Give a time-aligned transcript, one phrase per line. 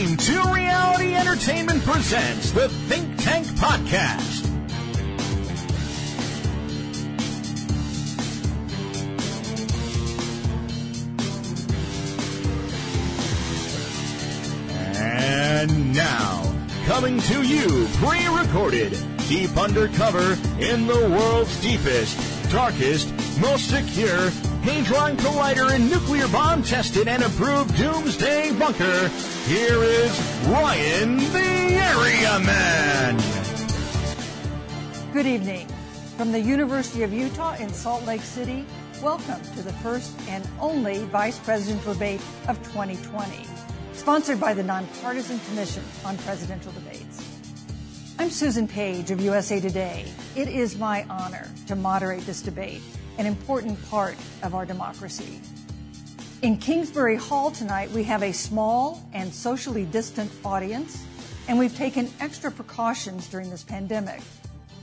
[0.00, 4.46] Dream 2 Reality Entertainment presents the Think Tank Podcast.
[14.96, 16.50] And now,
[16.86, 18.96] coming to you pre-recorded,
[19.28, 24.30] deep undercover in the world's deepest, darkest, most secure
[24.62, 29.10] Hadron Collider and nuclear bomb tested and approved doomsday bunker.
[29.50, 33.16] Here is Ryan the Area Man.
[35.12, 35.66] Good evening.
[36.16, 38.64] From the University of Utah in Salt Lake City,
[39.02, 43.44] welcome to the first and only Vice Presidential Debate of 2020,
[43.92, 47.40] sponsored by the Nonpartisan Commission on Presidential Debates.
[48.20, 50.06] I'm Susan Page of USA Today.
[50.36, 52.82] It is my honor to moderate this debate
[53.18, 55.40] an important part of our democracy.
[56.42, 61.04] In Kingsbury Hall tonight, we have a small and socially distant audience,
[61.48, 64.22] and we've taken extra precautions during this pandemic.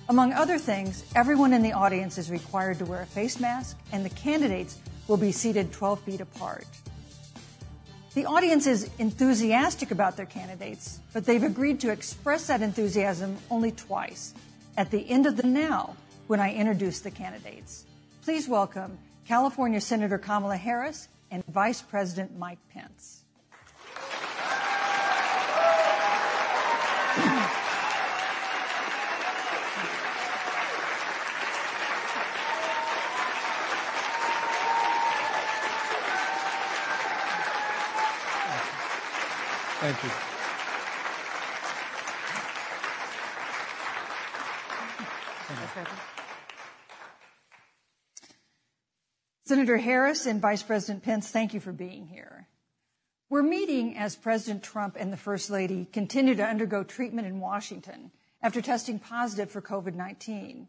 [0.07, 4.05] Among other things, everyone in the audience is required to wear a face mask, and
[4.05, 4.77] the candidates
[5.07, 6.67] will be seated 12 feet apart.
[8.13, 13.71] The audience is enthusiastic about their candidates, but they've agreed to express that enthusiasm only
[13.71, 14.35] twice
[14.77, 15.95] at the end of the now
[16.27, 17.85] when I introduce the candidates.
[18.21, 23.23] Please welcome California Senator Kamala Harris and Vice President Mike Pence.
[39.79, 40.36] Thank you.
[49.47, 52.49] Senator Harris and Vice President Pence, thank you for being here.
[53.29, 58.11] We're meeting as President Trump and the First Lady continue to undergo treatment in Washington
[58.43, 60.67] after testing positive for COVID 19.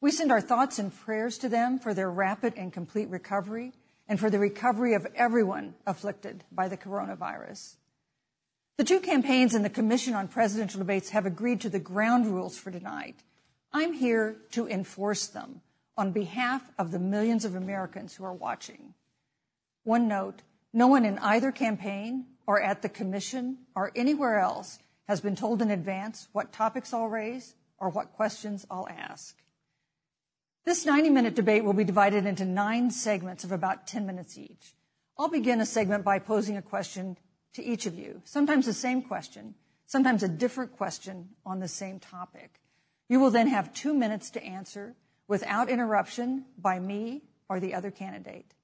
[0.00, 3.72] We send our thoughts and prayers to them for their rapid and complete recovery
[4.08, 7.76] and for the recovery of everyone afflicted by the coronavirus.
[8.78, 12.58] The two campaigns and the Commission on Presidential Debates have agreed to the ground rules
[12.58, 13.22] for tonight.
[13.72, 15.60] I'm here to enforce them
[15.98, 18.94] on behalf of the millions of Americans who are watching.
[19.82, 20.42] One note,
[20.72, 24.78] no one in either campaign or at the commission or anywhere else
[25.08, 29.36] has been told in advance what topics I'll raise or what questions I'll ask.
[30.64, 34.74] This 90 minute debate will be divided into nine segments of about 10 minutes each.
[35.18, 37.16] I'll begin a segment by posing a question
[37.54, 39.54] to each of you, sometimes the same question,
[39.86, 42.60] sometimes a different question on the same topic.
[43.08, 44.94] You will then have two minutes to answer
[45.28, 48.54] without interruption by me or the other candidate.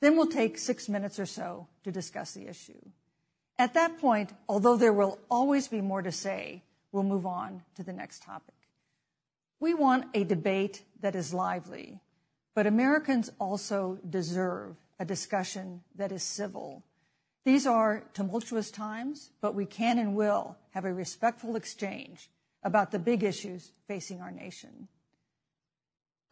[0.00, 2.80] Then we'll take six minutes or so to discuss the issue.
[3.58, 6.62] At that point, although there will always be more to say,
[6.92, 8.54] we'll move on to the next topic.
[9.60, 12.00] We want a debate that is lively,
[12.54, 16.82] but Americans also deserve a discussion that is civil.
[17.44, 22.28] These are tumultuous times, but we can and will have a respectful exchange
[22.62, 24.88] about the big issues facing our nation.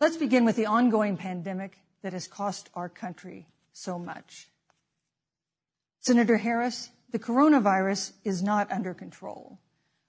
[0.01, 4.49] Let's begin with the ongoing pandemic that has cost our country so much.
[6.01, 9.59] Senator Harris, the coronavirus is not under control.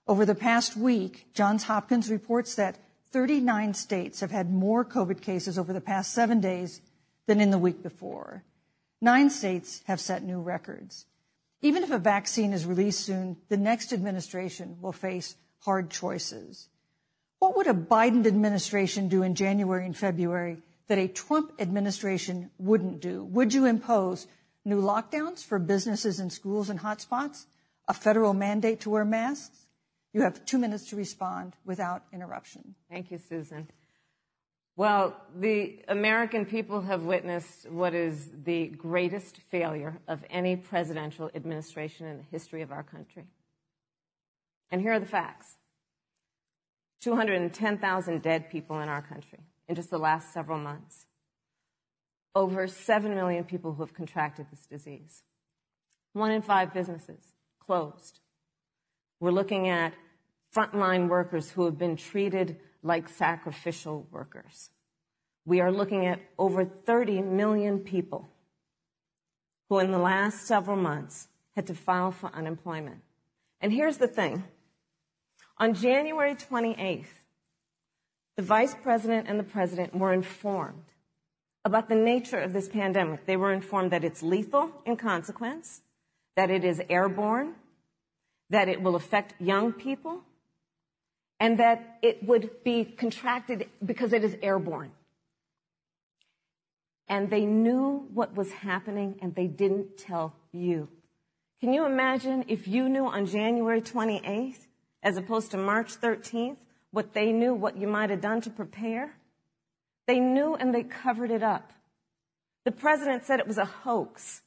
[0.07, 2.78] Over the past week, Johns Hopkins reports that
[3.12, 6.81] 39 states have had more COVID cases over the past seven days
[7.28, 8.44] than in the week before.
[9.01, 11.06] Nine states have set new records.
[11.62, 16.69] Even if a vaccine is released soon, the next administration will face hard choices.
[17.39, 23.01] What would a Biden administration do in January and February that a Trump administration wouldn't
[23.01, 23.23] do?
[23.25, 24.27] Would you impose
[24.63, 27.45] new lockdowns for businesses and schools and hotspots?
[27.87, 29.67] A federal mandate to wear masks?
[30.13, 32.73] You have two minutes to respond without interruption.
[32.89, 33.67] Thank you, Susan.
[34.77, 42.07] Well, the American people have witnessed what is the greatest failure of any presidential administration
[42.07, 43.23] in the history of our country.
[44.71, 45.55] And here are the facts.
[47.06, 49.38] 210,000 dead people in our country
[49.68, 51.06] in just the last several months.
[52.34, 55.22] Over 7 million people who have contracted this disease.
[56.13, 58.22] One in five businesses closed.
[59.19, 59.94] We're looking at
[60.54, 64.72] frontline workers who have been treated like sacrificial workers.
[65.46, 68.30] We are looking at over 30 million people
[69.69, 73.02] who in the last several months had to file for unemployment.
[73.62, 74.44] And here's the thing.
[75.57, 77.06] On January 28th,
[78.36, 80.84] the vice president and the president were informed
[81.63, 83.25] about the nature of this pandemic.
[83.25, 85.81] They were informed that it's lethal in consequence,
[86.36, 87.56] that it is airborne,
[88.50, 90.22] that it will affect young people,
[91.40, 94.92] and that it would be contracted because it is airborne.
[97.07, 100.90] And they knew what was happening and they didn't tell you.
[101.62, 104.66] Can you imagine if you knew on January 28th,
[105.06, 106.57] as opposed to March 13th,
[106.90, 109.13] what they knew, what you might have done to prepare?
[110.07, 111.72] They knew and they covered it up.
[112.66, 114.42] The president said it was a hoax.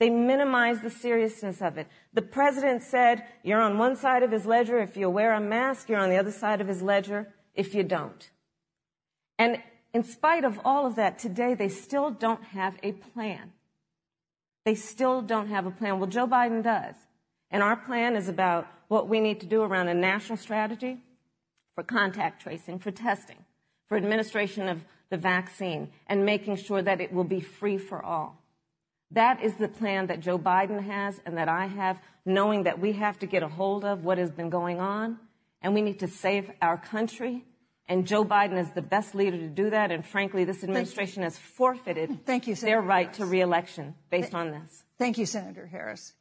[0.00, 1.86] They minimized the seriousness of it.
[2.12, 5.88] The president said, You're on one side of his ledger if you wear a mask,
[5.88, 8.30] you're on the other side of his ledger if you don't.
[9.38, 9.62] And
[9.94, 13.52] in spite of all of that, today they still don't have a plan.
[14.64, 15.98] They still don't have a plan.
[15.98, 16.94] Well, Joe Biden does.
[17.50, 20.98] And our plan is about what we need to do around a national strategy
[21.74, 23.44] for contact tracing, for testing,
[23.86, 24.80] for administration of
[25.10, 28.42] the vaccine, and making sure that it will be free for all.
[29.12, 32.92] That is the plan that Joe Biden has and that I have, knowing that we
[32.92, 35.18] have to get a hold of what has been going on
[35.62, 37.44] and we need to save our country.
[37.88, 39.90] And Joe Biden is the best leader to do that.
[39.90, 43.16] And frankly, this administration has forfeited Thank you, their right Harris.
[43.16, 44.84] to reelection based on this.
[44.98, 46.12] Thank you, Senator Harris.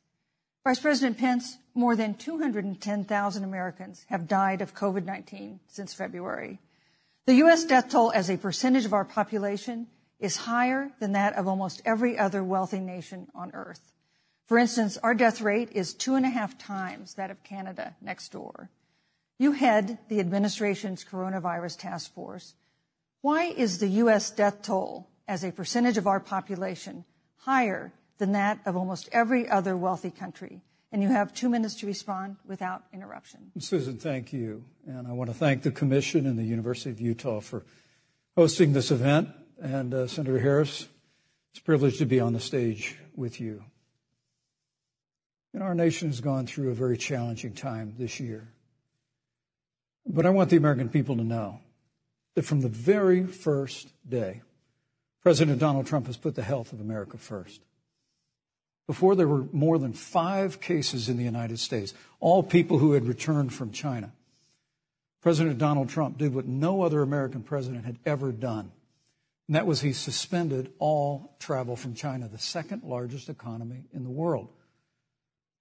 [0.67, 6.59] Vice President Pence, more than 210,000 Americans have died of COVID 19 since February.
[7.25, 7.63] The U.S.
[7.63, 9.87] death toll as a percentage of our population
[10.19, 13.93] is higher than that of almost every other wealthy nation on earth.
[14.47, 18.33] For instance, our death rate is two and a half times that of Canada next
[18.33, 18.69] door.
[19.39, 22.55] You head the administration's coronavirus task force.
[23.21, 24.31] Why is the U.S.
[24.31, 27.05] death toll as a percentage of our population
[27.37, 30.61] higher than that of almost every other wealthy country?
[30.91, 33.51] And you have two minutes to respond without interruption.
[33.59, 34.63] Susan, thank you.
[34.85, 37.65] And I want to thank the Commission and the University of Utah for
[38.37, 39.29] hosting this event.
[39.61, 40.87] And uh, Senator Harris,
[41.51, 43.63] it's a privilege to be on the stage with you.
[45.53, 48.47] And our nation has gone through a very challenging time this year.
[50.05, 51.59] But I want the American people to know
[52.35, 54.41] that from the very first day,
[55.21, 57.61] President Donald Trump has put the health of America first.
[58.87, 63.05] Before there were more than five cases in the United States, all people who had
[63.05, 64.13] returned from China,
[65.21, 68.71] President Donald Trump did what no other American president had ever done.
[69.47, 74.09] And that was he suspended all travel from China, the second largest economy in the
[74.09, 74.47] world.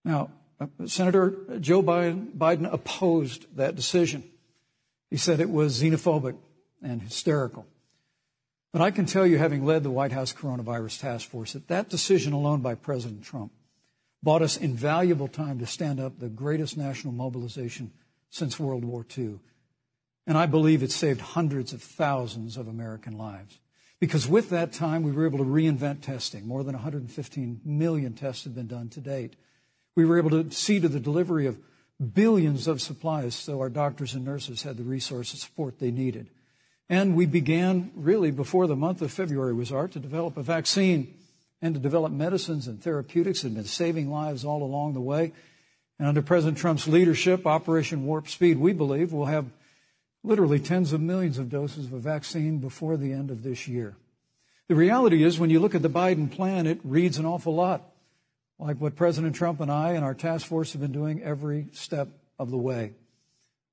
[0.04, 0.30] Now,
[0.60, 4.22] uh, Senator Joe Biden opposed that decision.
[5.10, 6.36] He said it was xenophobic
[6.82, 7.66] and hysterical.
[8.76, 11.88] But I can tell you, having led the White House Coronavirus Task Force, that that
[11.88, 13.50] decision alone by President Trump
[14.22, 17.90] bought us invaluable time to stand up the greatest national mobilization
[18.28, 19.38] since World War II.
[20.26, 23.60] And I believe it saved hundreds of thousands of American lives.
[23.98, 26.46] Because with that time, we were able to reinvent testing.
[26.46, 29.36] More than 115 million tests have been done to date.
[29.94, 31.58] We were able to see to the delivery of
[32.12, 36.28] billions of supplies so our doctors and nurses had the resource and support they needed.
[36.88, 41.14] And we began really before the month of February was art to develop a vaccine
[41.60, 45.32] and to develop medicines and therapeutics that have been saving lives all along the way.
[45.98, 49.46] And under President Trump's leadership, Operation Warp Speed, we believe will have
[50.22, 53.96] literally tens of millions of doses of a vaccine before the end of this year.
[54.68, 57.82] The reality is, when you look at the Biden plan, it reads an awful lot
[58.58, 62.08] like what President Trump and I and our task force have been doing every step
[62.38, 62.92] of the way.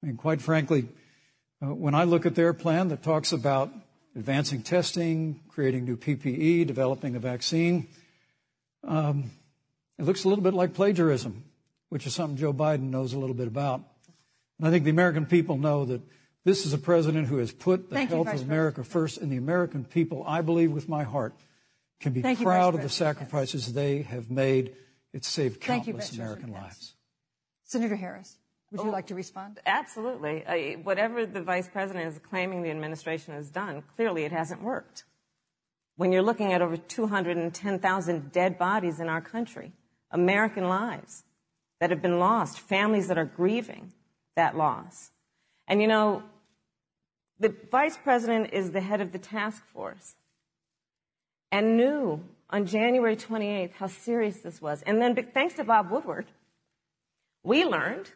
[0.01, 0.89] I mean, quite frankly,
[1.71, 3.71] when I look at their plan that talks about
[4.15, 7.87] advancing testing, creating new PPE, developing a vaccine,
[8.83, 9.31] um,
[9.97, 11.43] it looks a little bit like plagiarism,
[11.89, 13.81] which is something Joe Biden knows a little bit about.
[14.59, 16.01] And I think the American people know that
[16.43, 18.91] this is a president who has put the Thank health of America President.
[18.91, 21.33] first, and the American people, I believe with my heart,
[22.01, 24.75] can be Thank proud of the sacrifices they have made.
[25.13, 26.95] It's saved Thank you, countless American lives.
[27.63, 28.35] Senator Harris,
[28.73, 28.85] would Oh.
[28.85, 29.59] you like to respond?
[29.65, 30.43] Absolutely.
[30.45, 35.05] Uh, whatever the vice president is claiming the administration has done, clearly it hasn't worked.
[35.95, 39.73] When you're looking at over 210,000 dead bodies in our country,
[40.09, 41.23] American lives
[41.79, 43.93] that have been lost, families that are grieving
[44.35, 45.11] that loss.
[45.67, 46.23] And you know,
[47.39, 50.15] the vice president is the head of the task force
[51.51, 54.81] and knew on January 28th how serious this was.
[54.83, 56.25] And then, thanks to Bob Woodward,
[57.43, 58.11] we learned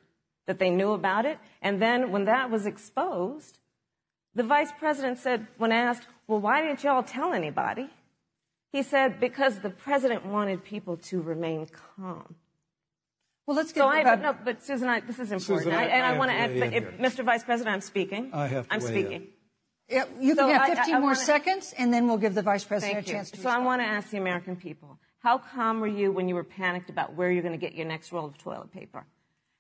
[0.48, 1.38] that they knew about it.
[1.62, 3.60] And then when that was exposed,
[4.34, 7.90] the vice president said, when asked, well, why didn't y'all tell anybody?
[8.72, 12.36] He said, because the president wanted people to remain calm.
[13.46, 15.66] Well, let's get So I, about- but no, but Susan, I, this is important.
[15.66, 16.84] Susan, I- and I I, want to to add, but if.
[16.98, 17.24] Mr.
[17.24, 18.32] Vice President, I'm speaking.
[18.34, 19.28] I have to I'm speaking.
[19.90, 22.18] Yeah, you So can have I- I- 15 I more wanna- seconds, and then we'll
[22.18, 23.14] give the vice president a you.
[23.14, 26.28] chance to So I want to ask the American people, how calm were you when
[26.28, 29.06] you were panicked about where you're going to get your next roll of toilet paper?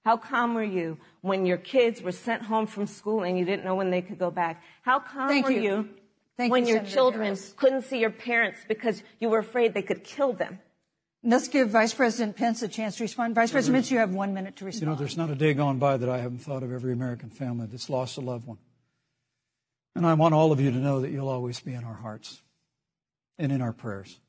[0.08, 3.66] How calm were you when your kids were sent home from school and you didn't
[3.66, 4.64] know when they could go back?
[4.82, 5.62] How calm Thank were you.
[5.62, 5.90] you,
[6.38, 7.54] Thank when you, your Senator children Harris.
[7.58, 10.60] couldn't see your parents because you were afraid they could kill them?
[11.26, 13.36] Let's give Vice President Pence a chance to respond.
[13.36, 14.82] Vice President Pence, you have one minute to respond.
[14.82, 17.30] You know, there's not a day gone by that I haven't thought of every American
[17.30, 18.60] family that's lost a loved one.
[19.94, 22.42] And I want all of you to know that you'll always be in our hearts
[23.38, 24.22] and in our prayers.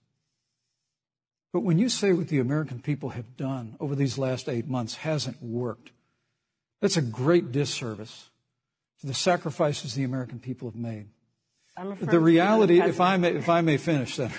[1.52, 4.96] But when you say what the American people have done over these last eight months
[4.96, 5.92] hasn't worked,
[6.80, 8.30] that's a great disservice
[9.00, 11.08] to the sacrifices the American people have made.
[12.00, 14.34] The reality, if I may, if I may finish, Senator,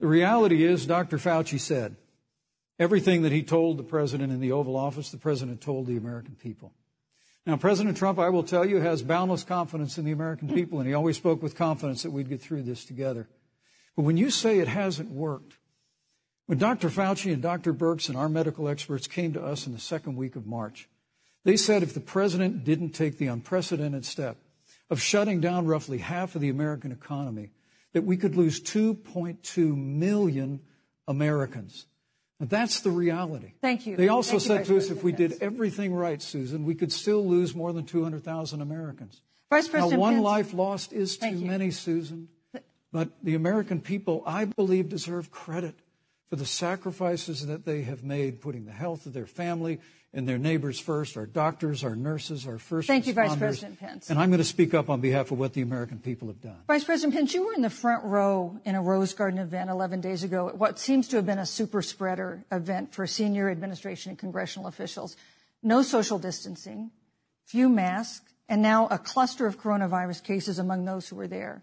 [0.00, 1.16] the reality is Dr.
[1.16, 1.96] Fauci said
[2.78, 6.34] everything that he told the president in the Oval Office, the president told the American
[6.34, 6.72] people.
[7.46, 10.86] Now, President Trump, I will tell you, has boundless confidence in the American people, and
[10.86, 13.26] he always spoke with confidence that we'd get through this together.
[13.96, 15.56] But when you say it hasn't worked,
[16.46, 16.88] when Dr.
[16.88, 17.72] Fauci and Dr.
[17.72, 20.88] Birx and our medical experts came to us in the second week of March,
[21.44, 24.36] they said if the president didn't take the unprecedented step
[24.90, 27.50] of shutting down roughly half of the American economy,
[27.92, 30.60] that we could lose 2.2 million
[31.08, 31.86] Americans.
[32.40, 33.52] And that's the reality.
[33.60, 33.96] Thank you.
[33.96, 37.26] They also Thank said to us if we did everything right, Susan, we could still
[37.26, 39.20] lose more than 200,000 Americans.
[39.48, 40.24] Vice President Now, one Pence.
[40.24, 42.28] life lost is too many, Susan.
[42.90, 45.74] But the American people, I believe, deserve credit
[46.32, 49.78] for the sacrifices that they have made, putting the health of their family
[50.14, 53.36] and their neighbors first, our doctors, our nurses, our first Thank you, Vice.
[53.36, 54.08] President Pence.
[54.08, 56.56] And I'm going to speak up on behalf of what the American people have done.
[56.68, 60.00] Vice President Pence, you were in the front row in a Rose Garden event 11
[60.00, 64.08] days ago at what seems to have been a super spreader event for senior administration
[64.08, 65.18] and congressional officials.
[65.62, 66.92] No social distancing,
[67.44, 71.62] few masks, and now a cluster of coronavirus cases among those who were there.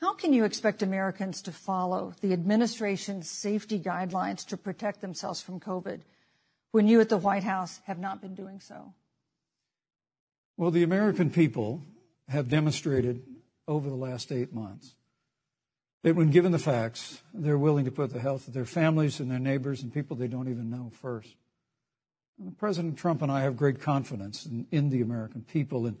[0.00, 5.58] How can you expect Americans to follow the administration's safety guidelines to protect themselves from
[5.58, 6.00] COVID
[6.70, 8.94] when you at the White House have not been doing so?
[10.56, 11.82] Well, the American people
[12.28, 13.22] have demonstrated
[13.66, 14.94] over the last eight months
[16.04, 19.28] that when given the facts, they're willing to put the health of their families and
[19.28, 21.34] their neighbors and people they don't even know first.
[22.56, 25.98] President Trump and I have great confidence in, in the American people and,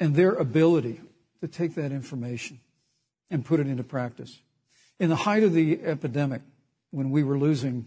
[0.00, 1.00] and their ability
[1.40, 2.58] to take that information
[3.30, 4.38] and put it into practice.
[4.98, 6.42] In the height of the epidemic,
[6.90, 7.86] when we were losing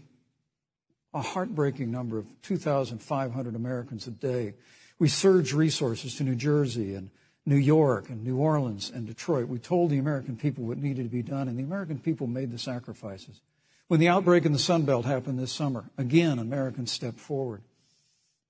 [1.14, 4.54] a heartbreaking number of 2,500 Americans a day.
[4.98, 7.10] We surged resources to New Jersey and
[7.44, 9.48] New York and New Orleans and Detroit.
[9.48, 12.50] We told the American people what needed to be done, and the American people made
[12.50, 13.40] the sacrifices.
[13.88, 17.62] When the outbreak in the Sun Belt happened this summer, again, Americans stepped forward.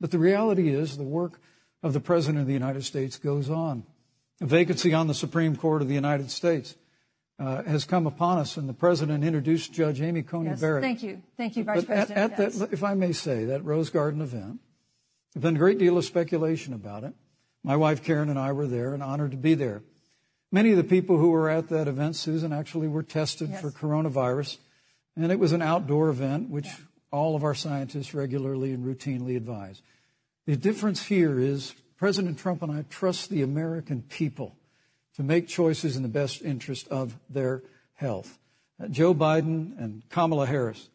[0.01, 1.41] But the reality is the work
[1.83, 3.85] of the President of the United States goes on.
[4.41, 6.77] A vacancy on the Supreme Court of the United States
[7.43, 10.83] uh, has come upon us, and the President introduced Judge Amy Coney Yes, Barrett.
[10.83, 11.21] thank you.
[11.37, 12.59] Thank you, Vice But President at Pence.
[12.59, 14.61] that, if I may say, that Rose Garden event,
[15.35, 17.15] there's been a great deal of speculation about it.
[17.65, 19.83] My wife Karen and I were there and honored to be there.
[20.53, 23.61] Many of the people who were at that event, Susan, actually were tested Yes.
[23.61, 24.59] for coronavirus.
[25.17, 26.69] And it was an outdoor event, which
[27.11, 29.83] all of our scientists regularly and routinely advise.
[30.47, 34.57] The difference here is President Trump and I trust the American people
[35.17, 37.63] to make choices in the best interest of their
[37.95, 38.39] health.
[38.83, 40.89] Uh, Joe Biden and Kamala Harris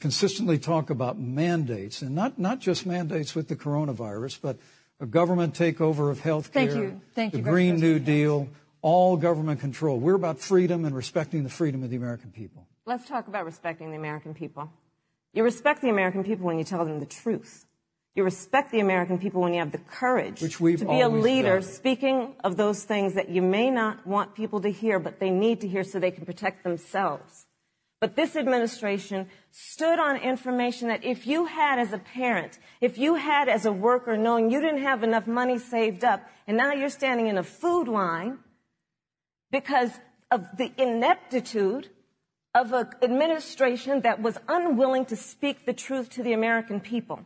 [0.00, 4.58] consistently talk about mandates, and not, not just mandates with the coronavirus, but
[4.98, 7.00] a government takeover of health care, Thank you.
[7.14, 8.48] Thank the you, Vice Green New President Deal,
[8.82, 9.98] all government control.
[9.98, 12.66] We're about freedom and respecting the freedom of the American people.
[12.86, 14.70] Let's talk about respecting the American people.
[15.32, 17.66] You respect the American people when you tell them the truth.
[18.14, 21.08] You respect the American people when you have the courage Which we've to be a
[21.08, 21.68] leader done.
[21.68, 25.60] speaking of those things that you may not want people to hear, but they need
[25.60, 27.46] to hear so they can protect themselves.
[28.00, 33.14] But this administration stood on information that if you had as a parent, if you
[33.14, 36.88] had as a worker knowing you didn't have enough money saved up, and now you're
[36.88, 38.38] standing in a food line
[39.52, 39.92] because
[40.30, 41.90] of the ineptitude
[42.54, 47.20] of an administration that was unwilling to speak the truth to the American people.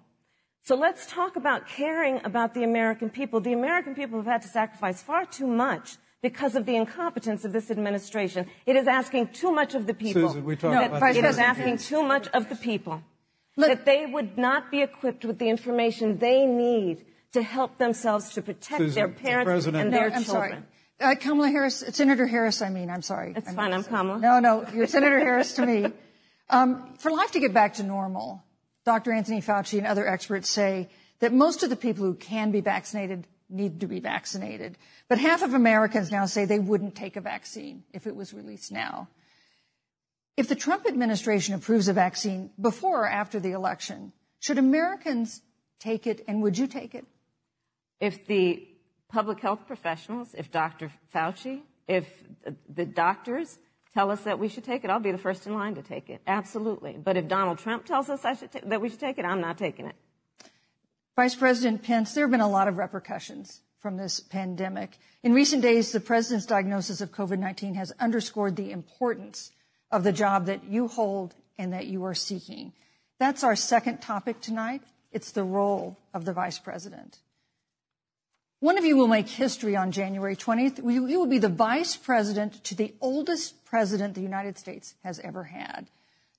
[0.64, 3.38] So let's talk about caring about the American people.
[3.40, 7.52] The American people have had to sacrifice far too much because of the incompetence of
[7.52, 8.47] this administration.
[8.64, 10.28] It is asking too much of the people.
[10.28, 11.37] Susan, we talked No, about Vice It this.
[11.38, 13.02] asking too much of the people.
[13.56, 18.30] Look- that they would not be equipped with the information they need to help themselves
[18.33, 20.64] to protect Susan, their parents President- and No, their I'm children.
[20.99, 21.12] sorry.
[21.12, 23.35] Uh, Kamala Harris, Senator Harris, I mean, I'm sorry.
[23.37, 24.18] It's I fine, meant I'm to Kamala.
[24.18, 25.92] No, no, you're Senator Harris to me.
[26.49, 28.42] Um, for life to get back to normal,
[28.85, 29.12] Dr.
[29.12, 30.88] Anthony Fauci and other experts say
[31.21, 34.76] that most of the people who can be vaccinated need to be vaccinated.
[35.09, 38.73] But half of Americans now say they wouldn't take a vaccine if it was released
[38.73, 39.09] now.
[40.37, 45.41] If the Trump administration approves a vaccine before or after the election, should Americans
[45.79, 47.07] take it, and would you take it?
[48.00, 48.67] If the
[49.09, 50.91] public health professionals, if Dr.
[51.14, 52.07] Fauci, if
[52.69, 53.59] the doctors
[53.94, 56.10] tell us that we should take it, I'll be the first in line to take
[56.10, 56.20] it.
[56.26, 56.98] Absolutely.
[57.02, 59.94] But if Donald Trump tells us that we should take it, I'm not taking it.
[61.16, 64.98] Vice President Pence, there have been a lot of repercussions from this pandemic.
[65.22, 69.52] In recent days, the president's diagnosis of COVID 19 has underscored the importance
[69.92, 72.72] of the job that you hold and that you are seeking.
[73.20, 74.82] That's our second topic tonight.
[75.12, 77.20] It's the role of the vice president.
[78.64, 80.78] One of you will make history on January 20th.
[80.90, 85.44] You will be the vice president to the oldest president the United States has ever
[85.44, 85.90] had.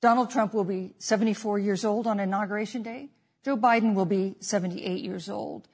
[0.01, 3.09] Donald Trump will be 74 years old on Inauguration Day.
[3.43, 5.67] Joe Biden will be 78 years old.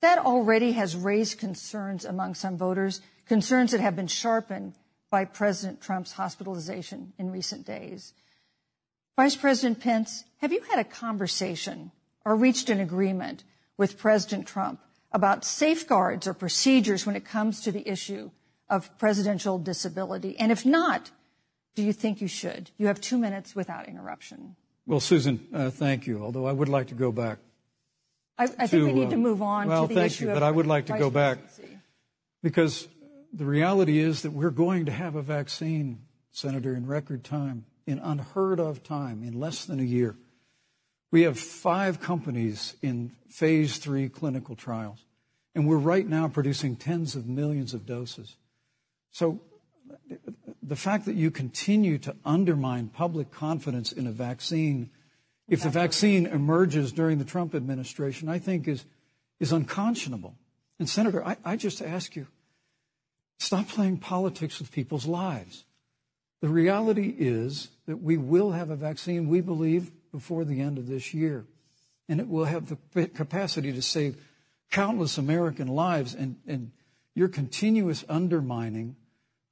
[0.00, 4.76] That already has raised concerns among some voters, concerns that have been sharpened
[5.10, 8.14] by President Trump's hospitalization in recent days.
[9.14, 11.92] Vice President Pence, have you had a conversation
[12.24, 13.44] or reached an agreement
[13.76, 14.80] with President Trump
[15.12, 18.30] about safeguards or procedures when it comes to the issue
[18.68, 20.36] of presidential disability?
[20.38, 21.10] And if not,
[21.74, 22.70] do you think you should?
[22.76, 24.56] You have two minutes without interruption.
[24.86, 26.22] Well, Susan, uh, thank you.
[26.22, 27.38] Although I would like to go back.
[28.38, 30.30] I, I think we need to uh, move on well, to the thank issue you,
[30.30, 31.38] of but I would like to go back
[32.42, 32.88] because
[33.32, 36.00] the reality is that we're going to have a vaccine,
[36.30, 40.16] Senator, in record time, in unheard of time, in less than a year.
[41.10, 45.04] We have five companies in phase three clinical trials,
[45.54, 48.36] and we're right now producing tens of millions of doses.
[49.10, 49.40] So
[50.62, 54.90] the fact that you continue to undermine public confidence in a vaccine,
[55.48, 58.84] if the vaccine emerges during the Trump administration, I think is,
[59.40, 60.34] is unconscionable.
[60.78, 62.26] And Senator, I, I just ask you,
[63.38, 65.64] stop playing politics with people's lives.
[66.42, 70.86] The reality is that we will have a vaccine, we believe, before the end of
[70.86, 71.44] this year.
[72.08, 74.16] And it will have the capacity to save
[74.70, 76.14] countless American lives.
[76.14, 76.70] And, and
[77.14, 78.96] your continuous undermining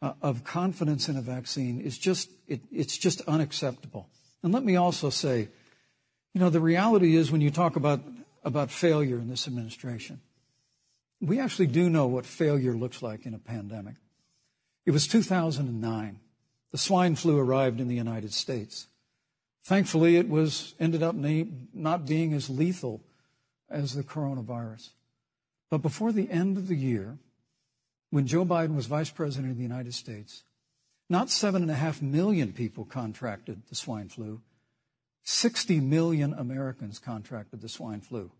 [0.03, 4.09] uh, of confidence in a vaccine is just, it, it's just unacceptable.
[4.43, 5.49] And let me also say,
[6.33, 8.01] you know, the reality is when you talk about,
[8.45, 10.21] about failure in this administration,
[11.21, 13.95] we actually do know what failure looks like in a pandemic.
[14.85, 16.21] It was 2009.
[16.73, 18.87] The swine flu arrived in the United States.
[19.67, 23.03] Thankfully, it was ended up not being as lethal
[23.69, 24.91] as the coronavirus.
[25.71, 27.19] But before the end of the year,
[28.11, 30.45] when Joe Biden was vice president of the United States,
[31.11, 34.41] not seven and a half million people contracted the swine flu.
[35.25, 38.31] 60 million Americans contracted the swine flu.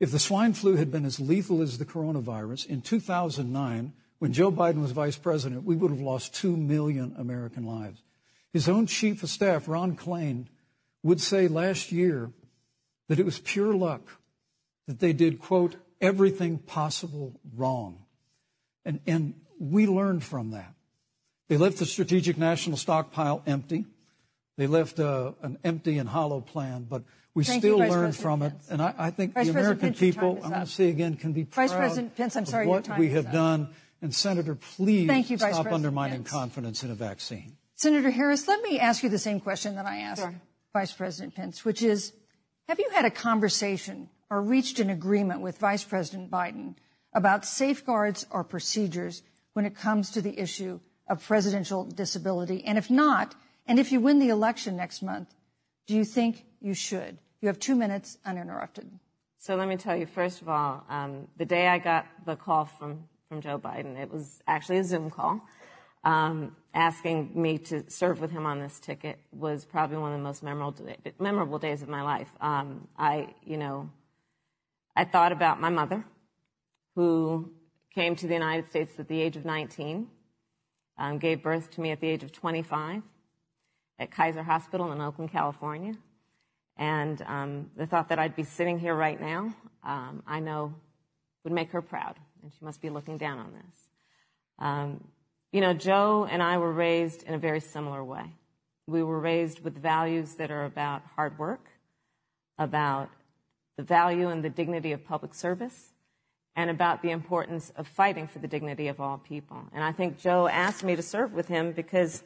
[0.00, 4.50] If the swine flu had been as lethal as the coronavirus in 2009, when Joe
[4.50, 8.02] Biden was vice president, we would have lost 2 million American lives.
[8.52, 10.46] His own chief of staff, Ron Klain,
[11.02, 12.30] would say last year
[13.08, 14.02] that it was pure luck
[14.86, 18.04] that they did, quote, everything possible wrong.
[18.84, 20.74] And, and we learned from that.
[21.48, 23.86] They left the strategic national stockpile empty.
[24.56, 27.02] They left uh, an empty and hollow plan, but
[27.34, 28.52] we Thank still you, learned from it.
[28.68, 31.32] And I, I think Vice the American Pence, people, I'm going to say again, can
[31.32, 33.68] be proud Vice President Pence, I'm sorry, of what we have done.
[34.02, 36.30] And Senator, please Thank you, stop undermining Pence.
[36.30, 37.56] confidence in a vaccine.
[37.82, 40.40] Senator Harris, let me ask you the same question that I asked sure.
[40.72, 42.12] Vice President Pence, which is,
[42.68, 46.76] have you had a conversation or reached an agreement with Vice President Biden
[47.12, 52.62] about safeguards or procedures when it comes to the issue of presidential disability?
[52.64, 53.34] And if not,
[53.66, 55.34] and if you win the election next month,
[55.88, 57.18] do you think you should?
[57.40, 58.88] You have two minutes uninterrupted.
[59.38, 62.64] So let me tell you, first of all, um, the day I got the call
[62.66, 65.40] from, from Joe Biden, it was actually a Zoom call,
[66.04, 70.24] um, asking me to serve with him on this ticket was probably one of the
[70.24, 70.86] most memorable,
[71.18, 72.28] memorable days of my life.
[72.40, 73.90] Um, I, you know,
[74.96, 76.04] I thought about my mother,
[76.94, 77.50] who
[77.94, 80.08] came to the United States at the age of 19,
[80.98, 83.02] um, gave birth to me at the age of 25
[83.98, 85.94] at Kaiser Hospital in Oakland, California.
[86.76, 90.74] And um, the thought that I'd be sitting here right now, um, I know
[91.44, 93.88] would make her proud, and she must be looking down on this.
[95.52, 98.24] You know, Joe and I were raised in a very similar way.
[98.86, 101.66] We were raised with values that are about hard work,
[102.58, 103.10] about
[103.76, 105.92] the value and the dignity of public service,
[106.56, 109.62] and about the importance of fighting for the dignity of all people.
[109.74, 112.24] And I think Joe asked me to serve with him because,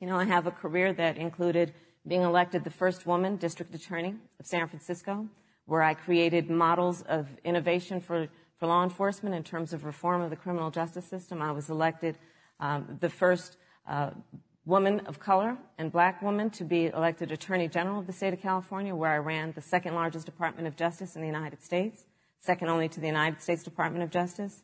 [0.00, 1.72] you know, I have a career that included
[2.08, 5.28] being elected the first woman district attorney of San Francisco,
[5.66, 8.26] where I created models of innovation for,
[8.58, 11.40] for law enforcement in terms of reform of the criminal justice system.
[11.40, 12.18] I was elected
[13.00, 13.56] the first
[13.88, 14.10] uh,
[14.64, 18.40] woman of color and black woman to be elected Attorney General of the state of
[18.40, 22.04] California, where I ran the second largest Department of Justice in the United States,
[22.40, 24.62] second only to the United States Department of Justice.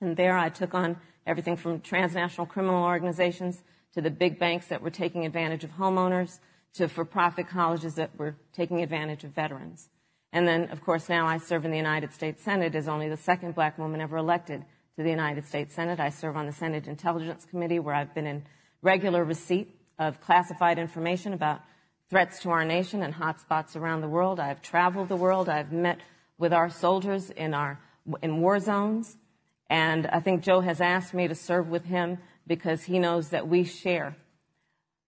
[0.00, 3.62] And there I took on everything from transnational criminal organizations
[3.94, 6.40] to the big banks that were taking advantage of homeowners
[6.74, 9.88] to for-profit colleges that were taking advantage of veterans.
[10.32, 13.16] And then, of course, now I serve in the United States Senate as only the
[13.16, 14.64] second black woman ever elected
[14.96, 15.98] to the United States Senate.
[15.98, 18.44] I serve on the Senate Intelligence Committee where I've been in
[18.80, 21.62] regular receipt of classified information about
[22.10, 24.38] threats to our nation and hotspots around the world.
[24.38, 25.48] I've traveled the world.
[25.48, 25.98] I've met
[26.38, 27.80] with our soldiers in our
[28.22, 29.16] in war zones.
[29.68, 33.48] And I think Joe has asked me to serve with him because he knows that
[33.48, 34.14] we share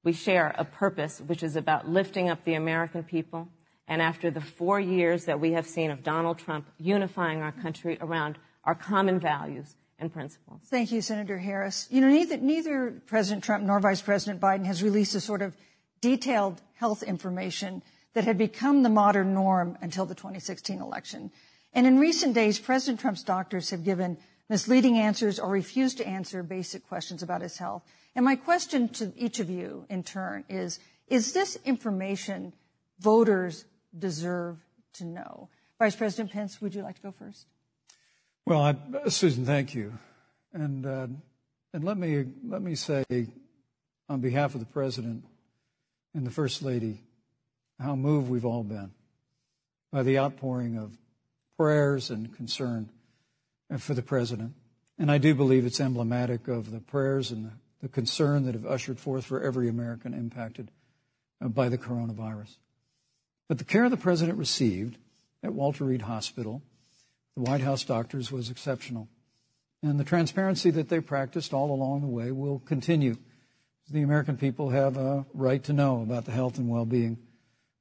[0.03, 3.49] we share a purpose which is about lifting up the American people.
[3.88, 7.99] And after the four years that we have seen of Donald Trump unifying our country
[8.01, 10.61] around our common values, and principles.
[10.67, 11.89] Thank you, Senator Harris.
[11.91, 15.57] You know, neither, neither President Trump nor Vice President Biden has released a sort of
[16.01, 21.31] detailed health information that had become the modern norm until the 2016 election.
[21.73, 26.43] And in recent days, President Trump's doctors have given misleading answers or refused to answer
[26.43, 27.83] basic questions about his health.
[28.15, 32.53] And my question to each of you in turn is, is this information
[32.99, 33.65] voters
[33.99, 34.59] deserve
[34.95, 35.49] to know?
[35.79, 37.47] Vice President Pence, would you like to go first?
[38.49, 39.99] Well, I, Susan, thank you.
[40.53, 41.09] And, uh,
[41.75, 43.05] and let me, let me say
[44.09, 45.25] on behalf of the President
[46.15, 47.01] and the First Lady,
[47.81, 48.93] how moved we've all been
[49.91, 50.97] by the outpouring of
[51.57, 52.89] prayers and concern
[53.79, 54.53] for the President.
[54.97, 58.65] And I do believe it's emblematic of the prayers and the, the concern that have
[58.65, 60.71] ushered forth for every American impacted
[61.45, 62.55] uh, by the coronavirus.
[63.49, 64.99] But the care the President received
[65.43, 66.63] at Walter Reed Hospital
[67.37, 69.09] the White House doctors was exceptional.
[69.83, 73.16] And the transparency that they practiced all along the way will continue.
[73.90, 77.18] The American people have a right to know about the health and well being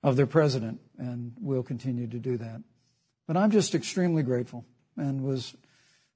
[0.04, 2.62] of their president, and will continue to do that.
[3.28, 4.64] But I'm just extremely grateful
[4.96, 5.56] and was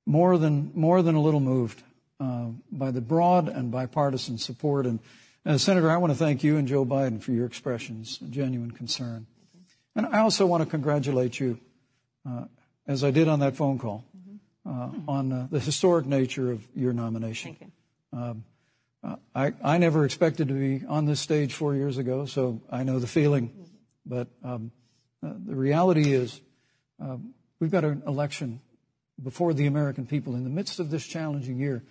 [0.06, 1.82] more than, more than a little moved
[2.20, 4.86] uh, by the broad and bipartisan support.
[4.86, 5.00] And
[5.44, 8.72] uh, Senator, I want to thank you and Joe Biden for your expressions, of genuine
[8.72, 9.26] concern.
[9.96, 11.60] And I also want to congratulate you
[12.30, 12.44] uh,
[12.90, 14.04] as I did on that phone call,
[14.66, 17.56] uh, on uh, the historic nature of your nomination.
[17.56, 17.72] Thank
[18.12, 18.20] you.
[18.20, 18.44] Um,
[19.34, 23.00] I, I never expected to be on this stage four years ago, so I know
[23.00, 23.52] the feeling.
[24.06, 24.72] But um,
[25.24, 26.42] uh, the reality is,
[27.00, 28.60] um, we've got an election
[29.24, 31.84] before the American people in the midst of this challenging year.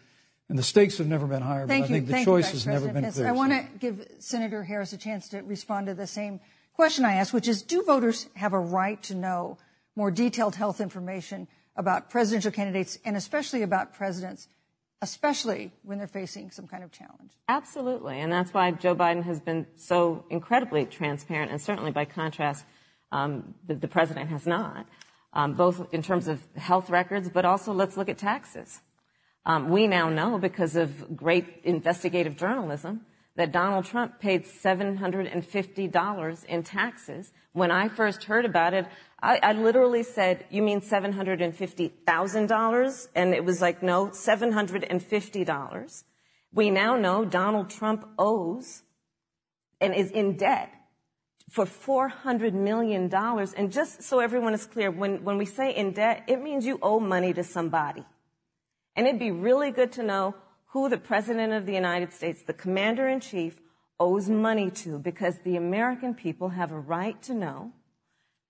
[0.48, 2.52] And the stakes have never been higher, Thank but I think the Thank choice you,
[2.54, 3.28] has never been clear.
[3.28, 6.40] I want to give Senator Harris a chance to respond to the same
[6.74, 9.58] question I asked, which is do voters have a right to know
[9.98, 14.46] more detailed health information about presidential candidates and especially about presidents,
[15.02, 17.32] especially when they're facing some kind of challenge.
[17.48, 18.20] Absolutely.
[18.20, 22.64] And that's why Joe Biden has been so incredibly transparent, and certainly by contrast,
[23.10, 24.86] um, the, the, president has not,
[25.32, 28.80] um, both in terms of health records, but also let's look at taxes.
[29.44, 33.04] Um, we now know because of great investigative journalism
[33.38, 37.32] that Donald Trump paid $750 in taxes.
[37.52, 38.84] When I first heard about it,
[39.22, 43.08] I, I literally said, you mean $750,000?
[43.14, 46.02] And it was like, no, $750.
[46.52, 48.82] We now know Donald Trump owes
[49.80, 50.72] and is in debt
[51.48, 53.08] for $400 million.
[53.14, 56.80] And just so everyone is clear, when, when we say in debt, it means you
[56.82, 58.04] owe money to somebody.
[58.96, 60.34] And it'd be really good to know
[60.68, 63.56] who the President of the United States, the Commander in Chief,
[64.00, 67.72] owes money to because the American people have a right to know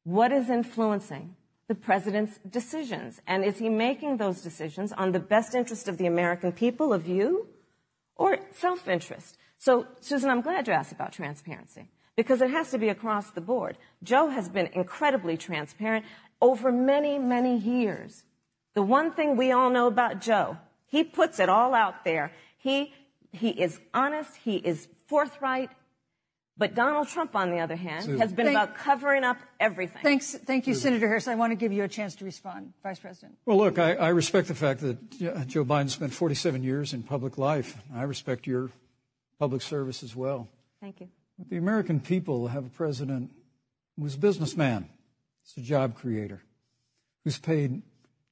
[0.04, 1.36] what is influencing
[1.68, 3.20] the President's decisions.
[3.26, 7.06] And is he making those decisions on the best interest of the American people, of
[7.06, 7.48] you,
[8.16, 9.36] or self interest?
[9.58, 13.40] So, Susan, I'm glad you asked about transparency because it has to be across the
[13.40, 13.76] board.
[14.02, 16.04] Joe has been incredibly transparent
[16.40, 18.24] over many, many years.
[18.74, 20.56] The one thing we all know about Joe
[20.88, 22.32] he puts it all out there.
[22.56, 22.92] He,
[23.30, 24.34] he is honest.
[24.36, 25.70] He is forthright.
[26.56, 30.02] But Donald Trump, on the other hand, so, has been thank, about covering up everything.
[30.02, 31.28] Thanks, thank you, Senator Harris.
[31.28, 33.38] I want to give you a chance to respond, Vice President.
[33.46, 37.04] Well, look, I, I respect the fact that uh, Joe Biden spent 47 years in
[37.04, 37.76] public life.
[37.94, 38.70] I respect your
[39.38, 40.48] public service as well.
[40.80, 41.08] Thank you.
[41.48, 43.30] The American people have a president
[43.96, 44.88] who's a businessman,
[45.44, 46.42] he's a job creator,
[47.22, 47.82] who's paid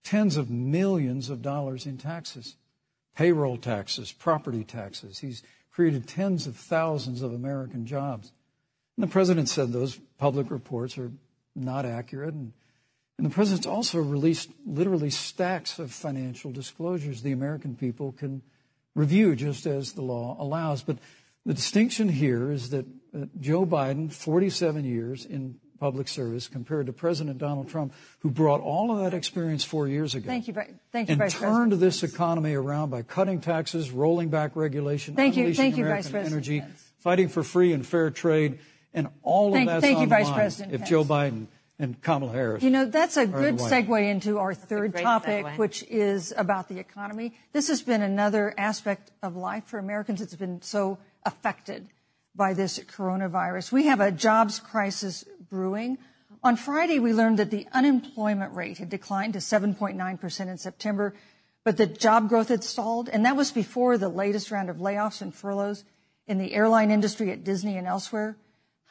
[0.06, 2.54] tens of millions of dollars in taxes,
[3.16, 5.18] payroll taxes, property taxes.
[5.18, 5.42] He's
[5.72, 8.30] created tens of thousands of American jobs.
[8.96, 11.10] And the president said those public reports are
[11.56, 12.34] not accurate.
[12.34, 12.52] And,
[13.18, 18.42] and the president's also released literally stacks of financial disclosures the American people can
[18.94, 20.82] review just as the law allows.
[20.82, 20.98] But
[21.46, 22.86] The distinction here is that
[23.40, 28.90] Joe Biden, 47 years in public service, compared to President Donald Trump, who brought all
[28.90, 30.26] of that experience four years ago.
[30.26, 30.54] Thank you,
[30.92, 31.80] thank you, and Vice turned President.
[31.80, 36.32] this economy around by cutting taxes, rolling back regulation, thank you, thank you, Vice President
[36.32, 36.92] energy, Pence.
[36.98, 38.58] fighting for free and fair trade,
[38.94, 40.90] and all thank, of that's thank on you, the Vice line President if Pence.
[40.90, 41.46] Joe Biden
[41.78, 42.62] and Kamala Harris.
[42.62, 45.58] You know, that's a good segue into our third topic, segue.
[45.58, 47.34] which is about the economy.
[47.52, 51.88] This has been another aspect of life for Americans It's been so affected
[52.36, 53.72] by this coronavirus.
[53.72, 55.98] We have a jobs crisis brewing.
[56.42, 61.14] On Friday, we learned that the unemployment rate had declined to 7.9% in September,
[61.64, 65.22] but the job growth had stalled, and that was before the latest round of layoffs
[65.22, 65.84] and furloughs
[66.26, 68.36] in the airline industry at Disney and elsewhere.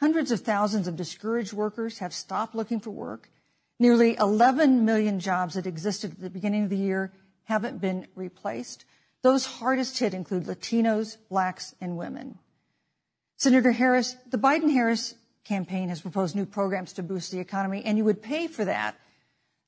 [0.00, 3.30] Hundreds of thousands of discouraged workers have stopped looking for work.
[3.78, 7.12] Nearly 11 million jobs that existed at the beginning of the year
[7.44, 8.84] haven't been replaced.
[9.22, 12.38] Those hardest hit include Latinos, blacks, and women.
[13.36, 17.98] Senator Harris, the Biden Harris campaign has proposed new programs to boost the economy, and
[17.98, 18.96] you would pay for that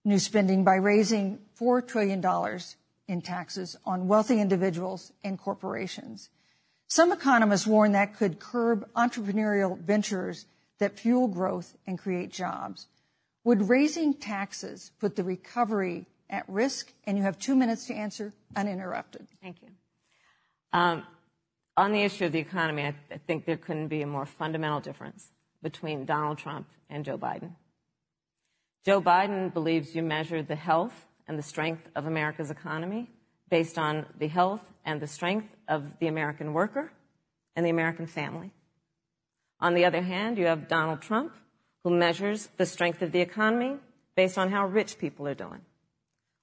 [0.05, 2.25] new spending by raising $4 trillion
[3.09, 6.31] in taxes on wealthy individuals and corporations.
[6.87, 10.47] Some economists warn that could curb entrepreneurial ventures
[10.79, 12.87] that fuel growth and create jobs.
[13.45, 16.93] Would raising taxes put the recovery at risk?
[17.05, 19.27] And you have two minutes to answer uninterrupted.
[19.43, 19.69] Thank you.
[20.73, 21.03] Um,
[21.79, 25.31] on the issue of the economy, I, think there couldn't be a more fundamental difference
[25.63, 27.53] between Donald Trump and Joe Biden.
[28.85, 33.09] Joe Biden believes you measure the health and the strength of America's economy
[33.49, 36.91] based on the health and the strength of the American worker
[37.55, 38.51] and the American family.
[39.61, 41.33] On the other hand, you have Donald Trump,
[41.85, 43.77] who measures the strength of the economy
[44.17, 45.61] based on how rich people are doing,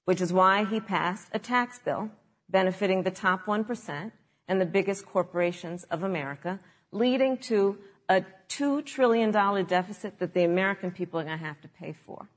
[0.06, 2.10] which is why he passed a tax bill
[2.50, 4.12] benefiting the top 1%
[4.48, 6.60] and the biggest corporations of America,
[6.92, 7.78] leading to
[8.10, 12.28] a $2 trillion deficit that the American people are going to have to pay for.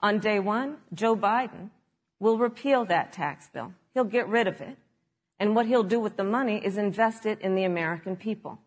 [0.00, 1.70] On day one, Joe Biden
[2.18, 3.72] will repeal that tax bill.
[3.94, 4.76] He'll get rid of it.
[5.38, 8.58] And what he'll do with the money is invest it in the American people.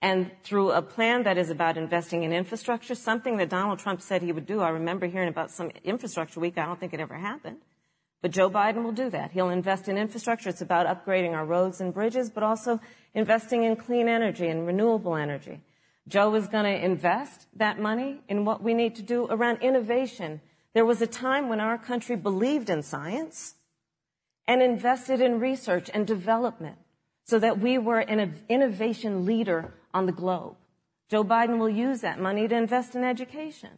[0.00, 4.22] And through a plan that is about investing in infrastructure, something that Donald Trump said
[4.22, 4.60] he would do.
[4.60, 6.58] I remember hearing about some infrastructure week.
[6.58, 7.58] I don't think it ever happened.
[8.22, 9.32] But Joe Biden will do that.
[9.32, 10.48] He'll invest in infrastructure.
[10.48, 12.80] It's about upgrading our roads and bridges, but also
[13.14, 15.60] investing in clean energy and renewable energy.
[16.08, 20.40] Joe is going to invest that money in what we need to do around innovation.
[20.72, 23.54] There was a time when our country believed in science
[24.46, 26.76] and invested in research and development
[27.24, 30.56] so that we were an innovation leader on the globe.
[31.08, 33.70] Joe Biden will use that money to invest in education.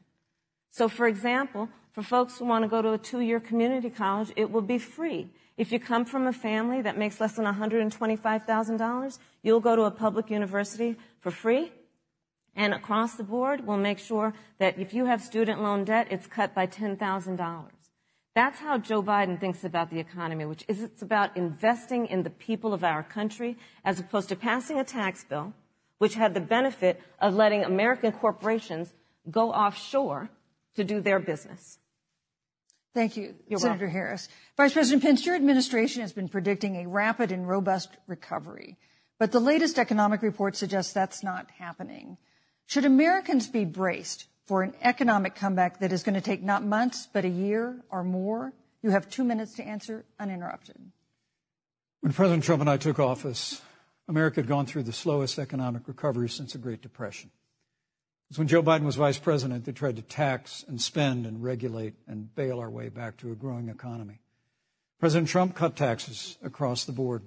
[0.71, 4.51] So, for example, for folks who want to go to a two-year community college, it
[4.51, 5.31] will be free.
[5.57, 9.93] If you come from a family that makes less than $125,000, you'll go to a
[9.93, 11.71] public university for free.
[12.57, 16.27] And across the board, we'll make sure that if you have student loan debt, it's
[16.27, 17.67] cut by $10,000.
[18.35, 22.31] That's how Joe Biden thinks about the economy, which is it's about investing in the
[22.31, 25.53] people of our country as opposed to passing a tax bill,
[25.99, 28.93] which had the benefit of letting American corporations
[29.31, 30.31] go offshore
[30.75, 31.79] to do their business.
[32.95, 33.91] Thank you, You're Senator welcome.
[33.91, 34.29] Harris.
[34.57, 38.79] Vice President Pence, your administration has been predicting a rapid and robust recovery,
[39.19, 42.17] but the latest economic report suggests that's not happening.
[42.67, 47.09] Should Americans be braced for an economic comeback that is going to take not months,
[47.13, 48.53] but a year or more?
[48.83, 50.77] You have two minutes to answer uninterrupted.
[52.01, 53.61] When President Trump and I took office,
[54.09, 57.31] America had gone through the slowest economic recovery since the Great Depression.
[58.35, 61.95] Because when Joe Biden was vice president, they tried to tax and spend and regulate
[62.09, 64.19] and bail our way back to a growing economy.
[64.99, 67.23] President Trump cut taxes across the board.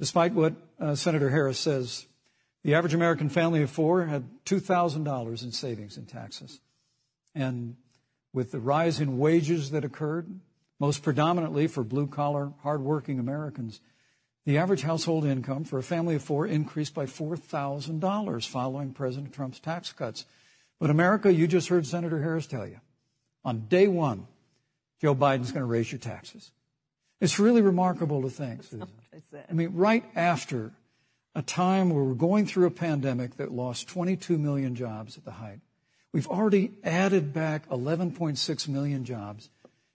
[0.00, 2.06] Despite what uh, Senator Harris says,
[2.64, 6.58] the average American family of four had $2,000 in savings in taxes.
[7.32, 7.76] And
[8.32, 10.40] with the rise in wages that occurred,
[10.80, 13.80] most predominantly for blue collar, hardworking Americans,
[14.46, 19.58] the average household income for a family of four increased by $4,000 following President Trump's
[19.58, 20.24] tax cuts.
[20.78, 22.80] But America, you just heard Senator Harris tell you,
[23.44, 24.26] on day one,
[25.00, 26.52] Joe Biden's going to raise your taxes.
[27.20, 28.62] It's really remarkable to think.
[28.62, 28.88] Susan.
[29.48, 30.72] I mean, right after
[31.34, 35.32] a time where we're going through a pandemic that lost 22 million jobs at the
[35.32, 35.60] height,
[36.12, 39.50] we've already added back 11.6 million jobs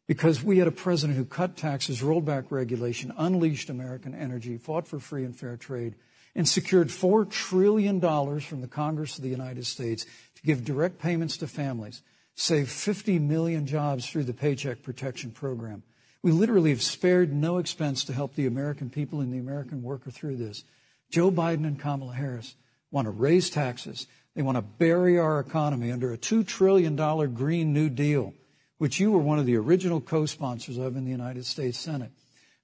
[0.08, 4.88] because we had a president who cut taxes, rolled back regulation, unleashed American energy, fought
[4.88, 5.96] for free and fair trade,
[6.36, 11.38] and secured $4 trillion from the Congress of the United States to give direct payments
[11.38, 12.02] to families,
[12.36, 15.84] save 50 million jobs through the Paycheck Protection Program.
[16.24, 20.12] We literally have spared no expense to help the American people and the American worker
[20.12, 20.64] through this.
[21.10, 22.56] Joe Biden and Kamala Harris
[22.92, 24.08] want to raise taxes.
[24.36, 26.96] They want to bury our economy under a $2 trillion
[27.34, 28.34] Green New Deal,
[28.82, 32.10] which you were one of the original co sponsors of in the United States Senate.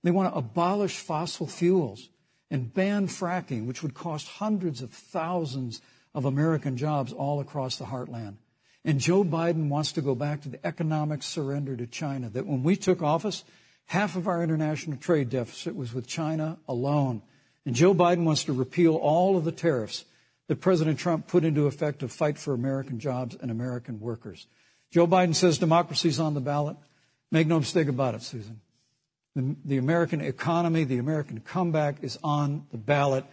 [0.02, 2.10] They want to abolish fossil fuels
[2.50, 5.80] and ban fracking, which would cost hundreds of thousands
[6.16, 8.38] of American jobs all across the heartland.
[8.84, 12.64] And Joe Biden wants to go back to the economic surrender to China that when
[12.64, 13.44] we took office,
[13.86, 17.22] half of our international trade deficit was with China alone.
[17.64, 20.04] And Joe Biden wants to repeal all of the tariffs
[20.48, 24.48] that President Trump put into effect to fight for American jobs and American workers.
[24.92, 26.78] Joe Biden says democracy's on the ballot.
[27.32, 28.62] Make no mistake about it, Susan.
[29.36, 33.26] The, the American economy, the American comeback is on the ballot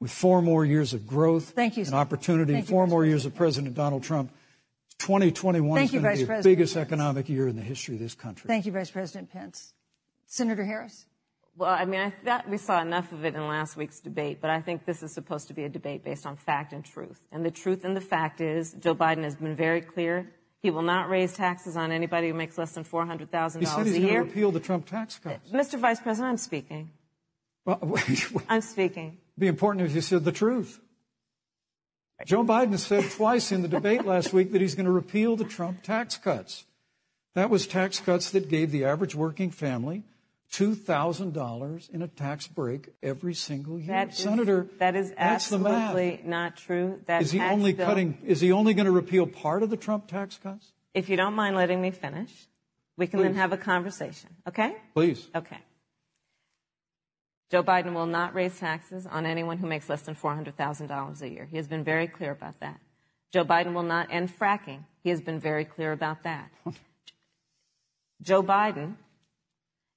[0.00, 3.26] with four more years of growth Thank you, and opportunity, Thank four Vice more years
[3.26, 4.32] of President Donald Trump.
[4.98, 6.56] 2021 Thank is you, going to Vice be the President.
[6.56, 8.48] biggest economic year in the history of this country.
[8.48, 9.74] Thank you, Vice President Pence.
[10.26, 11.06] Senator Harris.
[11.56, 14.48] Well, I mean, I thought we saw enough of it in last week's debate, but
[14.48, 17.20] I think this is supposed to be a debate based on fact and truth.
[17.30, 20.32] And the truth and the fact is, Joe Biden has been very clear.
[20.62, 23.60] He will not raise taxes on anybody who makes less than $400,000 a year.
[23.60, 25.52] He said he's going to repeal the Trump tax cuts.
[25.52, 25.78] Uh, Mr.
[25.78, 26.90] Vice President, I'm speaking.
[27.64, 27.98] Well,
[28.48, 29.06] I'm speaking.
[29.06, 30.80] It'd be important if you said the truth.
[32.24, 35.44] Joe Biden said twice in the debate last week that he's going to repeal the
[35.44, 36.64] Trump tax cuts.
[37.34, 40.04] That was tax cuts that gave the average working family
[40.52, 43.88] $2,000 in a tax break every single year.
[43.88, 47.00] That is, Senator, that is that's the absolutely not true.
[47.06, 49.78] That Is he only bill- cutting, is he only going to repeal part of the
[49.78, 50.72] Trump tax cuts?
[50.94, 52.30] If you don't mind letting me finish,
[52.98, 54.28] we can then have a conversation.
[54.46, 54.76] Okay?
[54.94, 55.26] Please.
[55.34, 55.58] Okay.
[57.50, 61.46] Joe Biden will not raise taxes on anyone who makes less than $400,000 a year.
[61.50, 62.78] He has been very clear about that.
[63.30, 64.84] Joe Biden will not end fracking.
[65.02, 66.50] He has been very clear about that.
[68.22, 68.96] Joe Biden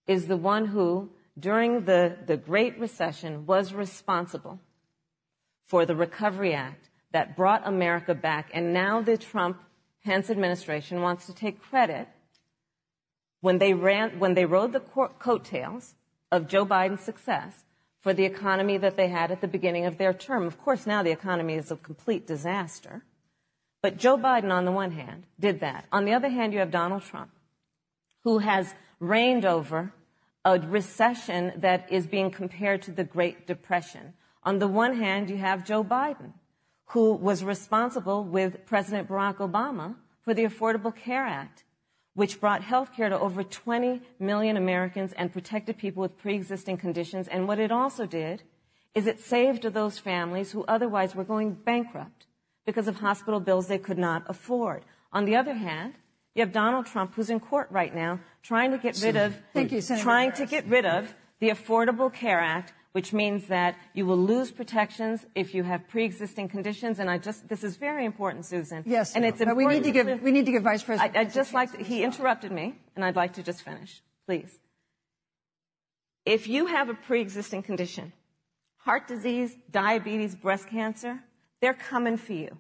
[0.08, 4.60] is the one who, during the, the Great Recession, was responsible
[5.66, 8.50] for the Recovery Act that brought America back.
[8.54, 9.62] And now the Trump
[10.04, 12.08] Pence administration wants to take credit
[13.42, 15.96] when they ran, when they rode the co- coattails
[16.32, 17.64] of Joe Biden's success
[18.02, 20.46] for the economy that they had at the beginning of their term.
[20.46, 23.04] Of course, now the economy is a complete disaster.
[23.82, 25.86] But Joe Biden, on the one hand, did that.
[25.92, 27.32] On the other hand, you have Donald Trump,
[28.24, 29.94] who has reigned over
[30.44, 34.14] a recession that is being compared to the Great Depression.
[34.44, 36.34] On the one hand, you have Joe Biden,
[36.88, 41.64] who was responsible with President Barack Obama for the Affordable Care Act,
[42.14, 47.28] which brought health care to over 20 million Americans and protected people with pre-existing conditions.
[47.28, 48.44] And what it also did
[48.94, 52.28] is it saved those families who otherwise were going bankrupt
[52.66, 54.86] because of hospital bills they could not afford.
[55.12, 55.96] On the other hand,
[56.36, 59.82] you have Donald Trump, who's in court right now, trying to get rid of, you,
[59.82, 64.52] trying to get rid of the Affordable Care Act, which means that you will lose
[64.52, 67.00] protections if you have pre-existing conditions.
[67.00, 68.84] And I just, this is very important, Susan.
[68.86, 71.16] Yes, and it's but we need to give we need to give Vice President.
[71.16, 74.60] I, I'd just like to he interrupted me, and I'd like to just finish, please.
[76.26, 78.12] If you have a pre-existing condition,
[78.78, 81.20] heart disease, diabetes, breast cancer,
[81.62, 82.58] they're coming for you.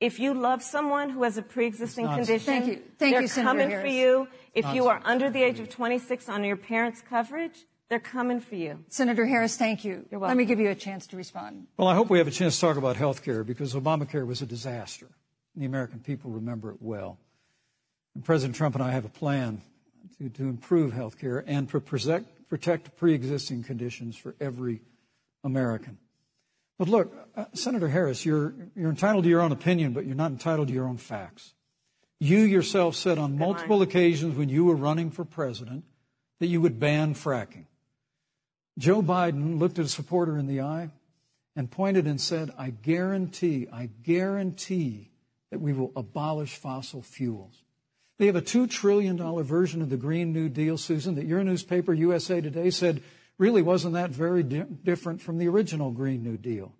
[0.00, 2.44] If you love someone who has a pre-existing It's nonsense.
[2.44, 2.82] condition, Thank you.
[2.98, 3.82] Thank they're you, coming Harris.
[3.82, 4.28] for you.
[4.54, 8.54] If you are under the age of 26 on your parents' coverage, they're coming for
[8.54, 8.84] you.
[8.88, 10.06] Senator Harris, thank you.
[10.10, 10.36] You're welcome.
[10.36, 11.66] Let me give you a chance to respond.
[11.76, 14.42] Well, I hope we have a chance to talk about health care because Obamacare was
[14.42, 15.08] a disaster.
[15.56, 17.18] The American people remember it well.
[18.14, 19.62] And President Trump and I have a plan
[20.18, 24.80] to, to improve health care and to protect, protect pre existing conditions for every
[25.42, 25.98] American.
[26.78, 30.30] But look, uh, Senator Harris, you're, you're entitled to your own opinion, but you're not
[30.30, 31.54] entitled to your own facts.
[32.20, 35.84] You yourself said on multiple occasions when you were running for president
[36.40, 37.66] that you would ban fracking.
[38.78, 40.90] Joe Biden looked at a supporter in the eye
[41.56, 45.10] and pointed and said, I guarantee, I guarantee
[45.50, 47.64] that we will abolish fossil fuels.
[48.18, 51.92] They have a $2 trillion version of the Green New Deal, Susan, that your newspaper,
[51.92, 53.02] USA Today, said
[53.38, 56.72] really wasn't that very di- different from the original Green New Deal.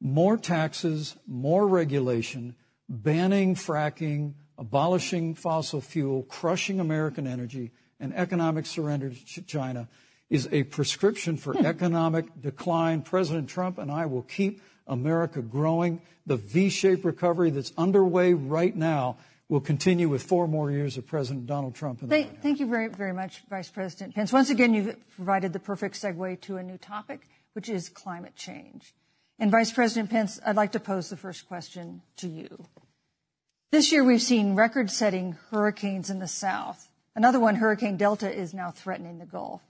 [0.00, 2.56] More taxes, more regulation,
[2.88, 7.70] banning fracking, abolishing fossil fuel, crushing American energy,
[8.00, 9.88] and economic surrender to China
[10.30, 11.66] is a prescription for hmm.
[11.66, 13.02] economic decline.
[13.02, 16.00] President Trump and I will keep America growing.
[16.26, 19.18] The V-shaped recovery that's underway right now
[19.50, 22.30] will continue with four more years of President Donald Trump in the White House.
[22.30, 24.32] Thank, thank you very, very much, Vice President Pence.
[24.32, 28.94] Once again, you've provided the perfect segue to a new topic, which is climate change.
[29.40, 32.64] And Vice President Pence, I'd like to pose the first question to you.
[33.72, 36.88] This year, we've seen record setting hurricanes in the South.
[37.16, 39.62] Another one, Hurricane Delta, is now threatening the Gulf.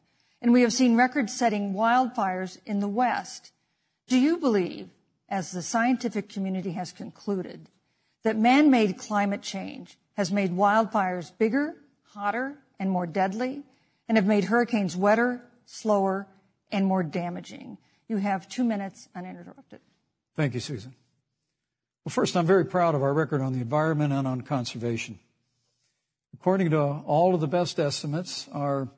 [0.43, 3.53] And we have seen record setting wildfires in the West.
[4.09, 4.91] Do you believe,
[5.29, 7.69] as the scientific community has concluded,
[8.23, 13.63] that man made climate change has made wildfires bigger, hotter, and more deadly,
[14.09, 16.27] and have made hurricanes wetter, slower,
[16.71, 17.79] and more damaging?
[18.09, 19.81] You have two minutes uninterrupted.
[20.37, 20.95] Thank you, Susan.
[22.05, 25.19] Well, first, I'm very proud of our record on the environment and on conservation.
[26.35, 28.89] According to all of the best estimates, our,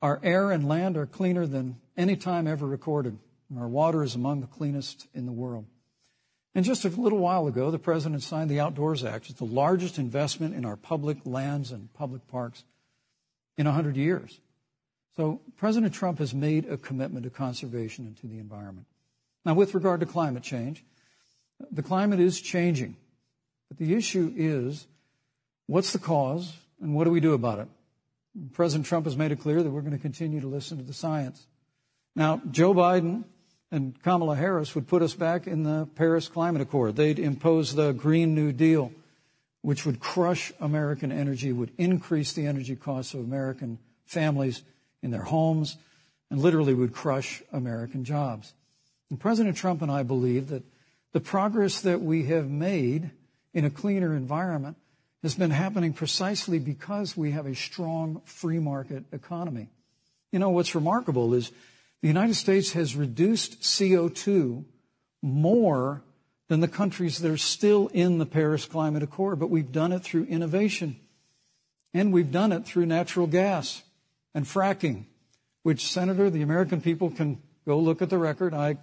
[0.00, 3.18] our air and land are cleaner than any time ever recorded.
[3.50, 5.66] And our water is among the cleanest in the world.
[6.56, 9.28] And just a little while ago, the President signed the Outdoors Act.
[9.28, 12.64] It's the largest investment in our public lands and public parks
[13.58, 14.40] in 100 years.
[15.16, 18.86] So President Trump has made a commitment to conservation and to the environment.
[19.44, 20.82] Now, with regard to climate change,
[21.70, 22.96] the climate is changing.
[23.68, 24.86] But the issue is
[25.66, 27.68] what's the cause and what do we do about it?
[28.54, 30.94] President Trump has made it clear that we're going to continue to listen to the
[30.94, 31.46] science.
[32.14, 33.24] Now, Joe Biden
[33.70, 36.96] and Kamala Harris would put us back in the Paris Climate Accord.
[36.96, 38.92] They'd impose the Green New Deal,
[39.62, 44.62] which would crush American energy, would increase the energy costs of American families
[45.02, 45.76] in their homes,
[46.30, 48.52] and literally would crush American jobs.
[49.10, 50.64] And President Trump and I believe that
[51.12, 53.10] the progress that we have made
[53.54, 54.76] in a cleaner environment
[55.22, 59.68] has been happening precisely because we have a strong free market economy.
[60.30, 61.50] You know, what's remarkable is
[62.02, 64.64] the United States has reduced CO2
[65.22, 66.02] more
[66.48, 70.02] than the countries that are still in the Paris Climate Accord, but we've done it
[70.02, 70.96] through innovation.
[71.92, 73.82] And we've done it through natural gas
[74.34, 75.06] and fracking,
[75.62, 78.54] which, Senator, the American people can go look at the record.
[78.54, 78.76] I,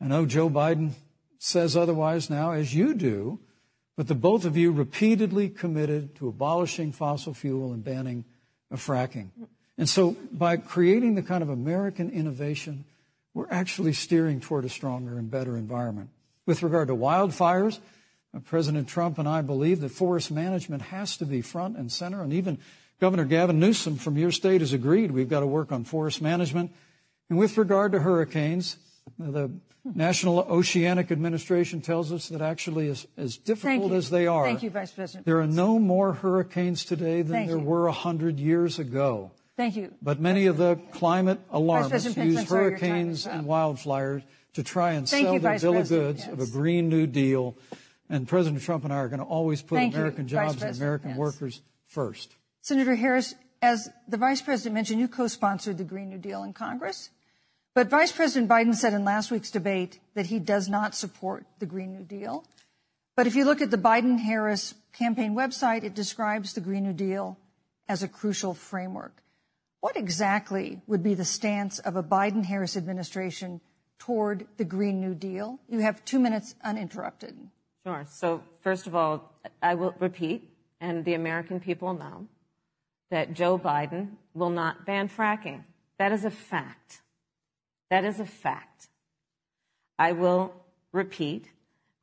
[0.00, 0.92] I know Joe Biden
[1.38, 3.38] says otherwise now, as you do,
[3.96, 8.24] but the both of you repeatedly committed to abolishing fossil fuel and banning
[8.72, 9.30] fracking.
[9.78, 12.84] And so by creating the kind of American innovation,
[13.34, 16.08] we're actually steering toward a stronger and better environment.
[16.46, 17.78] With regard to wildfires,
[18.34, 22.22] uh, President Trump and I believe that forest management has to be front and center,
[22.22, 22.58] and even
[23.00, 26.72] Governor Gavin Newsom from your state has agreed we've got to work on forest management.
[27.28, 28.78] And with regard to hurricanes,
[29.18, 29.50] the
[29.84, 34.70] National Oceanic Administration tells us that actually, as, as difficult as they are, Thank you,
[34.70, 35.26] Vice President.
[35.26, 37.64] there are no more hurricanes today than Thank there you.
[37.64, 39.30] were a hundred years ago.
[39.56, 39.94] Thank you.
[40.02, 44.22] But many of the climate alarmists Pence, use sorry hurricanes and wildfires
[44.54, 47.06] to try and Thank sell you, their Vice bill of goods of a Green New
[47.06, 47.56] Deal.
[48.08, 51.16] And President Trump and I are going to always put Thank American jobs and American
[51.16, 52.34] workers first.
[52.60, 57.10] Senator Harris, as the Vice President mentioned, you co-sponsored the Green New Deal in Congress.
[57.74, 61.66] But Vice President Biden said in last week's debate that he does not support the
[61.66, 62.44] Green New Deal.
[63.16, 66.92] But if you look at the Biden Harris campaign website, it describes the Green New
[66.92, 67.38] Deal
[67.88, 69.22] as a crucial framework.
[69.86, 73.60] What exactly would be the stance of a Biden Harris administration
[74.00, 75.60] toward the Green New Deal?
[75.68, 77.36] You have two minutes uninterrupted.
[77.86, 78.04] Sure.
[78.10, 79.32] So, first of all,
[79.62, 82.26] I will repeat, and the American people know,
[83.12, 85.62] that Joe Biden will not ban fracking.
[86.00, 87.02] That is a fact.
[87.88, 88.88] That is a fact.
[90.00, 90.52] I will
[90.90, 91.52] repeat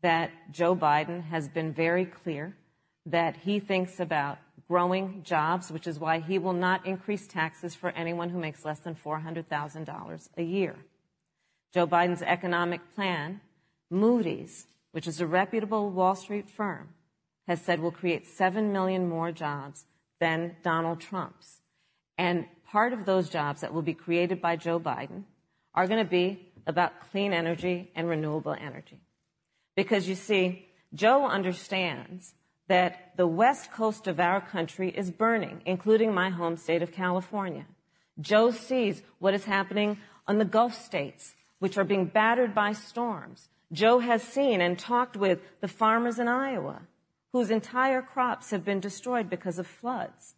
[0.01, 2.55] that Joe Biden has been very clear
[3.05, 7.89] that he thinks about growing jobs, which is why he will not increase taxes for
[7.91, 10.75] anyone who makes less than $400,000 a year.
[11.73, 13.41] Joe Biden's economic plan,
[13.89, 16.89] Moody's, which is a reputable Wall Street firm,
[17.47, 19.85] has said will create 7 million more jobs
[20.19, 21.61] than Donald Trump's.
[22.17, 25.23] And part of those jobs that will be created by Joe Biden
[25.73, 28.99] are going to be about clean energy and renewable energy.
[29.75, 32.33] Because you see, Joe understands
[32.67, 37.65] that the west coast of our country is burning, including my home state of California.
[38.19, 39.97] Joe sees what is happening
[40.27, 43.49] on the Gulf states, which are being battered by storms.
[43.71, 46.83] Joe has seen and talked with the farmers in Iowa
[47.33, 50.35] whose entire crops have been destroyed because of floods.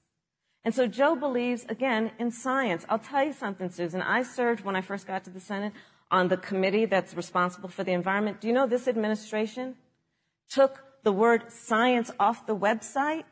[0.63, 2.85] And so Joe believes, again, in science.
[2.89, 4.01] I'll tell you something, Susan.
[4.01, 5.73] I served when I first got to the Senate
[6.09, 8.39] on the committee that's responsible for the environment.
[8.39, 9.75] Do you know this administration
[10.49, 13.23] took the word science off the website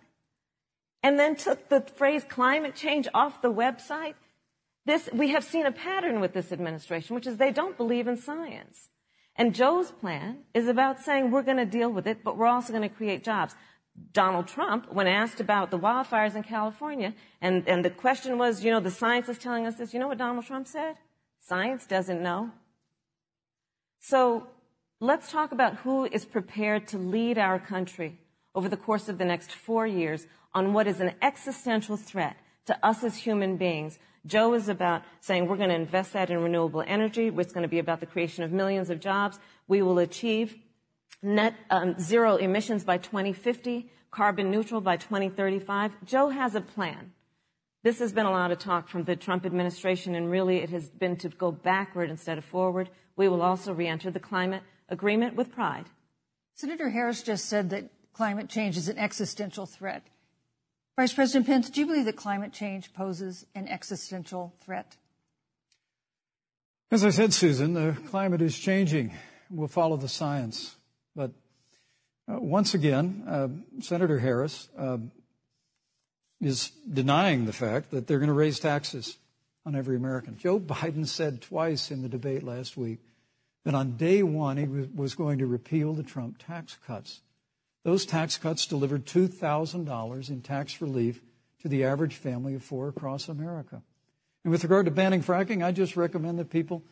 [1.04, 4.14] and then took the phrase climate change off the website?
[4.86, 8.16] This, we have seen a pattern with this administration, which is they don't believe in
[8.16, 8.90] science.
[9.36, 12.72] And Joe's plan is about saying we're going to deal with it, but we're also
[12.72, 13.56] going to create jobs.
[14.12, 18.72] Donald Trump, when asked about the wildfires in California, and, and the question was, you
[18.72, 20.96] know, the science is telling us this, you know what Donald Trump said?
[21.40, 22.52] Science doesn't know.
[24.00, 24.48] So
[25.04, 28.18] let's talk about who is prepared to lead our country
[28.56, 32.86] over the course of the next four years on what is an existential threat to
[32.86, 34.00] us as human beings.
[34.26, 37.28] Joe is about saying we're going to invest that in renewable energy.
[37.28, 39.40] It's going to be about the creation of millions of jobs.
[39.68, 40.56] We will achieve
[41.22, 46.06] net um, zero emissions by 2050, carbon neutral by 2035.
[46.06, 47.12] Joe has a plan.
[47.84, 50.90] This has been a lot of talk from the Trump administration, and really it has
[50.90, 52.90] been to go backward instead of forward.
[53.18, 55.86] We will also re-enter the climate agreement with pride.
[56.56, 60.04] Senator Harris just said that climate change is an existential threat.
[60.96, 64.96] Vice President Pence, do you believe that climate change poses an existential threat?
[66.92, 69.14] As I said, Susan, the climate is changing.
[69.50, 70.76] We'll follow the science.
[71.16, 71.32] But
[72.32, 73.48] uh, once again, uh,
[73.82, 75.00] Senator Harris uh,
[76.40, 79.18] is denying the fact that they're going to raise taxes
[79.66, 80.38] on every American.
[80.38, 83.00] Joe Biden said twice in the debate last week
[83.64, 87.22] that on day one he was going to repeal the Trump tax cuts.
[87.84, 91.22] Those tax cuts delivered $2,000 in tax relief
[91.62, 93.82] to the average family of four across America.
[94.44, 96.84] And with regard to banning fracking, I just recommend that people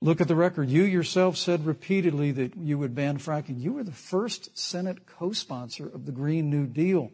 [0.00, 0.70] look at the record.
[0.70, 3.60] You yourself said repeatedly that you would ban fracking.
[3.60, 7.10] You were the first Senate co-sponsor of the Green New Deal.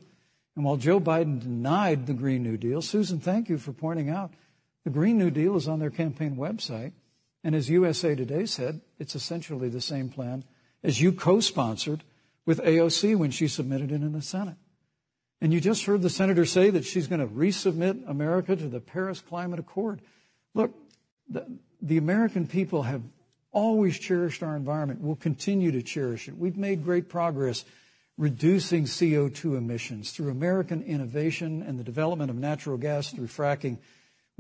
[0.55, 4.33] And while Joe Biden denied the Green New Deal, Susan, thank you for pointing out
[4.85, 6.93] the Green New Deal is on their campaign website.
[7.45, 10.45] And as USA Today said, it's essentially the same plan
[10.83, 12.05] as you co-sponsored
[12.47, 14.57] with AOC when she submitted it in the Senate.
[15.41, 18.81] And you just heard the senator say that she's going to resubmit America to the
[18.81, 20.01] Paris Climate Accord.
[20.55, 20.73] Look,
[21.29, 21.47] the,
[21.81, 23.03] the American people have
[23.51, 25.01] always cherished our environment.
[25.01, 26.39] We'll continue to cherish it.
[26.39, 27.65] We've made great progress
[28.17, 33.79] reducing CO2 emissions through American innovation and the development of natural gas through fracking.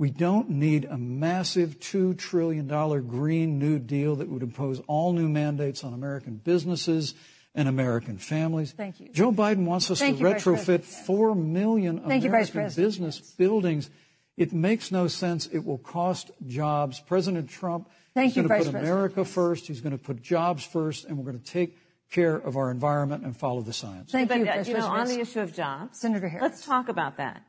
[0.02, 2.66] We don't need a massive $2 trillion
[3.06, 7.14] Green New Deal that would impose all new mandates on American businesses
[7.54, 8.72] and American families.
[8.72, 9.10] Thank you.
[9.12, 13.90] Joe Biden wants us Thank to you, retrofit 4 million Thank American you, business buildings.
[14.36, 15.46] It makes no sense.
[15.46, 16.98] It will cost jobs.
[16.98, 18.92] President Trump Thank is you, going to Vice put President.
[18.92, 19.68] America first.
[19.68, 21.78] He's going to put jobs first, and we're going to take
[22.10, 24.10] care of our environment and follow the science.
[24.10, 26.42] Thank but, you, uh, Vice you know, on the issue of jobs, Senator Harris.
[26.42, 27.44] let's talk about that.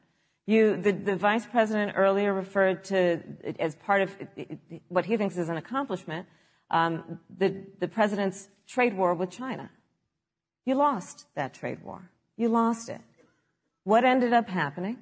[0.45, 3.21] You, the, the vice president earlier referred to,
[3.59, 4.15] as part of
[4.89, 6.27] what he thinks is an accomplishment,
[6.69, 9.69] um, the, the president's trade war with China.
[10.65, 12.09] You lost that trade war.
[12.35, 13.01] You lost it.
[13.83, 14.97] What ended up happening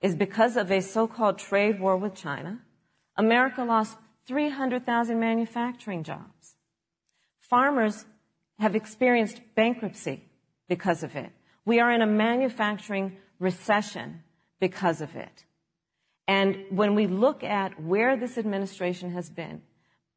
[0.00, 2.60] is because of a so-called trade war with China,
[3.16, 3.96] America lost
[4.26, 6.56] 300,000 manufacturing jobs.
[7.40, 8.04] Farmers
[8.58, 10.24] have experienced bankruptcy
[10.68, 11.30] because of it.
[11.64, 14.22] We are in a manufacturing recession
[14.60, 15.44] because of it.
[16.28, 19.62] And when we look at where this administration has been,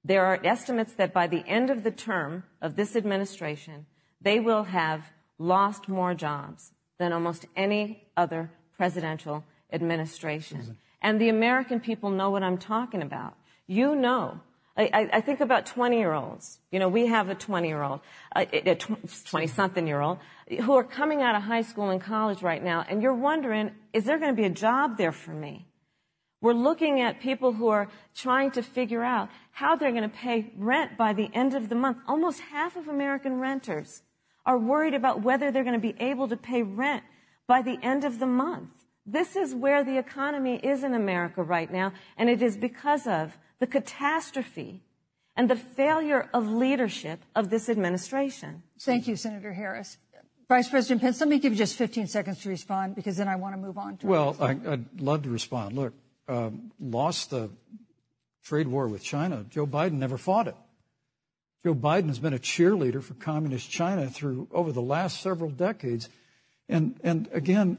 [0.03, 3.85] there are estimates that by the end of the term of this administration,
[4.21, 10.77] they will have lost more jobs than almost any other presidential administration.
[11.01, 13.35] And the American people know what I'm talking about.
[13.67, 14.41] You know.
[14.79, 16.59] I, I- think about 20 year olds.
[16.71, 17.99] You know, we have a 20 year old,
[18.35, 20.19] a 20 something year old,
[20.61, 24.05] who are coming out of high school and college right now, and you're wondering, is
[24.05, 25.67] there going to be a job there for me?
[26.41, 30.53] We're looking at people who are trying to figure out how they're going to pay
[30.55, 31.97] rent by the end of the month.
[32.07, 34.03] Almost half of American renters
[34.45, 37.03] are worried about whether they're going to be able to pay rent
[37.45, 38.69] by the end of the month.
[39.05, 43.37] This is where the economy is in America right now, and it is because of
[43.59, 44.81] the catastrophe
[45.35, 48.63] and the failure of leadership of this administration.
[48.79, 49.97] Thank you, Senator Harris.
[50.47, 53.35] Vice President Pence, let me give you just 15 seconds to respond because then I
[53.35, 55.75] want to move on to Well, I, I'd love to respond.
[55.75, 55.93] Look,
[56.27, 57.51] um, lost the
[58.43, 59.45] trade war with China.
[59.49, 60.55] Joe Biden never fought it.
[61.63, 66.09] Joe Biden has been a cheerleader for communist China through over the last several decades.
[66.67, 67.77] And, and again,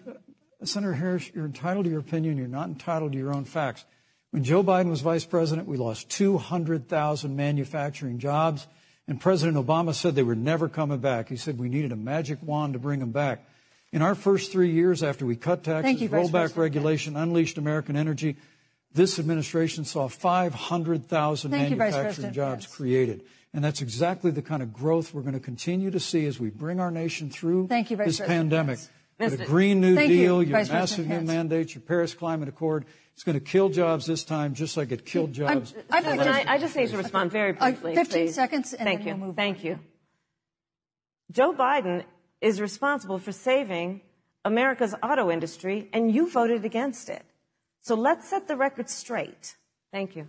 [0.63, 2.37] Senator Harris, you're entitled to your opinion.
[2.37, 3.85] You're not entitled to your own facts.
[4.31, 8.67] When Joe Biden was vice president, we lost 200,000 manufacturing jobs.
[9.09, 11.29] And President Obama said they were never coming back.
[11.29, 13.45] He said we needed a magic wand to bring them back.
[13.93, 16.63] In our first three years after we cut taxes, Thank you, rolled back President.
[16.63, 18.37] regulation, unleashed American energy,
[18.93, 22.77] this administration saw 500,000 Thank manufacturing President jobs Pence.
[22.77, 23.25] created.
[23.53, 26.51] And that's exactly the kind of growth we're going to continue to see as we
[26.51, 28.79] bring our nation through Thank you, Vice this President pandemic.
[28.79, 28.91] Pence.
[29.19, 31.27] With a Green New Thank you, Deal, your Vice President massive new Pence.
[31.27, 32.85] mandates, your Paris Climate Accord,
[33.15, 35.75] it's going to kill jobs this time, just like it killed jobs.
[35.91, 37.95] I'd like Susan, to- I, I just need to respond very Uh, briefly.
[37.95, 38.35] 15 please.
[38.35, 39.15] seconds, and Thank then you.
[39.17, 39.65] we'll move Thank on.
[39.67, 39.79] you.
[41.31, 42.05] Joe Biden
[42.41, 44.01] is responsible for saving
[44.45, 47.23] America's auto industry, and you voted against it.
[47.83, 49.57] So let's set the record straight.
[49.93, 50.29] Thank you.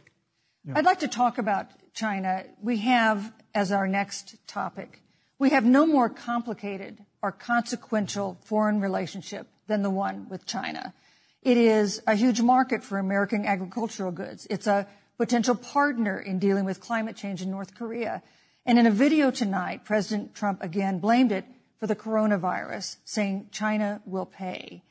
[0.74, 2.44] I'd like to talk about China.
[2.62, 5.02] We have, as our next topic,
[5.40, 10.94] we have no more complicated or consequential foreign relationship than the one with China.
[11.42, 14.46] It is a huge market for American agricultural goods.
[14.50, 14.88] It's a
[15.18, 18.22] potential partner in dealing with climate change in North Korea.
[18.66, 21.46] And in a video tonight, President Trump again blamed it
[21.80, 24.84] for the coronavirus, saying China will pay.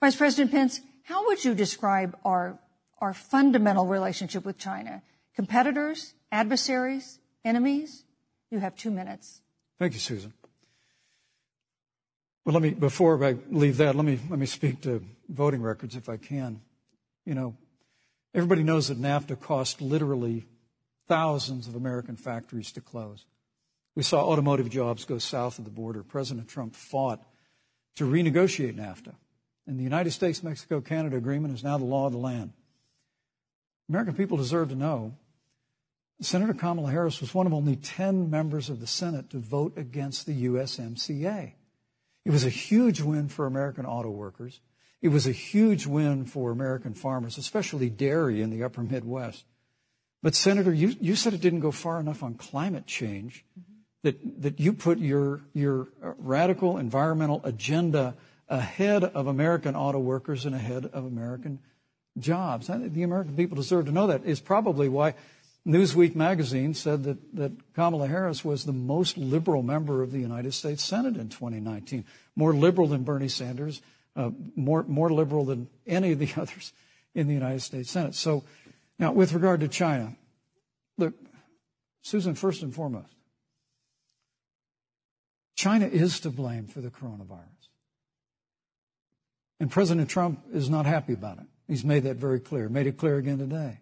[0.00, 2.58] Vice President Pence, how would you describe our,
[2.98, 5.02] our fundamental relationship with China?
[5.36, 8.04] Competitors, adversaries, enemies?
[8.50, 9.42] You have two minutes.
[9.78, 10.32] Thank you, Susan.
[12.50, 15.94] Well, let me, before I leave that, let me, let me speak to voting records
[15.94, 16.60] if I can.
[17.24, 17.56] You know,
[18.34, 20.46] everybody knows that NAFTA cost literally
[21.06, 23.24] thousands of American factories to close.
[23.94, 26.02] We saw automotive jobs go south of the border.
[26.02, 27.22] President Trump fought
[27.94, 29.14] to renegotiate NAFTA.
[29.68, 32.52] And the United States Mexico Canada agreement is now the law of the land.
[33.88, 35.14] American people deserve to know
[36.20, 40.26] Senator Kamala Harris was one of only 10 members of the Senate to vote against
[40.26, 41.52] the USMCA.
[42.24, 44.60] It was a huge win for American auto workers.
[45.00, 49.44] It was a huge win for American farmers, especially dairy in the upper Midwest.
[50.22, 53.72] But Senator, you, you said it didn't go far enough on climate change, mm-hmm.
[54.02, 58.14] that, that you put your, your radical environmental agenda
[58.48, 61.60] ahead of American auto workers and ahead of American
[62.18, 62.66] jobs.
[62.66, 64.26] The American people deserve to know that.
[64.26, 65.14] Is probably why
[65.66, 70.54] Newsweek magazine said that, that Kamala Harris was the most liberal member of the United
[70.54, 72.04] States Senate in 2019,
[72.34, 73.82] more liberal than Bernie Sanders,
[74.16, 76.72] uh, more, more liberal than any of the others
[77.14, 78.14] in the United States Senate.
[78.14, 78.44] So,
[78.98, 80.16] now with regard to China,
[80.96, 81.14] look,
[82.02, 83.14] Susan, first and foremost,
[85.56, 87.68] China is to blame for the coronavirus.
[89.58, 91.44] And President Trump is not happy about it.
[91.68, 93.80] He's made that very clear, made it clear again today.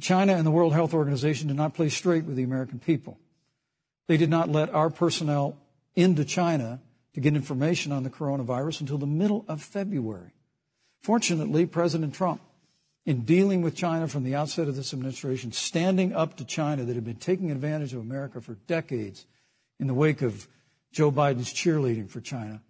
[0.00, 3.18] China and the World Health Organization did not play straight with the American people.
[4.08, 5.56] They did not let our personnel
[5.94, 6.80] into China
[7.14, 10.32] to get information on the coronavirus until the middle of February.
[11.02, 12.40] Fortunately, President Trump,
[13.04, 16.94] in dealing with China from the outset of this administration, standing up to China that
[16.94, 19.26] had been taking advantage of America for decades
[19.80, 20.46] in the wake of
[20.92, 22.62] Joe Biden's cheerleading for China,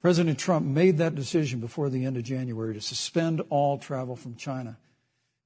[0.00, 4.36] President Trump made that decision before the end of January to suspend all travel from
[4.36, 4.76] China.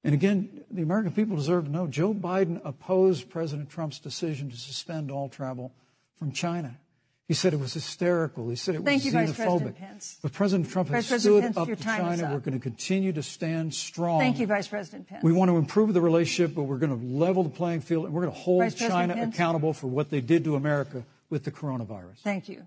[0.08, 4.56] And again, the American people deserve to know Joe Biden opposed President Trump's decision to
[4.56, 5.70] suspend all travel
[6.18, 6.78] from China.
[7.26, 8.48] He said it was hysterical.
[8.48, 9.26] He said it Thank was you, xenophobic.
[9.26, 10.18] Vice President Pence.
[10.22, 12.32] But President Trump Vice has President stood Pence, up to China.
[12.32, 14.18] We're going to continue to stand strong.
[14.18, 15.22] Thank you, Vice President Pence.
[15.22, 18.14] We want to improve the relationship, but we're going to level the playing field and
[18.14, 22.16] we're going to hold China accountable for what they did to America with the coronavirus.
[22.24, 22.66] Thank you.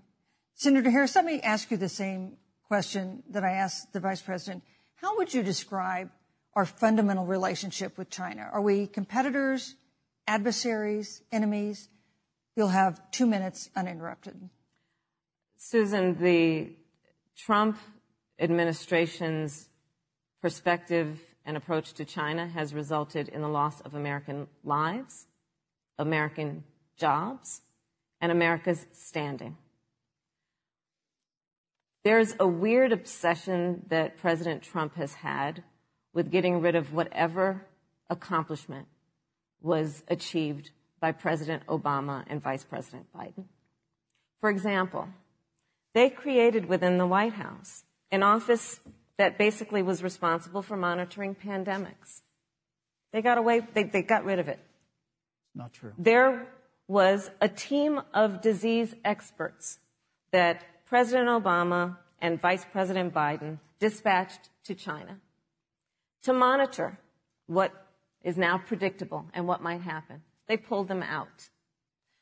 [0.54, 2.36] Senator Harris, let me ask you the same
[2.68, 4.62] question that I asked the Vice President.
[4.94, 6.08] How would you describe
[6.54, 8.48] our fundamental relationship with China?
[8.52, 9.74] Are we competitors,
[10.26, 11.88] adversaries, enemies?
[12.56, 14.50] You'll have two minutes uninterrupted.
[15.56, 16.70] Susan, the
[17.36, 17.78] Trump
[18.38, 19.68] administration's
[20.40, 25.26] perspective and approach to China has resulted in the loss of American lives,
[25.98, 26.64] American
[26.96, 27.62] jobs,
[28.20, 29.56] and America's standing.
[32.04, 35.62] There's a weird obsession that President Trump has had
[36.12, 37.66] with getting rid of whatever
[38.10, 38.86] accomplishment
[39.60, 43.44] was achieved by President Obama and Vice President Biden.
[44.40, 45.08] For example,
[45.94, 48.80] they created within the White House an office
[49.18, 52.22] that basically was responsible for monitoring pandemics.
[53.12, 54.58] They got away, they, they got rid of it.
[55.54, 55.92] Not true.
[55.98, 56.46] There
[56.88, 59.78] was a team of disease experts
[60.32, 65.18] that President Obama and Vice President Biden dispatched to China
[66.22, 66.98] to monitor
[67.46, 67.72] what
[68.22, 70.22] is now predictable and what might happen.
[70.46, 71.50] They pulled them out.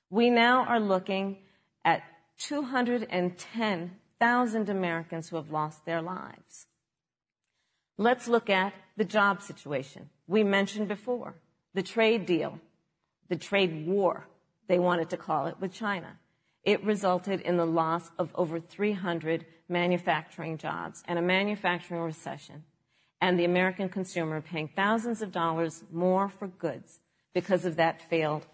[0.09, 1.37] We now are looking
[1.85, 2.03] at
[2.39, 6.67] 210,000 Americans who have lost their lives.
[7.97, 10.09] Let's look at the job situation.
[10.27, 11.35] We mentioned before
[11.75, 12.59] the trade deal,
[13.29, 14.27] the trade war,
[14.69, 16.17] they wanted to call it, with China.
[16.65, 22.65] It resulted in the loss of over 300 manufacturing jobs and a manufacturing recession
[23.21, 27.01] and the American consumer paying thousands of dollars more for goods
[27.35, 28.47] because of that failed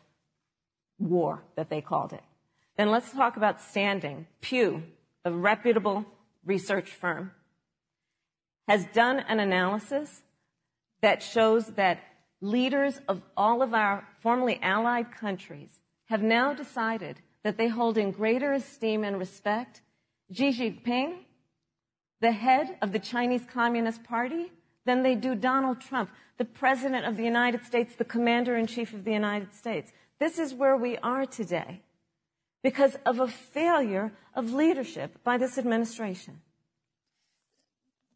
[0.98, 2.22] war that they called it.
[2.76, 4.26] Then let's talk about standing.
[4.40, 4.82] Pew,
[5.24, 6.04] a reputable
[6.44, 7.32] research firm,
[8.68, 10.22] has done an analysis
[11.00, 12.00] that shows that
[12.40, 18.10] leaders of all of our formerly allied countries have now decided that they hold in
[18.10, 19.80] greater esteem and respect
[20.32, 21.18] Xi Jinping,
[22.20, 24.52] the head of the Chinese Communist Party,
[24.86, 28.94] than they do Donald Trump, the President of the United States, the Commander in Chief
[28.94, 29.92] of the United States.
[30.18, 31.82] This is where we are today
[32.62, 36.40] because of a failure of leadership by this administration.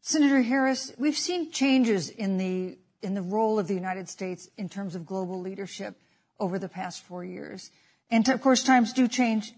[0.01, 4.69] Senator Harris, we've seen changes in the in the role of the United States in
[4.69, 5.95] terms of global leadership
[6.39, 7.71] over the past four years.
[8.11, 9.53] And of course, times do change.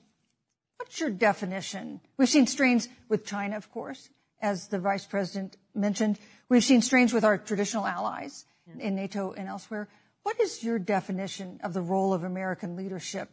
[0.78, 2.00] What's your definition?
[2.18, 4.10] We've seen strains with China, of course,
[4.44, 6.20] as the vice president mentioned.
[6.50, 8.46] We've seen strains with our traditional allies
[8.78, 9.88] in NATO and elsewhere.
[10.22, 13.30] What is your definition of the role of American leadership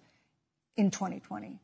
[0.77, 1.61] in 2020?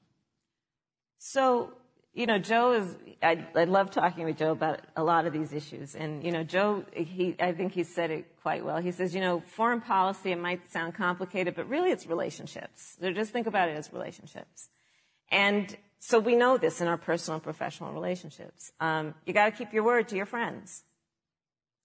[1.19, 1.73] So,
[2.13, 5.53] you know, Joe is, I, I love talking with Joe about a lot of these
[5.53, 5.95] issues.
[5.95, 8.79] And, you know, Joe, he, I think he said it quite well.
[8.79, 12.97] He says, you know, foreign policy, it might sound complicated, but really it's relationships.
[13.01, 14.69] So just think about it as relationships.
[15.31, 18.73] And so we know this in our personal and professional relationships.
[18.81, 20.85] Um, you got to keep your word to your friends.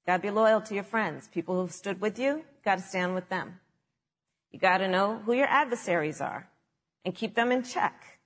[0.05, 1.27] Got to be loyal to your friends.
[1.27, 3.59] People who've stood with you, got to stand with them.
[4.51, 6.49] You got to know who your adversaries are
[7.05, 8.19] and keep them in check.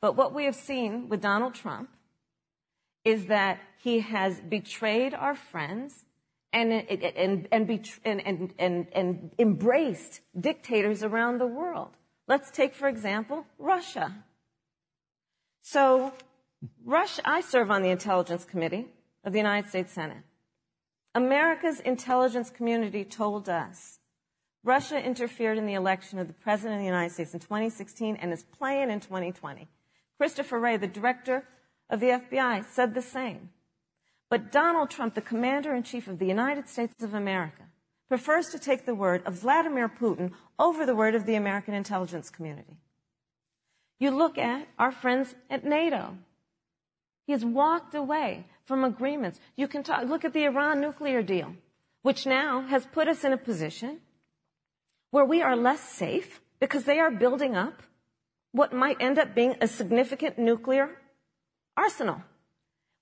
[0.00, 1.90] But what we have seen with Donald Trump
[3.04, 6.04] is that he has betrayed our friends
[6.52, 7.48] and, and, and,
[8.04, 11.90] and, and, and embraced dictators around the world.
[12.26, 14.24] Let's take, for example, Russia.
[15.62, 16.12] So,
[16.84, 18.86] Russia, I serve on the Intelligence Committee
[19.24, 20.24] of the United States Senate.
[21.14, 23.98] America's intelligence community told us
[24.64, 28.32] Russia interfered in the election of the President of the United States in 2016 and
[28.32, 29.68] is playing in 2020.
[30.16, 31.44] Christopher Wray, the director
[31.88, 33.50] of the FBI, said the same.
[34.28, 37.62] But Donald Trump, the commander in chief of the United States of America,
[38.08, 42.30] prefers to take the word of Vladimir Putin over the word of the American intelligence
[42.30, 42.78] community.
[43.98, 46.16] You look at our friends at NATO.
[47.26, 49.40] He has walked away from agreements.
[49.56, 51.54] You can talk, look at the Iran nuclear deal,
[52.02, 54.00] which now has put us in a position
[55.10, 57.82] where we are less safe because they are building up
[58.52, 60.90] what might end up being a significant nuclear
[61.76, 62.22] arsenal.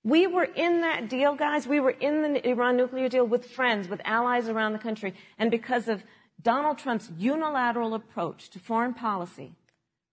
[0.03, 1.67] We were in that deal, guys.
[1.67, 5.13] We were in the Iran nuclear deal with friends, with allies around the country.
[5.37, 6.03] And because of
[6.41, 9.53] Donald Trump's unilateral approach to foreign policy,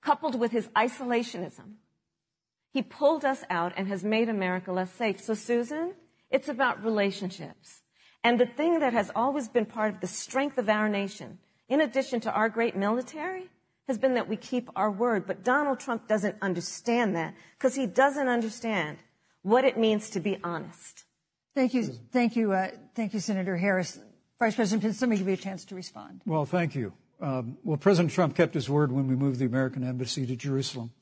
[0.05, 1.75] coupled with his isolationism,
[2.73, 5.21] he pulled us out and has made America less safe.
[5.21, 5.95] So, Susan,
[6.31, 7.83] it's about relationships.
[8.23, 11.39] And the thing that has always been part of the strength of our nation,
[11.69, 13.49] in addition to our great military,
[13.87, 15.27] has been that we keep our word.
[15.27, 18.99] But Donald Trump doesn't understand that because he doesn't understand
[19.43, 21.05] what it means to be honest.
[21.55, 21.85] Thank you.
[21.85, 22.53] Thank you.
[22.53, 24.01] Uh, thank you, Senator Harris.
[24.39, 26.23] Vice President Pence, let me give you a chance to respond.
[26.27, 26.93] Well, thank you.
[27.21, 30.93] Um, well, President Trump kept his word when we moved the American embassy to Jerusalem,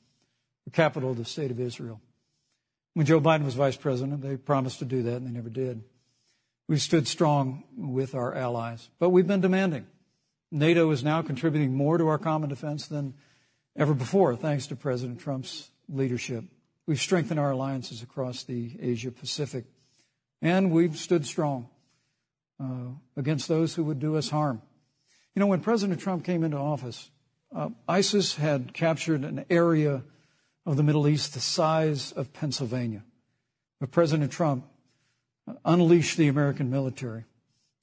[0.65, 2.01] the capital of the state of Israel.
[2.93, 5.83] When Joe Biden was vice president, they promised to do that, and they never did.
[6.67, 9.87] We've stood strong with our allies, but we've been demanding.
[10.51, 13.15] NATO is now contributing more to our common defense than
[13.75, 16.45] ever before, thanks to President Trump's leadership.
[16.85, 19.65] We've strengthened our alliances across the Asia Pacific,
[20.41, 21.69] and we've stood strong
[22.59, 24.61] uh, against those who would do us harm.
[25.35, 27.09] You know, when President Trump came into office,
[27.55, 30.03] uh, ISIS had captured an area
[30.65, 33.03] of the Middle East the size of Pennsylvania.
[33.79, 34.65] But President Trump
[35.65, 37.25] unleashed the American military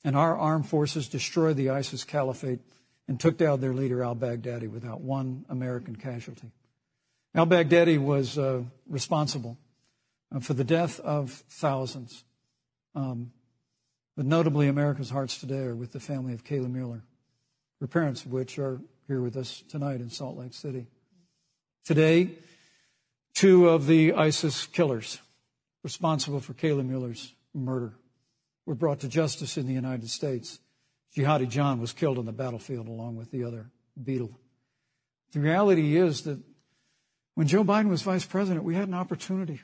[0.05, 2.61] and our armed forces destroyed the ISIS caliphate
[3.07, 6.51] and took down their leader, al Baghdadi, without one American casualty.
[7.35, 9.59] Al Baghdadi was uh, responsible
[10.35, 12.25] uh, for the death of thousands.
[12.95, 13.33] Um,
[14.17, 17.03] but notably, America's hearts today are with the family of Kayla Mueller,
[17.81, 20.87] her parents of which are here with us tonight in Salt Lake City.
[21.85, 22.31] Today,
[23.35, 25.19] two of the ISIS killers
[25.83, 27.95] responsible for Kayla Mueller's murder
[28.67, 30.61] were brought to justice in the United States.
[31.17, 33.71] Jihadi John was killed on the battlefield along with the other
[34.01, 34.35] Beatle.
[35.33, 36.39] The reality is that
[37.35, 39.61] when Joe Biden was vice president, we had an opportunity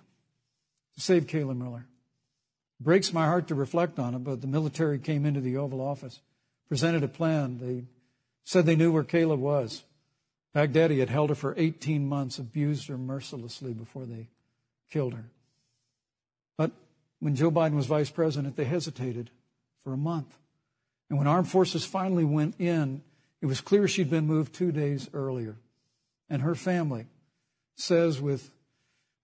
[0.95, 1.87] to save Kayla Mueller.
[2.81, 5.81] It breaks my heart to reflect on it, but the military came into the Oval
[5.81, 6.21] Office,
[6.69, 7.59] presented a plan.
[7.59, 7.85] They
[8.47, 9.82] said they knew where Kayla was.
[10.55, 14.28] Baghdadi had held her for 18 months, abused her mercilessly before they
[14.88, 15.24] killed her.
[16.57, 16.70] But
[17.18, 19.30] when Joe Biden was vice president, they hesitated
[19.82, 20.38] for a month.
[21.11, 23.03] And when armed forces finally went in,
[23.42, 25.57] it was clear she'd been moved two days earlier.
[26.30, 27.07] And her family
[27.74, 28.51] says with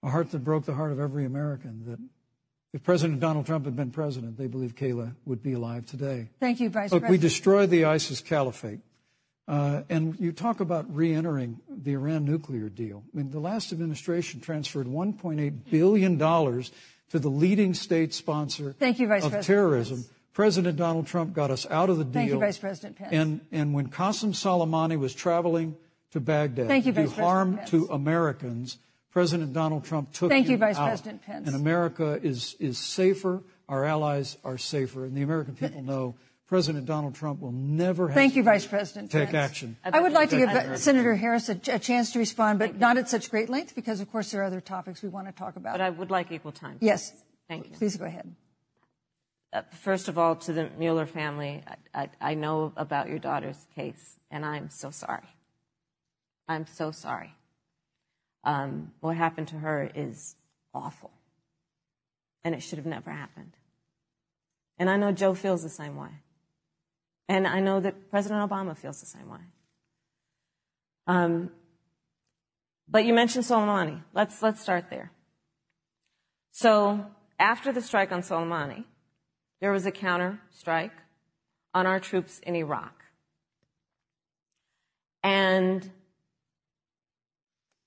[0.03, 1.99] a heart that broke the heart of every American that
[2.73, 6.29] if President Donald Trump had been president, they believe Kayla would be alive today.
[6.41, 7.11] Thank you, Vice Look, President.
[7.11, 8.81] we destroyed the ISIS caliphate.
[9.49, 13.03] Uh, and you talk about re entering the Iran nuclear deal.
[13.13, 19.09] I mean, the last administration transferred $1.8 billion to the leading state sponsor Thank you,
[19.09, 19.97] Vice of President terrorism.
[19.99, 20.11] Pence.
[20.33, 22.13] President Donald Trump got us out of the deal.
[22.13, 23.11] Thank you, Vice President Pence.
[23.13, 25.77] And, and when Qasem Soleimani was traveling
[26.13, 28.79] to Baghdad Thank you, to do Vice harm President to Americans,
[29.11, 31.47] President Donald Trump took Thank you, Vice out, President Pence.
[31.47, 33.43] And America is, is safer.
[33.69, 35.05] Our allies are safer.
[35.05, 36.15] And the American people know
[36.53, 39.51] President Donald Trump will never Thank you, Vice President take Pence.
[39.53, 39.77] action.
[39.83, 42.99] I would like to give Protect Senator Harris a, a chance to respond, but not
[42.99, 45.57] at such great length because, of course, there are other topics we want to talk
[45.57, 45.73] about.
[45.73, 46.77] But I would like equal time.
[46.83, 47.11] yes.
[47.49, 47.77] Thank you.
[47.77, 48.35] Please go ahead.
[49.51, 51.63] Uh, first of all, to the Mueller family,
[51.95, 55.31] I, I, I know about your daughter's case, and I'm so sorry.
[56.49, 57.35] I'm so sorry.
[58.45, 60.37] Um, what happened to her is
[60.75, 61.13] awful,
[62.45, 63.57] and it should have never happened.
[64.79, 66.11] And I know Joe feels the same way.
[67.29, 69.41] And I know that President Obama feels the same way.
[71.07, 71.51] Um,
[72.89, 74.03] but you mentioned Soleimani.
[74.15, 75.11] Let's, let's start there.
[76.53, 77.07] So
[77.39, 78.85] after the strike on Soleimani,
[79.61, 80.93] there was a counter strike
[81.75, 83.05] on our troops in Iraq.
[85.23, 85.91] And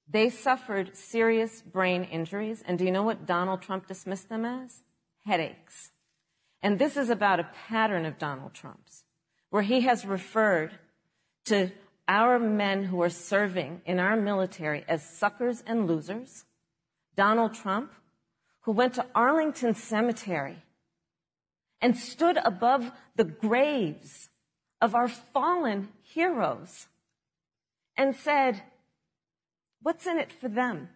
[0.09, 2.63] they suffered serious brain injuries.
[2.65, 4.81] And do you know what Donald Trump dismissed them as?
[5.25, 5.91] Headaches.
[6.61, 9.03] And this is about a pattern of Donald Trump's,
[9.55, 10.69] where he has referred
[11.45, 11.71] to
[12.09, 16.43] our men who are serving in our military as suckers and losers.
[17.15, 17.93] Donald Trump,
[18.63, 20.57] who went to Arlington Cemetery
[21.79, 24.27] and stood above the graves
[24.81, 26.87] of our fallen heroes
[27.95, 28.61] and said,
[29.81, 30.89] What's in it for them?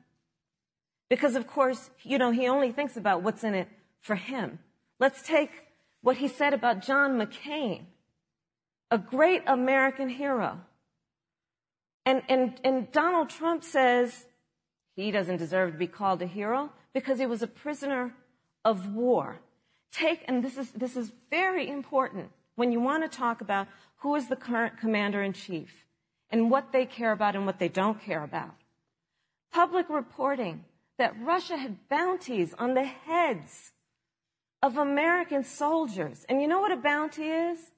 [1.09, 3.69] Because, of course, you know, he only thinks about what's in it
[4.01, 4.59] for him.
[4.99, 5.51] Let's take
[6.01, 7.85] what he said about John McCain,
[8.91, 10.59] a great American hero.
[12.05, 14.25] And, and, and Donald Trump says
[14.95, 18.13] he doesn't deserve to be called a hero because he was a prisoner
[18.65, 19.39] of war.
[19.91, 23.67] Take, and this is, this is very important when you want to talk about
[23.97, 25.85] who is the current commander in chief
[26.29, 28.55] and what they care about and what they don't care about.
[29.51, 30.63] Public reporting
[30.97, 33.71] that Russia had bounties on the heads
[34.61, 36.25] of American soldiers.
[36.27, 37.71] And you know what a bounty is?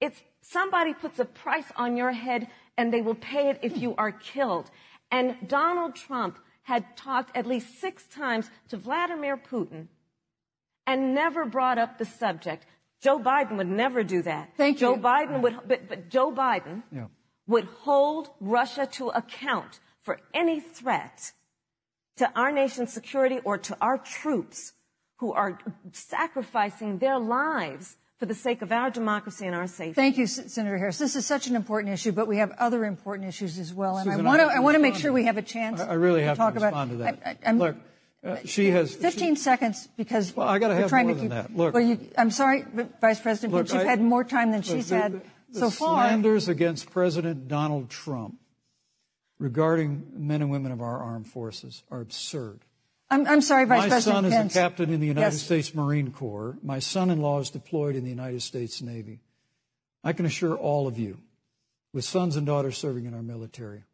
[0.00, 3.94] It's somebody puts a price on your head and they will pay it if you
[3.96, 4.70] are killed.
[5.10, 9.86] And Donald Trump had talked at least six times to Vladimir Putin
[10.86, 12.66] and never brought up the subject.
[13.00, 14.50] Joe Biden would never do that.
[14.56, 15.00] Thank Joe you.
[15.00, 17.06] Biden would, but, but Joe Biden Yeah.
[17.46, 21.32] would hold Russia to account for any threat
[22.16, 24.72] to our nation's security or to our troops
[25.18, 25.58] who are
[25.92, 29.92] sacrificing their lives for the sake of our democracy and our safety.
[29.94, 30.98] Thank you, S- Senator Harris.
[30.98, 34.04] This is such an important issue, but we have other important issues as well, and
[34.10, 35.80] Susan, I want to have I want to make sure we have a chance.
[35.80, 36.68] I I really to have talk to about.
[36.68, 37.18] respond to that.
[37.24, 37.76] I, I, I'm, Look,
[38.24, 38.94] uh, she has.
[38.94, 41.48] 15 she- seconds because Well, I gotta we're have trying more to than keep.
[41.48, 41.56] that.
[41.56, 41.74] Look.
[41.74, 44.60] well, you, I'm sorry, but Vice President Look, Pence, you've I- had more time than
[44.60, 46.06] look, she's the- had the- the so far.
[46.08, 48.36] Slanders against President Donald Trump
[49.38, 52.60] regarding men and women of our armed forces are absurd.
[53.08, 54.56] I'm, I'm sorry, Vice My President son is Pence.
[54.56, 55.42] a captain in the United Yes.
[55.42, 56.58] States Marine Corps.
[56.62, 59.20] My son-in-law is deployed in the United States Navy.
[60.02, 61.18] I can assure all of you,
[61.92, 63.84] with sons and daughters serving in our military,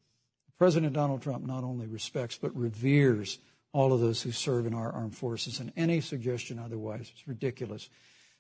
[0.59, 3.39] President Donald Trump not only respects but reveres
[3.73, 7.89] all of those who serve in our armed forces, and any suggestion otherwise is ridiculous.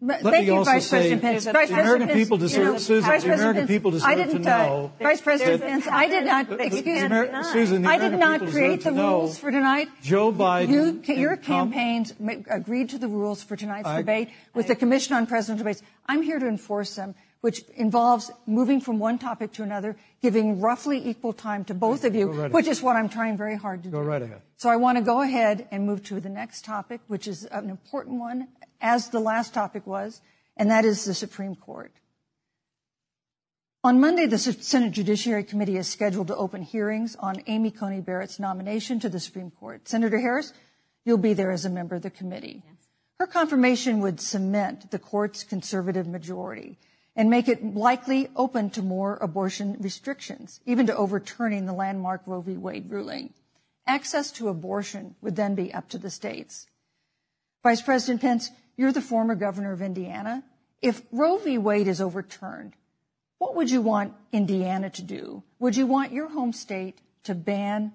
[0.04, 1.44] But Let Thank me you, also Vice say President Pence.
[1.44, 4.08] the American Pence, people you deserve- know, Susan, Vice the President American Pence, people deserve
[4.08, 6.48] I didn't, to know Uh, Vice President Pence, I did not.
[6.48, 7.16] The- the- excuse the me.
[7.16, 9.88] Amer- Susan, the I did American not create the rules for tonight.
[10.02, 14.30] Joe Biden You, and your campaigns ma- agreed to the rules for tonight's I- debate
[14.54, 15.82] with the Commission on Presidential Debates.
[16.08, 20.98] I'm here to enforce them, which involves moving from one topic to another, giving roughly
[21.08, 23.88] equal time to both of you, right which is what I'm trying very hard to
[23.88, 24.08] Go do.
[24.08, 24.40] right ahead.
[24.56, 27.70] So I want to go ahead and move to the next topic, which is an
[27.70, 28.48] important one,
[28.82, 30.20] as the last topic was,
[30.56, 31.92] and that is the Supreme Court.
[33.84, 38.38] On Monday, the Senate Judiciary Committee is scheduled to open hearings on Amy Coney Barrett's
[38.38, 39.88] nomination to the Supreme Court.
[39.88, 40.52] Senator Harris,
[41.04, 42.62] you'll be there as a member of the committee.
[43.18, 46.78] Her confirmation would cement the court's conservative majority
[47.16, 52.40] and make it likely open to more abortion restrictions, even to overturning the landmark Roe
[52.40, 52.56] v.
[52.56, 53.32] Wade ruling.
[53.86, 56.66] Access to abortion would then be up to the states.
[57.62, 60.42] Vice President Pence, you're the former governor of Indiana.
[60.80, 61.58] If Roe v.
[61.58, 62.74] Wade is overturned,
[63.38, 65.42] what would you want Indiana to do?
[65.58, 67.92] Would you want your home state to ban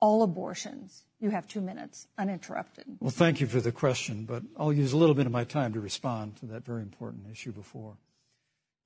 [0.00, 1.04] all abortions?
[1.20, 2.84] You have two minutes, uninterrupted.
[3.00, 5.72] Well, thank you for the question, but I'll use a little bit of my time
[5.72, 7.96] to respond to that very important issue before.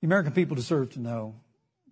[0.01, 1.35] The American people deserve to know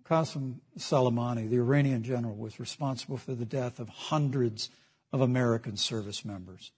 [0.04, 4.68] Qasem Soleimani, the Iranian general, was responsible for the death of hundreds
[5.12, 6.72] of American service members.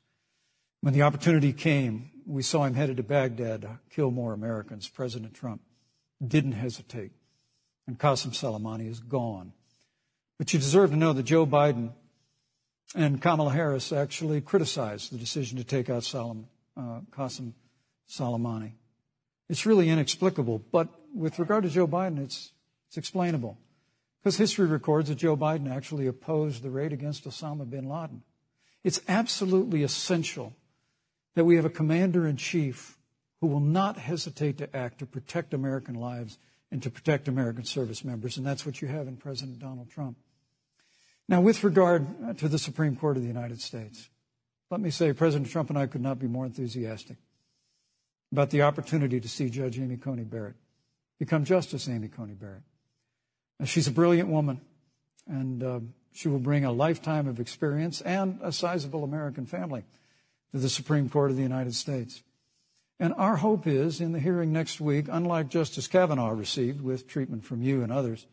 [0.85, 4.87] When the opportunity came, we saw him headed to Baghdad to kill more Americans.
[4.87, 5.63] President Trump
[6.23, 7.13] didn't hesitate,
[7.87, 9.55] and Qasem Soleimani is gone.
[10.37, 11.95] But you deserve to know that Joe Biden
[12.95, 17.55] And Kamala Harris actually criticized the decision to take out Salam, uh, Qasem
[18.07, 18.73] Soleimani.
[19.49, 22.53] It's really inexplicable, but with regard to Joe Biden, it's,
[22.89, 23.57] it's explainable.
[24.23, 28.23] Because history records that Joe Biden actually opposed the raid against Osama bin Laden.
[28.83, 30.53] It's absolutely essential
[31.35, 32.99] that we have a commander in chief
[33.41, 36.39] who will not hesitate to act to protect American lives
[36.71, 38.37] and to protect American service members.
[38.37, 40.17] And that's what you have in President Donald Trump.
[41.29, 44.09] Now, with regard to the Supreme Court of the United States,
[44.71, 47.17] let me say President Trump and I could not be more enthusiastic
[48.33, 50.57] about the opportunity to see Judge Amy Coney Barrett
[51.19, 52.63] become Justice Amy Coney Barrett.
[53.61, 54.61] Now, she's a brilliant woman,
[55.27, 55.81] and uh,
[56.13, 59.85] she will bring a lifetime of experience and a sizable American family
[60.55, 62.23] to the Supreme Court of the United States.
[63.01, 67.45] And our hope is in the hearing next week, unlike Justice Kavanaugh received with treatment
[67.45, 68.25] from you and others,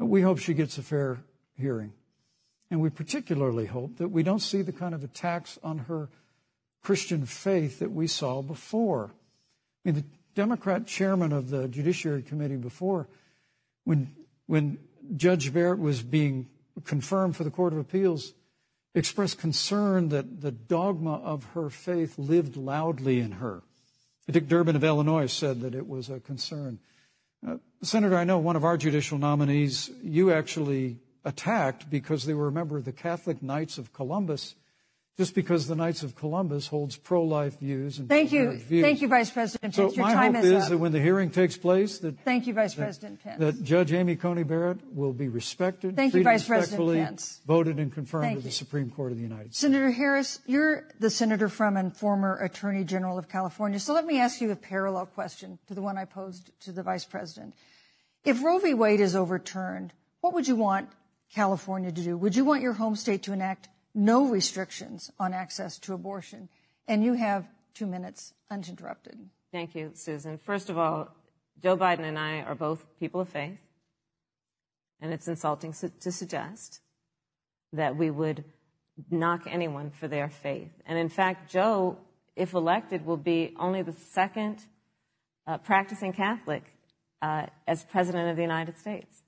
[0.00, 1.18] we hope she gets a fair
[1.56, 1.92] hearing.
[2.72, 6.08] And we particularly hope that we don't see the kind of attacks on her
[6.82, 9.12] Christian faith that we saw before.
[9.86, 13.06] I mean, the Democrat chairman of the Judiciary Committee before,
[13.84, 14.12] when,
[14.46, 14.78] when
[15.14, 16.48] Judge Barrett was being
[16.84, 18.34] confirmed for the Court of Appeals,
[18.94, 23.62] expressed concern that the dogma of her faith lived loudly in her.
[24.30, 26.78] Dick Durbin of Illinois said that it was a concern.
[27.46, 32.48] Uh, Senator, I know one of our judicial nominees, you actually attacked because they were
[32.48, 34.54] a member of the Catholic Knights of Columbus
[35.16, 38.82] just because the Knights of Columbus holds pro-life views and thank you, views.
[38.82, 39.96] thank you, Vice President So Pence.
[39.96, 42.54] Your my time hope is, is that when the hearing takes place, that thank you,
[42.54, 43.38] Vice that, President Pence.
[43.38, 47.40] that Judge Amy Coney Barrett will be respected, Thank you, Vice President Pence.
[47.46, 48.52] voted and confirmed Thank to the you.
[48.52, 49.58] Supreme Court of the United States.
[49.60, 53.78] Senator Harris, you're the senator from and former Attorney General of California.
[53.78, 56.82] So let me ask you a parallel question to the one I posed to the
[56.82, 57.54] Vice President.
[58.24, 58.74] If Roe v.
[58.74, 59.92] Wade is overturned,
[60.22, 60.88] what would you want
[61.32, 62.16] California to do?
[62.16, 66.48] Would you want your home state to enact no restrictions on access to abortion?
[66.86, 69.18] And you have two minutes uninterrupted.
[69.52, 70.38] Thank you, Susan.
[70.38, 71.14] First of all,
[71.62, 73.58] Joe Biden and I are both people of faith,
[75.00, 76.80] and it's insulting su- to suggest
[77.72, 78.44] that we would
[79.10, 80.70] knock anyone for their faith.
[80.86, 81.98] And in fact, Joe,
[82.36, 84.64] if elected, will be only the second
[85.46, 86.64] uh, practicing Catholic
[87.22, 89.22] uh, as president of the United States.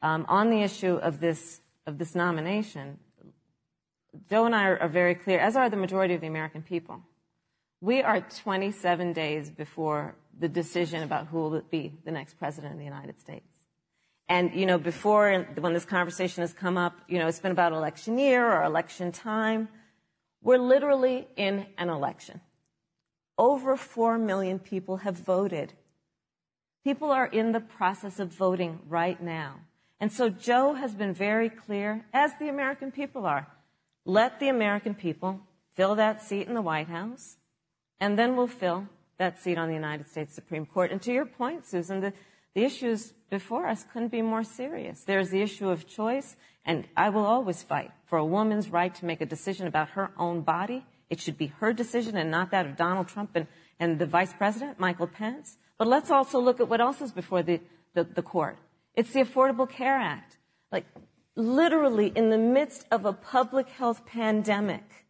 [0.00, 2.98] Um, on the issue of this of this nomination,
[4.28, 7.02] Joe and I are, very clear, as are the majority of the American people.
[7.80, 12.78] We are 27 days before the decision about who will be the next president of
[12.78, 13.46] the United States.
[14.28, 17.72] And, you know, before, when this conversation has come up, you know, it's been about
[17.72, 19.68] election year or election time.
[20.42, 22.40] We're literally in an election.
[23.38, 25.72] Over 4 million people have voted.
[26.84, 29.60] People are in the process of voting right now.
[30.00, 33.46] And so Joe has been very clear, as the American people are.
[34.08, 35.40] Let the American people
[35.74, 37.36] fill that seat in the White House,
[38.00, 38.88] and then we'll fill
[39.18, 40.90] that seat on the United States Supreme Court.
[40.90, 42.14] And to your point, Susan, the,
[42.54, 45.04] the issues before us couldn't be more serious.
[45.04, 49.04] There's the issue of choice, and I will always fight for a woman's right to
[49.04, 50.86] make a decision about her own body.
[51.10, 53.46] It should be her decision and not that of Donald Trump and,
[53.78, 55.58] and the Vice President, Michael Pence.
[55.76, 57.60] But let's also look at what else is before the,
[57.92, 58.56] the, the court.
[58.94, 60.38] It's the Affordable Care Act.
[60.72, 60.86] Like,
[61.38, 65.06] literally in the midst of a public health pandemic,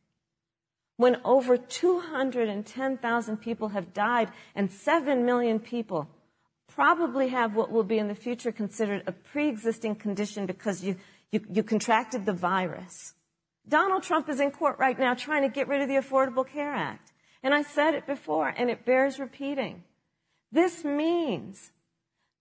[0.99, 6.09] when over 210,000 people have died and 7 million people
[6.67, 10.97] probably have what will be in the future considered a pre-existing condition because you,
[11.33, 13.15] you, you contracted the virus.
[13.67, 16.75] Donald Trump is in court right now trying to get rid of the Affordable Care
[16.75, 17.13] Act.
[17.43, 19.85] And I said it before, and it bears repeating.
[20.51, 21.71] This means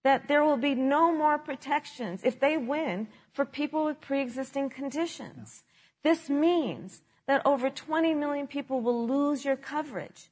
[0.08, 5.64] that there will be no more protections if they win for people with pre-existing conditions.
[6.02, 10.30] This means that over 20 million people will lose your coverage.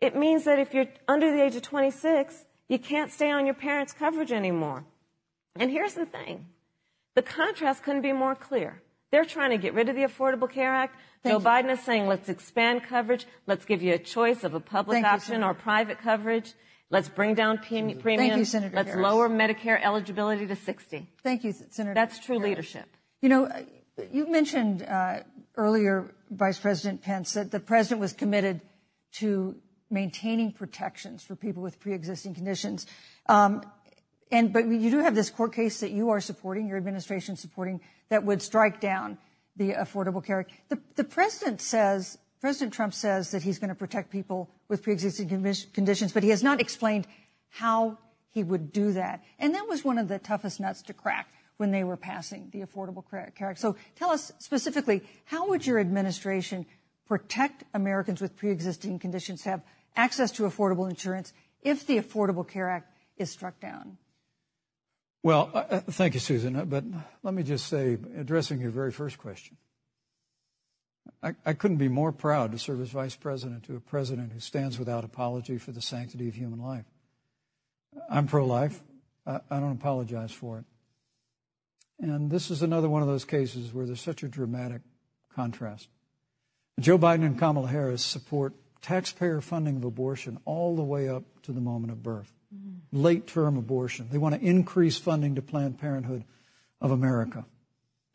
[0.00, 3.56] It means that if you're under the age of 26, you can't stay on your
[3.56, 4.84] parents' coverage anymore.
[5.56, 6.46] And here's the thing.
[7.16, 8.82] The contrast couldn't be more clear.
[9.10, 10.94] They're trying to get rid of the Affordable Care Act.
[11.24, 11.44] Thank Joe you.
[11.44, 13.26] Biden is saying, let's expand coverage.
[13.48, 15.50] Let's give you a choice of a public Thank option Senator.
[15.50, 16.52] or private coverage.
[16.90, 18.50] Let's bring down pre- premiums.
[18.50, 21.08] Senator Let's lower Medicare eligibility to 60.
[21.22, 21.94] Thank you, Senator.
[21.94, 22.48] That's true Harris.
[22.48, 22.86] leadership.
[23.20, 23.50] You know,
[24.12, 25.20] you mentioned uh,
[25.56, 28.60] earlier, Vice President Pence, that the president was committed
[29.14, 29.56] to
[29.90, 32.86] maintaining protections for people with pre-existing conditions.
[33.28, 33.62] Um,
[34.30, 37.80] and but you do have this court case that you are supporting, your administration supporting,
[38.10, 39.18] that would strike down
[39.56, 40.52] the Affordable Care Act.
[40.68, 45.28] The, the president says, President Trump says that he's going to protect people with pre-existing
[45.28, 47.06] conditions, but he has not explained
[47.48, 47.98] how
[48.30, 49.22] he would do that.
[49.38, 52.60] And that was one of the toughest nuts to crack when they were passing the
[52.60, 53.58] Affordable Care Act.
[53.58, 56.66] So tell us specifically, how would your administration
[57.06, 59.62] protect Americans with pre-existing conditions to have
[59.96, 63.96] access to affordable insurance if the Affordable Care Act is struck down?
[65.22, 66.56] Well, uh, uh thank you, Susan.
[66.56, 66.84] Uh, but
[67.22, 69.56] let me just say, addressing your very first question,
[71.22, 74.40] I, I, couldn't be more proud to serve as vice president to a president who
[74.40, 76.84] stands without apology for the sanctity of human life.
[78.10, 78.82] I'm pro life.
[79.26, 80.64] I, I don't apologize for it.
[81.98, 84.82] And this is another one of those cases where there's such a dramatic
[85.34, 85.88] contrast.
[86.78, 91.52] Joe Biden and Kamala Harris support taxpayer funding of abortion all the way up to
[91.52, 93.02] the moment of birth, mm-hmm.
[93.02, 94.08] late term abortion.
[94.10, 96.24] They want to increase funding to Planned Parenthood
[96.80, 97.46] of America.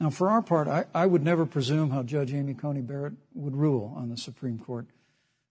[0.01, 3.55] Now, for our part, I, I would never presume how Judge Amy Coney Barrett would
[3.55, 4.87] rule on the Supreme Court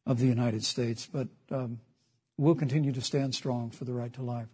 [0.04, 1.78] of the United States, but um,
[2.36, 4.48] we'll continue to stand strong for the right to life.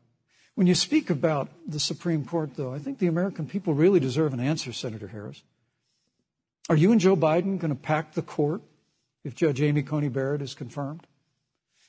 [0.54, 4.34] When you speak about the Supreme Court, though, I think the American people really deserve
[4.34, 5.42] an answer, Senator Harris.
[6.68, 8.60] Are you and Joe Biden going to pack the court
[9.24, 11.06] if Judge Amy Coney Barrett is confirmed?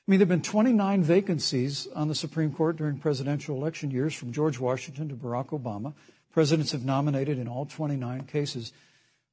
[0.07, 4.13] I mean, there have been 29 vacancies on the Supreme Court during presidential election years
[4.13, 5.93] from George Washington to Barack Obama.
[6.37, 8.71] Presidents have nominated in all 29 cases.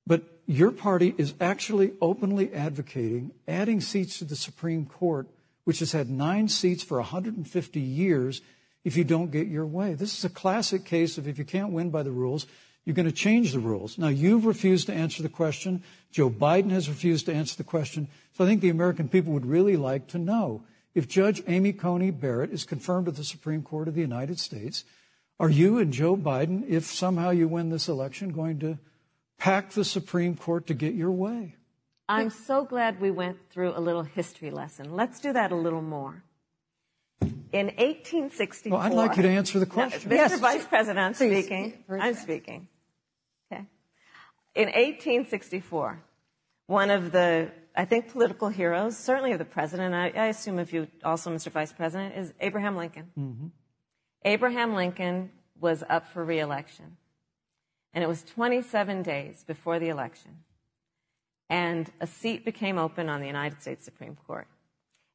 [0.07, 5.29] But your party is actually openly advocating adding seats to the Supreme Court,
[5.65, 8.41] which has had nine seats for 150 years
[8.85, 9.93] if you don't get your way.
[9.93, 12.47] This is a classic case of if you can't win by the rules,
[12.87, 13.99] you're going to change the rules.
[13.99, 15.83] Now, you've refused to answer the question.
[16.11, 18.09] Joe Biden has refused to answer the question.
[18.33, 22.13] So I think the American people would really like to know if Judge Amy Coney
[22.13, 24.85] Barrett is confirmed to the Supreme Court of the United States,
[25.41, 28.79] are you and Joe Biden, if somehow you win this election, going to
[29.39, 31.57] pack the Supreme Court to get your way?
[32.09, 34.95] I'm so glad we went through a little history lesson.
[34.95, 36.23] Let's do that a little more.
[37.53, 38.71] In 1864.
[38.71, 40.11] Well, I'd like you to answer the question.
[40.11, 40.19] No, Mr.
[40.19, 40.41] Yes.
[40.41, 41.45] Vice President, I'm Please.
[41.45, 41.85] speaking.
[41.89, 42.69] I'm speaking.
[43.51, 43.65] Okay.
[44.55, 46.03] In 1864,
[46.67, 50.73] one of the, I think, political heroes, certainly of the president, I, I assume if
[50.73, 51.51] you also, Mr.
[51.51, 53.11] Vice President, is Abraham Lincoln.
[53.19, 53.47] Mm-hmm.
[54.25, 56.97] Abraham Lincoln was up for reelection.
[57.93, 60.39] And it was 27 days before the election.
[61.49, 64.49] And a seat became open on the United States Supreme Court.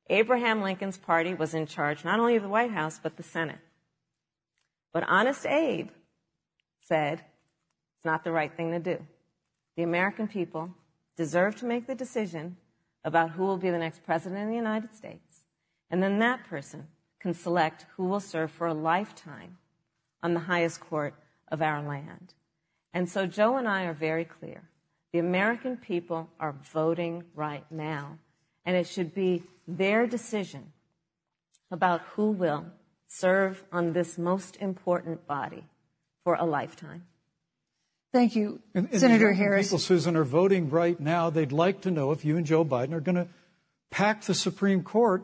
[0.10, 3.60] Abraham Lincoln's party was in charge not only of the White House, but the Senate.
[4.94, 5.90] But Honest Abe
[6.82, 7.22] said
[7.96, 9.06] it's not the right thing to do.
[9.76, 10.72] The American people
[11.16, 12.58] deserve to make the decision
[13.04, 15.42] about who will be the next president of the United States.
[15.92, 16.88] And then that person
[17.20, 19.58] can select who will serve for a lifetime
[20.24, 21.14] on the highest court
[21.52, 22.34] of our land.
[22.94, 24.64] And so Joe and I are very clear.
[25.14, 28.20] The American people are voting right now
[28.66, 30.72] and it should be their decision
[31.72, 32.66] about who will
[33.08, 35.64] serve on this most important body
[36.24, 37.04] for a lifetime.
[38.12, 39.68] Thank you, and, and Senator Harris.
[39.68, 41.30] People, Susan, are voting right now.
[41.30, 43.28] They'd like to know if you and Joe Biden are going to
[43.92, 45.24] pack the Supreme Court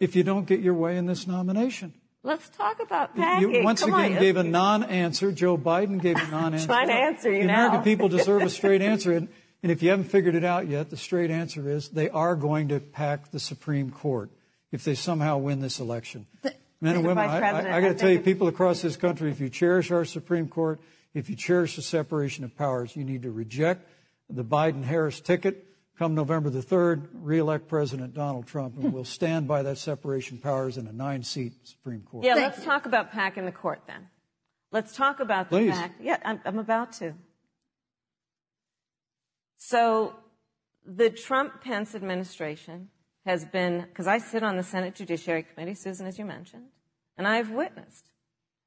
[0.00, 1.92] if you don't get your way in this nomination.
[2.22, 3.52] Let's talk about packing.
[3.52, 4.18] You once Come again on.
[4.18, 5.30] gave a non-answer.
[5.30, 6.66] Joe Biden gave a non-answer.
[6.66, 7.68] trying to answer you the now.
[7.68, 9.12] American people deserve a straight answer.
[9.12, 9.28] And
[9.62, 12.68] and if you haven't figured it out yet, the straight answer is they are going
[12.68, 14.30] to pack the Supreme Court
[14.70, 16.26] if they somehow win this election.
[16.42, 19.30] The, Men and women, I, I, I got to tell you, people across this country,
[19.30, 20.78] if you cherish our Supreme Court,
[21.14, 23.88] if you cherish the separation of powers, you need to reject
[24.28, 25.64] the Biden Harris ticket.
[25.98, 30.42] Come November the 3rd, reelect President Donald Trump, and we'll stand by that separation of
[30.42, 32.22] powers in a nine seat Supreme Court.
[32.24, 34.08] Yeah, let's talk about packing the court then.
[34.72, 35.70] Let's talk about the Please.
[35.70, 36.02] fact.
[36.02, 37.14] Yeah, I'm, I'm about to.
[39.56, 40.14] So
[40.84, 42.88] the Trump Pence administration
[43.24, 46.66] has been, because I sit on the Senate Judiciary Committee, Susan, as you mentioned,
[47.16, 48.10] and I've witnessed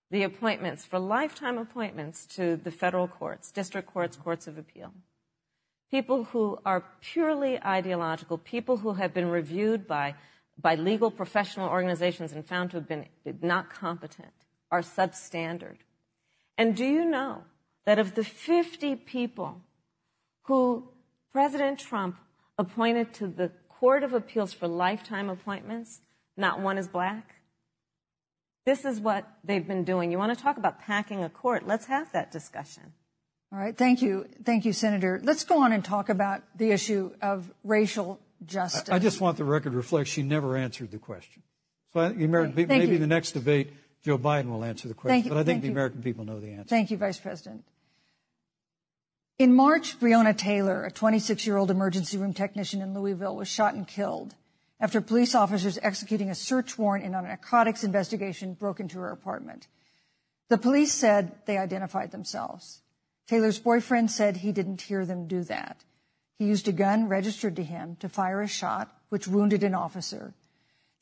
[0.10, 4.92] the appointments for lifetime appointments to the federal courts, district courts, courts of appeal.
[5.91, 10.16] People who are purely ideological, people who have been reviewed by,
[10.61, 13.07] by legal professional organizations and found to have been
[13.41, 14.34] not competent,
[14.72, 15.78] are substandard.
[16.57, 17.44] And do you know
[17.86, 19.61] that of the 50 people
[20.44, 20.90] who
[21.32, 22.18] President Trump
[22.57, 26.02] appointed to the Court of Appeals for lifetime appointments,
[26.36, 27.36] not one is black.
[28.66, 30.11] This is what they've been doing.
[30.11, 31.66] You want to talk about packing a court?
[31.66, 32.94] Let's have that discussion.
[33.52, 33.76] All right.
[33.76, 34.28] Thank you.
[34.44, 35.20] Thank you, Senator.
[35.24, 38.90] Let's go on and talk about the issue of racial justice.
[38.90, 41.42] I, I just want the record to reflect she never answered the question.
[41.94, 42.98] So I, maybe you.
[43.00, 43.74] the next debate,
[44.04, 45.30] Joe Biden will answer the question.
[45.30, 46.70] But I think the American people know the answer.
[46.70, 47.64] Thank you, Vice President.
[49.40, 53.74] In March, Breonna Taylor, a 26 year old emergency room technician in Louisville, was shot
[53.74, 54.36] and killed
[54.80, 59.68] after police officers executing a search warrant in a narcotics investigation broke into her apartment.
[60.50, 62.82] The police said they identified themselves.
[63.30, 65.84] Taylor's boyfriend said he didn't hear them do that.
[66.40, 70.34] He used a gun registered to him to fire a shot, which wounded an officer.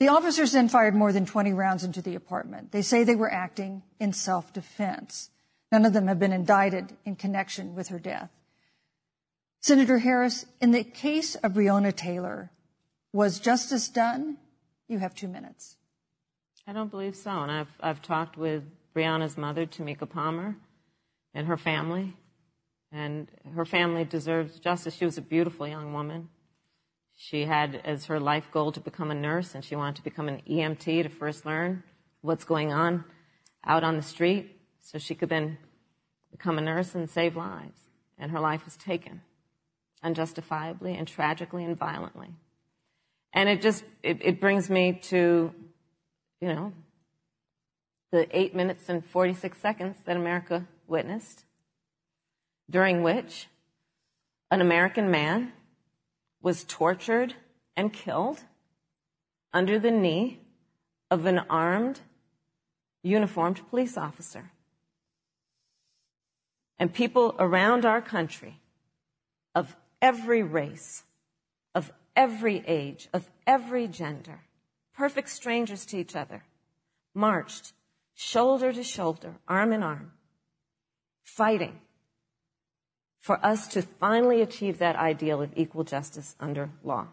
[0.02, 2.74] The officers then fired more than 20 rounds into the apartment.
[2.74, 5.30] They say they were acting in self defense.
[5.72, 8.30] None of them have been indicted in connection with her death.
[9.62, 12.52] Senator Harris, in the case of Breonna Taylor,
[13.14, 14.36] was justice done?
[14.90, 15.78] You have two minutes.
[16.68, 17.32] I don't believe so.
[17.32, 18.64] And I've, I've talked with
[18.94, 20.58] Breonna's mother, Tamika Palmer,
[21.38, 22.15] and her family.
[22.91, 24.95] And her family deserves justice.
[24.95, 26.30] She was a beautiful young woman.
[27.15, 30.27] She had as her life goal to become a nurse, and she wanted to become
[30.27, 31.84] an EMT to first learn
[32.22, 33.05] what's going on
[33.64, 35.59] out on the street so she could then
[36.31, 37.80] become a nurse and save lives.
[38.18, 39.22] And her life was taken
[40.01, 42.30] unjustifiably and tragically and violently.
[43.34, 45.53] And it just, it, it brings me to,
[46.41, 46.73] you know,
[48.11, 51.45] the eight minutes and 46 seconds that America witnessed,
[52.69, 53.47] during which
[54.49, 55.51] an American man
[56.41, 57.35] was tortured
[57.76, 58.41] and killed
[59.53, 60.39] under the knee
[61.09, 61.99] of an armed,
[63.03, 64.51] uniformed police officer.
[66.80, 68.61] And people around our country
[69.55, 71.03] of every race,
[71.73, 74.41] of every age, of every gender,
[74.95, 76.43] perfect strangers to each other,
[77.14, 77.73] marched
[78.14, 80.11] shoulder to shoulder, arm in arm,
[81.28, 81.80] fighting
[83.20, 87.08] for us to finally achieve that ideal of equal justice under law.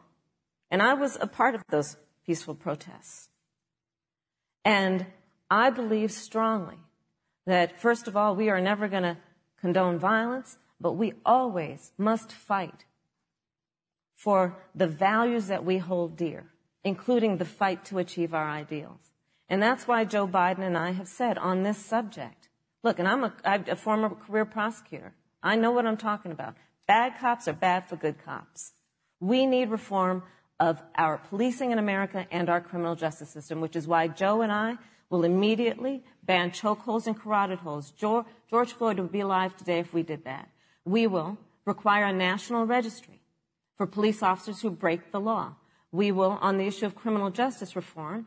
[0.71, 3.29] And I was a part of those peaceful protests.
[4.65, 5.07] And
[5.51, 6.79] I believe strongly
[7.47, 9.17] that, first of all, we are never going to
[9.61, 12.85] condone violence, but we always must fight
[14.15, 16.45] for the values that we hold dear,
[16.85, 19.11] including the fight to achieve our ideals.
[19.49, 22.44] And that's why Joe Biden and I have said on this subject,
[22.85, 25.13] look, and I'm a, I'm a former career prosecutor.
[25.43, 26.55] I know what I'm talking about.
[26.87, 28.73] Bad cops are bad for good cops.
[29.19, 30.23] We need reform
[30.61, 34.53] of our policing in America and our criminal justice system, which is why Joe and
[34.53, 34.77] I
[35.11, 37.91] will immediately ban chokeholds and carotid holds.
[37.91, 40.49] George, George Floyd would be alive today if we did that.
[40.85, 43.21] We will require a national registry
[43.77, 45.57] for police officers who break the law.
[45.91, 48.27] We will, on the issue of criminal justice reform,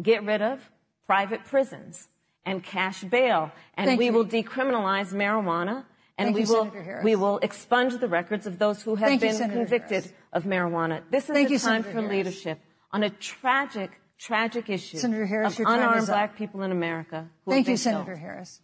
[0.00, 0.70] get rid of
[1.06, 2.08] private prisons
[2.50, 4.12] and cash bail, and Thank we you.
[4.12, 5.84] will decriminalize marijuana,
[6.16, 9.20] and Thank we you, will we will expunge the records of those who have Thank
[9.20, 10.12] been Senator convicted Harris.
[10.32, 11.02] of marijuana.
[11.10, 12.16] This is Thank a you, time Senator for Harris.
[12.16, 12.58] leadership
[12.92, 17.28] on a tragic, tragic issue Senator Harris, of your time unarmed black people in America.
[17.44, 18.18] Who Thank have you, been Senator killed.
[18.18, 18.60] Harris.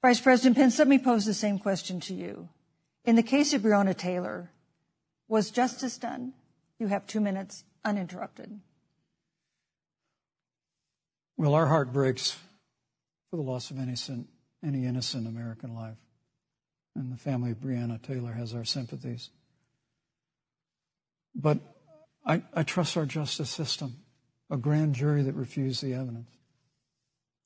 [0.00, 2.48] Vice President Pence, let me pose the same question to you.
[3.04, 4.50] In the case of Breonna Taylor,
[5.28, 6.32] was justice done?
[6.78, 8.60] You have two minutes uninterrupted.
[11.36, 12.36] Well, our heart breaks
[13.32, 14.28] for the loss of innocent,
[14.62, 15.96] any innocent American life.
[16.94, 19.30] And the family of Breonna Taylor has our sympathies.
[21.34, 21.58] But
[22.26, 23.96] I, I trust our justice system,
[24.50, 26.28] a grand jury that refused the evidence.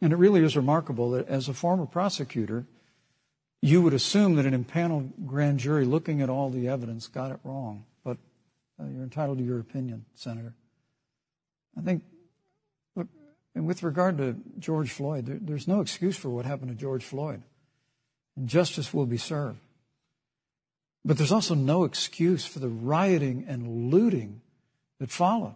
[0.03, 2.67] And it really is remarkable that as a former prosecutor,
[3.63, 7.39] you would assume that an impaneled grand jury looking at all the evidence got it
[7.45, 7.85] wrong.
[8.03, 8.17] But
[8.81, 10.53] uh, you're entitled to your opinion, Senator.
[11.79, 12.03] I think
[13.57, 17.03] and with regard to George Floyd, there, there's no excuse for what happened to George
[17.03, 17.43] Floyd.
[18.37, 19.59] And justice will be served.
[21.07, 24.43] But there's also no excuse for the rioting and looting
[25.01, 25.55] that followed.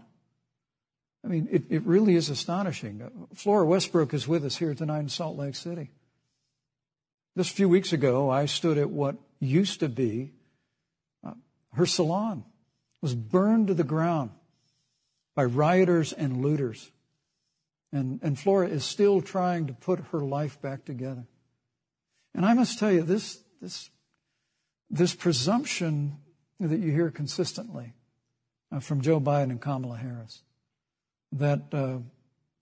[1.23, 3.03] I mean, it, it really is astonishing.
[3.03, 5.91] Uh, Flora Westbrook is with us here tonight in Salt Lake City.
[7.37, 10.31] Just a few weeks ago, I stood at what used to be
[11.23, 11.33] uh,
[11.75, 12.39] her salon.
[12.39, 14.31] It was burned to the ground
[15.35, 16.91] by rioters and looters.
[17.93, 21.27] And, and Flora is still trying to put her life back together.
[22.35, 23.91] And I must tell you, this, this,
[24.89, 26.19] this presumption
[26.61, 27.95] that you hear consistently
[28.71, 30.43] uh, from Joe Biden and Kamala Harris
[31.33, 31.99] that, uh,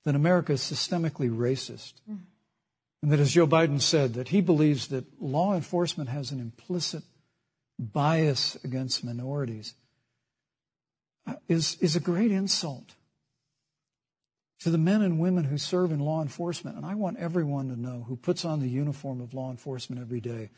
[0.04, 1.94] that America is systemically racist.
[3.02, 7.02] And that, as Joe Biden said, that he believes that law enforcement has an implicit
[7.78, 9.74] bias against minorities
[11.26, 12.94] uh, is, is a great insult
[14.60, 16.76] to the men and women who serve in law enforcement.
[16.76, 20.20] And I want everyone to know who puts on the uniform of law enforcement every
[20.20, 20.50] day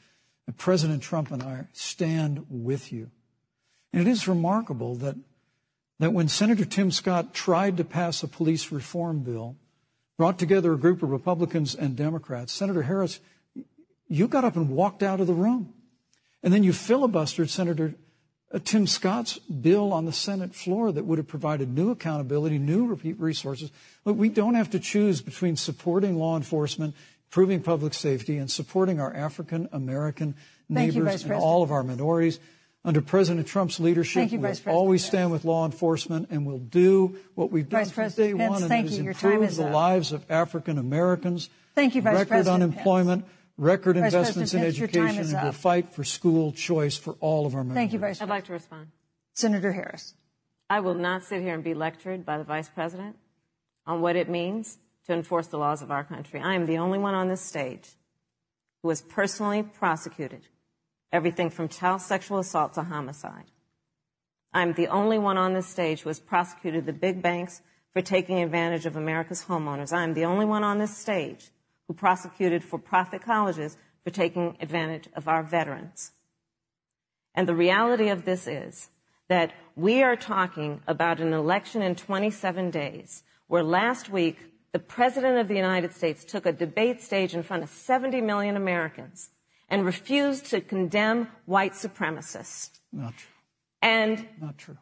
[0.57, 3.11] President Trump and I stand with you.
[3.93, 5.17] And it is remarkable that,
[5.99, 9.57] that when Senator Tim Scott tried to pass a police reform bill,
[10.17, 13.21] brought together a group of Republicans and Democrats, Senator Harris,
[14.09, 15.73] you got up and walked out of the room.
[16.43, 17.95] And then you filibustered Senator
[18.59, 23.71] Tim Scott's bill on the Senate floor that would have provided new accountability, new resources.
[24.03, 26.97] But we don't have to choose between supporting law enforcement,
[27.29, 30.35] improving public safety, and supporting our African American
[30.69, 32.41] neighbors and all of our minorities.
[32.83, 37.53] Under President Trump's leadership, you, we'll always stand with law enforcement and we'll do what
[37.53, 39.09] we've done Vice from day Pence, one, and thank that is you.
[39.11, 39.75] Improve is the up.
[39.75, 41.51] lives of African Americans.
[41.75, 45.93] Thank you, Vice record President unemployment, record Vice investments in Pence, education, and we'll fight
[45.93, 47.75] for school choice for all of our minorities.
[47.75, 48.31] Thank you, Vice President.
[48.31, 48.87] I'd like to respond.
[49.35, 50.15] Senator Harris.
[50.69, 53.17] I will not sit here and be lectured by the vice president
[53.87, 56.41] on what it means to enforce the laws of our country.
[56.41, 57.89] I am the only one on this stage
[58.83, 60.43] who has personally prosecuted
[61.13, 63.51] everything from child sexual assault to homicide.
[64.53, 67.63] I'm the only one on this stage who has prosecuted the big banks
[67.93, 69.93] for taking advantage of America's homeowners.
[69.93, 71.51] I'm the only one on this stage
[71.91, 76.13] who prosecuted for profit colleges for taking advantage of our veterans.
[77.35, 78.91] And the reality of this is
[79.29, 84.39] that we are talking about an election in 27 days, where last week
[84.71, 88.55] the President of the United States took a debate stage in front of 70 million
[88.55, 89.31] Americans
[89.69, 92.71] and refused to condemn white supremacists.
[92.93, 93.35] Not true.
[93.83, 94.79] And Not true.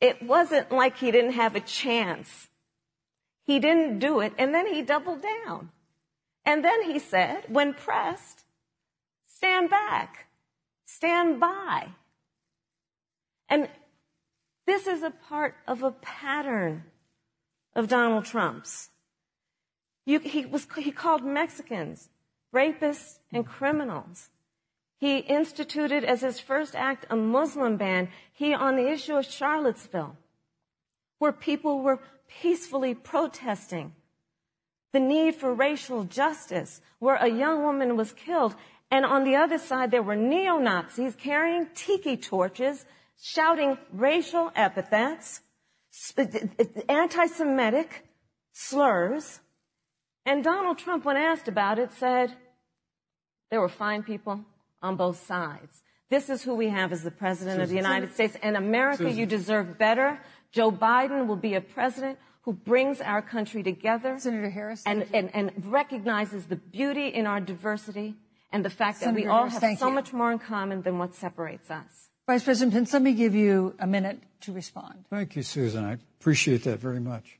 [0.00, 2.46] it wasn't like he didn't have a chance.
[3.42, 5.72] He didn't do it, and then he doubled down.
[6.46, 8.44] And then he said, when pressed,
[9.26, 10.28] stand back,
[10.86, 11.88] stand by.
[13.48, 13.68] And
[14.64, 16.84] this is a part of a pattern
[17.74, 18.90] of Donald Trump's.
[20.06, 22.08] You, he, was, he called Mexicans
[22.54, 24.30] rapists and criminals.
[24.98, 28.08] He instituted as his first act a Muslim ban.
[28.32, 30.16] He, on the issue of Charlottesville,
[31.18, 33.92] where people were peacefully protesting
[34.96, 38.54] the need for racial justice, where a young woman was killed.
[38.90, 42.86] And on the other side, there were neo Nazis carrying tiki torches,
[43.20, 45.42] shouting racial epithets,
[46.88, 48.06] anti Semitic
[48.52, 49.40] slurs.
[50.24, 52.34] And Donald Trump, when asked about it, said
[53.50, 54.40] there were fine people
[54.80, 55.82] on both sides.
[56.08, 58.34] This is who we have as the President of the United States.
[58.42, 60.18] And America, you deserve better.
[60.52, 64.82] Joe Biden will be a president who brings our country together Senator Harris.
[64.86, 68.14] and, and, and recognizes the beauty in our diversity
[68.52, 69.94] and the fact that we all Harris, have so you.
[69.94, 72.08] much more in common than what separates us.
[72.28, 75.04] Vice President Pence, let me give you a minute to respond.
[75.10, 75.84] Thank you, Susan.
[75.84, 77.38] I appreciate that very much.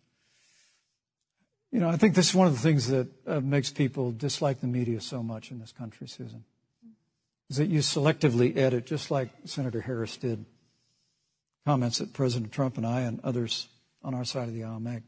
[1.71, 4.61] You know, I think this is one of the things that uh, makes people dislike
[4.61, 6.45] the media so much in this country, Susan,
[7.49, 10.45] is that you selectively edit, just like Senator Harris did,
[11.65, 13.69] comments that President Trump and I and others
[14.03, 15.03] on our side of the aisle make.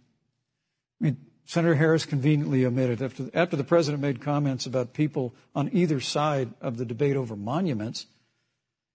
[1.01, 5.71] I mean, Senator Harris conveniently omitted after, after the president made comments about people on
[5.73, 8.07] either side of the debate over monuments,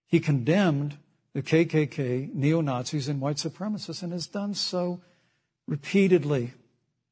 [0.06, 0.98] he condemned
[1.34, 5.02] the KKK, neo Nazis, and white supremacists, and has done so
[5.68, 6.54] repeatedly.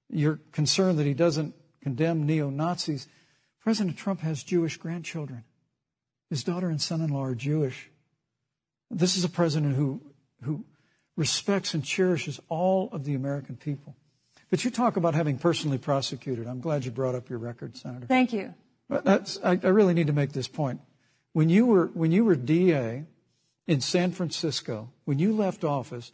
[0.09, 3.07] You're concerned that he doesn't condemn neo Nazis.
[3.63, 5.43] President Trump has Jewish grandchildren.
[6.29, 7.89] His daughter and son in law are Jewish.
[8.91, 10.01] This is a president who,
[10.43, 10.65] who
[11.15, 13.95] respects and cherishes all of the American people.
[14.49, 16.47] But you talk about having personally prosecuted.
[16.47, 18.05] I'm glad you brought up your record, Senator.
[18.05, 18.53] Thank you.
[18.89, 20.81] That's, I, I really need to make this point.
[21.33, 23.05] When you were when you were DA
[23.65, 26.11] in San Francisco, when you left office,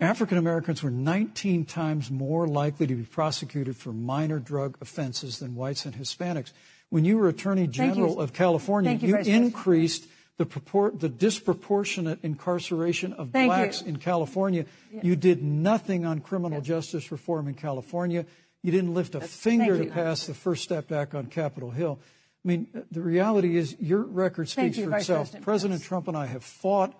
[0.00, 5.54] African Americans were 19 times more likely to be prosecuted for minor drug offenses than
[5.54, 6.52] whites and Hispanics.
[6.90, 10.08] When you were Attorney General of California, Thank you, you increased
[10.38, 13.56] the, purport, the disproportionate incarceration of Thank you.
[13.56, 14.64] blacks in California.
[15.02, 18.24] You did nothing on criminal justice reform in California.
[18.62, 19.90] You didn't lift a finger to you.
[19.90, 21.98] pass the First Step Act on Capitol Hill.
[22.44, 25.30] I mean, the reality is your record speaks you, for Vice itself.
[25.30, 26.94] President President Trump and I have fought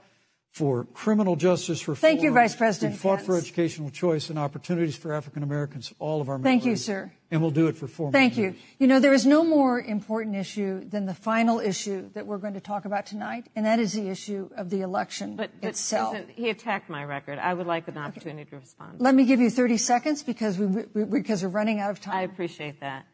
[0.59, 2.11] for criminal justice reform.
[2.11, 6.21] Thank you, Vice President We fought for educational choice and opportunities for African Americans, all
[6.21, 7.13] of our Thank you, sir.
[7.31, 8.51] And we'll do it for four Thank more you.
[8.51, 8.63] years.
[8.81, 12.55] You know, there is no more important issue than the final issue that we're going
[12.55, 16.17] to talk about tonight, and that is the issue of the election But, but itself.
[16.17, 17.39] Susan, he attacked my record.
[17.39, 19.01] I would like an opportunity to respond.
[19.01, 22.17] Let me give you 30 seconds because, we, we, because we're running out of time.
[22.17, 23.07] I appreciate that.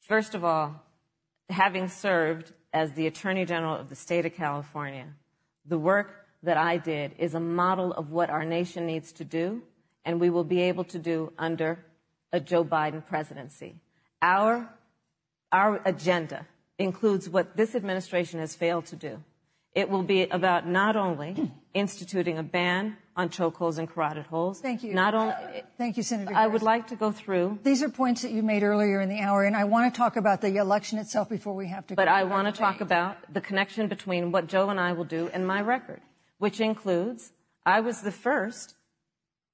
[0.00, 0.82] First of all,
[1.50, 5.06] having served as the Attorney General of the state of California,
[5.66, 9.62] the work that I did is a model of what our nation needs to do,
[10.04, 11.78] and we will be able to do under
[12.32, 13.76] a Joe Biden presidency.
[14.20, 14.68] Our,
[15.52, 16.46] our agenda
[16.78, 19.22] includes what this administration has failed to do.
[19.74, 24.60] It will be about not only instituting a ban on chokeholds and carotid holes.
[24.60, 24.92] Thank you.
[24.92, 25.34] Not only,
[25.78, 26.34] Thank you, Senator.
[26.34, 29.20] I would like to go through These are points that you made earlier in the
[29.20, 31.94] hour, and I want to talk about the election itself before we have to.
[31.94, 35.30] But I want to talk about the connection between what Joe and I will do
[35.32, 36.00] and my record,
[36.38, 37.32] which includes
[37.64, 38.74] I was the first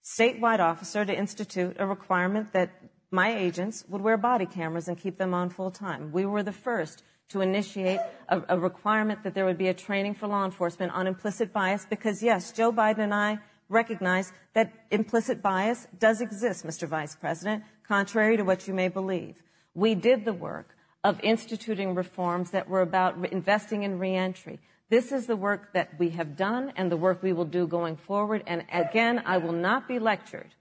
[0.03, 2.70] statewide officer to institute a requirement that
[3.11, 6.12] my agents would wear body cameras and keep them on full time.
[6.12, 10.15] We were the first to initiate a, a, requirement that there would be a training
[10.15, 13.39] for law enforcement on implicit bias because yes, Joe Biden and I
[13.70, 16.86] recognize that implicit bias does exist, Mr.
[16.86, 19.36] Vice President, contrary to what you may believe.
[19.74, 24.59] We did the work of instituting reforms that were about investing in reentry.
[24.90, 27.97] This is the work that we have done and the work we will do going
[27.97, 28.42] forward.
[28.47, 30.52] And again, I will not be lectured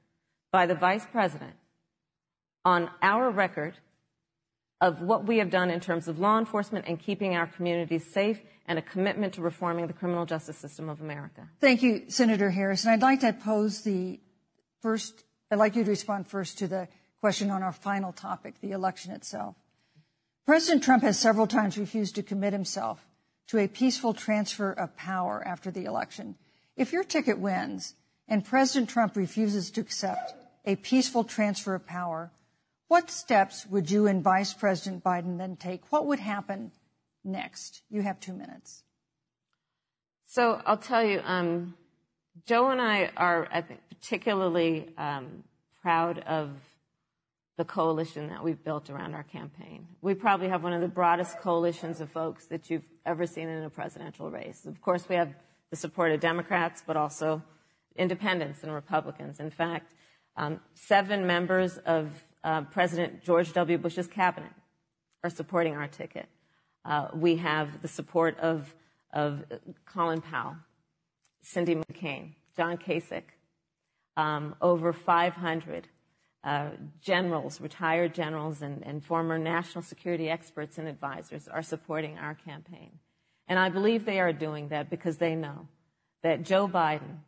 [0.51, 1.53] by the Vice President
[2.63, 3.73] on our record
[4.81, 8.39] of what we have done in terms of law enforcement and keeping our communities safe
[8.69, 11.49] and a commitment to reforming the criminal justice system of America.
[11.59, 12.85] Thank you, Senator Harris.
[12.85, 14.19] And I'd like to pose the
[14.81, 16.87] first, I'd like you to respond first to the
[17.19, 19.55] question on our final topic, the election itself.
[20.45, 23.03] President Trump has several times refused to commit himself
[23.47, 26.35] to a peaceful transfer of power after the election.
[26.77, 27.95] If your ticket wins
[28.27, 30.35] and President Trump refuses to accept
[30.65, 32.31] a peaceful transfer of power,
[32.87, 35.91] what steps would you and Vice President Biden then take?
[35.91, 36.71] What would happen
[37.23, 37.81] next?
[37.89, 38.83] You have two minutes.
[40.25, 41.73] So I'll tell you, um,
[42.45, 45.43] Joe and I are, I think, particularly um,
[45.81, 46.51] proud of
[47.57, 49.87] the coalition that we've built around our campaign.
[50.01, 53.63] We probably have one of the broadest coalitions of folks that you've ever seen in
[53.63, 54.65] a presidential race.
[54.65, 55.33] Of course, we have
[55.69, 57.43] the support of Democrats, but also
[57.95, 59.39] independents and Republicans.
[59.39, 59.93] In fact,
[60.37, 63.77] um, seven members of uh, President George W.
[63.77, 64.53] Bush's cabinet
[65.23, 66.29] are supporting our ticket.
[66.85, 68.73] Uh, we have the support of,
[69.13, 69.43] of
[69.85, 70.55] Colin Powell,
[71.41, 73.23] Cindy McCain, John Kasich,
[74.17, 75.87] um, over 500
[76.43, 76.69] uh,
[77.01, 82.99] generals, retired generals, and, and former national security experts and advisors are supporting our campaign.
[83.47, 85.67] And I believe they are doing that because they know
[86.23, 87.19] that Joe Biden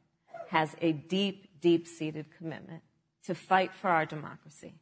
[0.49, 2.83] has a deep, deep seated commitment
[3.25, 4.75] to fight for our democracy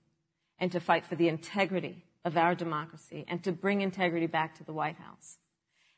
[0.60, 4.64] and to fight for the integrity of our democracy and to bring integrity back to
[4.64, 5.38] the White House.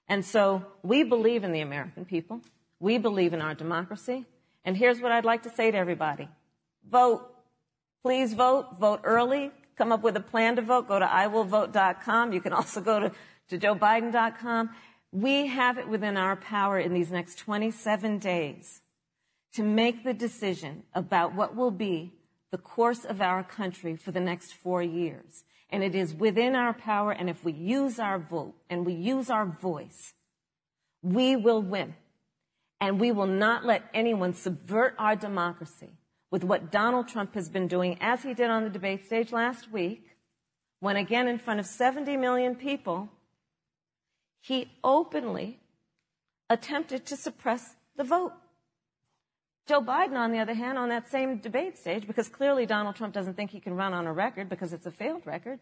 [0.08, 2.42] And so we believe in the American people.
[2.80, 4.26] We believe in our democracy.
[4.66, 6.28] And here's what I'd like to say to everybody.
[6.90, 7.28] Vote.
[8.04, 8.80] Please vote.
[8.80, 9.52] Vote early.
[9.78, 10.88] Come up with a plan to vote.
[10.88, 12.34] Go to iwillvote.com.
[12.34, 13.12] You can also go to,
[13.50, 14.70] to joebiden.com.
[15.12, 18.82] We have it within our power in these next 27 days
[19.54, 22.14] to make the decision about what will be
[22.52, 25.44] the course of our country for the next four years.
[25.72, 29.30] And it is within our power, and if we use our vote and we use
[29.30, 30.14] our voice,
[31.02, 31.96] we will win.
[32.80, 35.90] And we will not let anyone subvert our democracy
[36.32, 39.72] with what Donald Trump has been doing, as he did on the debate stage last
[39.72, 40.06] week,
[40.80, 43.10] when again in front of 70 million people,
[44.40, 45.60] he openly
[46.50, 48.34] attempted to suppress the vote.
[49.68, 53.14] Joe Biden, on the other hand, on that same debate stage, because clearly Donald Trump
[53.14, 55.60] doesn't think he can run on a record because it's a failed record,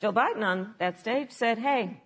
[0.00, 2.00] Joe Biden on that stage said, hey,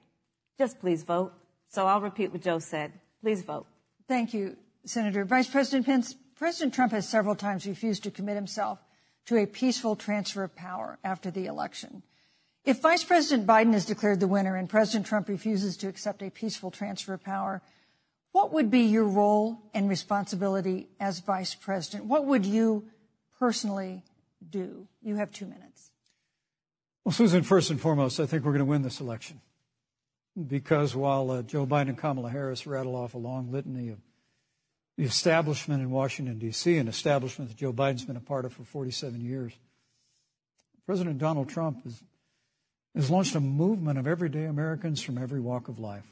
[0.59, 1.33] just please vote.
[1.69, 2.93] So I'll repeat what Joe said.
[3.23, 3.67] Please vote.
[4.07, 5.25] Thank you, Senator.
[5.25, 8.79] Vice President Pence, President Trump has several times refused to commit himself
[9.27, 12.03] to a peaceful transfer of power after the election.
[12.65, 16.31] If Vice President Biden is declared the winner and President Trump refuses to accept a
[16.31, 17.63] peaceful transfer of power,
[18.33, 22.05] what would be your role and responsibility as vice president?
[22.05, 22.85] What would you
[23.39, 24.03] personally
[24.49, 24.87] do?
[25.03, 25.91] You have two minutes.
[27.05, 29.41] Well, Susan, first and foremost, I think we're going to win this election.
[30.47, 33.99] Because while uh, Joe Biden and Kamala Harris rattle off a long litany of
[34.97, 38.65] the establishment in Washington, D.C., an establishment that Joe Biden's been a part of for
[38.65, 39.53] 47 years,
[40.87, 42.03] President Donald Trump has,
[42.95, 46.07] has launched a movement of everyday Americans from every walk of life.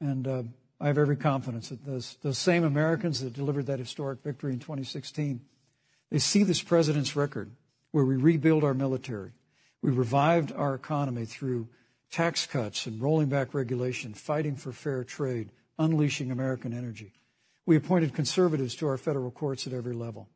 [0.00, 0.42] And uh,
[0.80, 4.60] I have every confidence that those, those same Americans that delivered that historic victory in
[4.60, 5.40] 2016,
[6.10, 7.50] they see this president's record
[7.90, 9.32] where we rebuild our military.
[9.82, 11.68] We revived our economy through
[12.10, 17.12] tax cuts and rolling back regulation, fighting for fair trade, unleashing American energy.
[17.66, 20.28] We appointed conservatives to our federal courts at every level.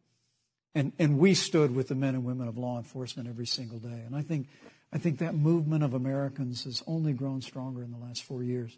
[0.74, 4.02] And, and we stood with the men and women of law enforcement every single day.
[4.06, 4.48] And I think,
[4.92, 8.76] I think that movement of Americans has only grown stronger in the last four years.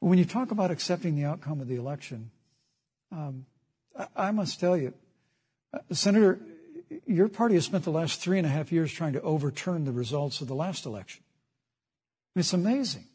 [0.00, 2.30] When you talk about accepting the outcome of the election,
[3.12, 3.46] um,
[4.16, 4.94] I must tell you,
[5.74, 6.38] uh, Senator,
[7.06, 9.92] your party has spent the last three and a half years trying to overturn the
[9.92, 11.22] results of the last election.
[12.34, 13.06] It's amazing.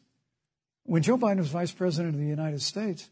[0.84, 3.08] When Joe Biden was vice president of the United States,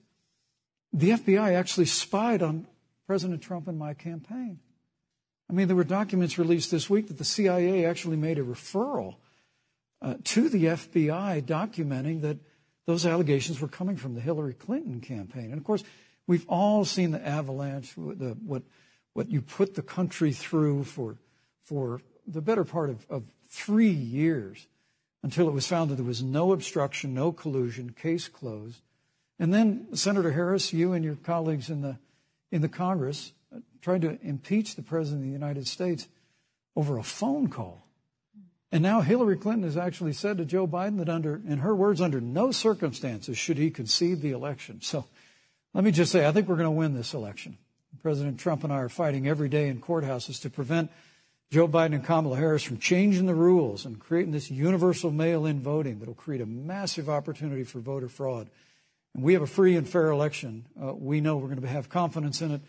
[0.92, 2.68] the FBI actually spied on
[3.06, 4.60] President Trump and my campaign.
[5.50, 9.16] I mean, there were documents released this week that the CIA actually made a referral
[10.00, 12.38] uh, to the FBI documenting that
[12.86, 15.46] those allegations were coming from the Hillary Clinton campaign.
[15.46, 15.84] And of course,
[16.26, 18.62] we've all seen the avalanche, the, what,
[19.12, 21.16] what you put the country through for,
[21.62, 24.66] for the better part of, of three years
[25.22, 28.82] until it was found that there was no obstruction, no collusion, case closed.
[29.38, 31.98] And then Senator Harris, you and your colleagues in the
[32.52, 36.06] in the Congress uh, tried to impeach the President of the United States
[36.76, 37.83] over a phone call.
[38.72, 42.00] And now Hillary Clinton has actually said to Joe Biden that under, in her words,
[42.00, 44.80] under no circumstances should he concede the election.
[44.82, 45.04] So
[45.72, 47.56] let me just say, I think we're going to win this election.
[48.02, 50.90] President Trump and I are fighting every day in courthouses to prevent
[51.50, 55.60] Joe Biden and Kamala Harris from changing the rules and creating this universal mail in
[55.60, 58.50] voting that will create a massive opportunity for voter fraud
[59.14, 61.88] and we have a free and fair election, uh, we know we're going to have
[61.88, 62.60] confidence in it.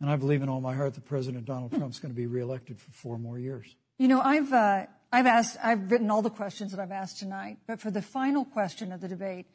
[0.00, 2.26] And I believe in all my heart that President Donald Trump is going to be
[2.26, 3.74] reelected for four more years.
[3.98, 7.58] You know, I've, uh, I've asked, I've written all the questions that I've asked tonight,
[7.66, 9.46] but for the final question of the debate,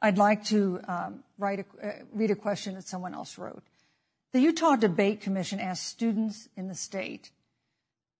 [0.00, 3.62] I'd like to um, write a, uh, read a question that someone else wrote.
[4.32, 7.30] The Utah Debate Commission asked students in the state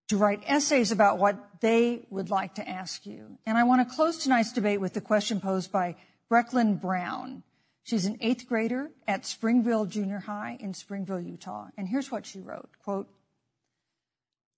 [0.09, 3.39] to write essays about what they would like to ask you.
[3.45, 5.97] And I want to close tonight's debate with the question posed by
[6.31, 7.43] Brecklin Brown.
[7.83, 11.69] She's an eighth grader at Springville Junior High in Springville, Utah.
[11.77, 13.09] And here's what she wrote, quote,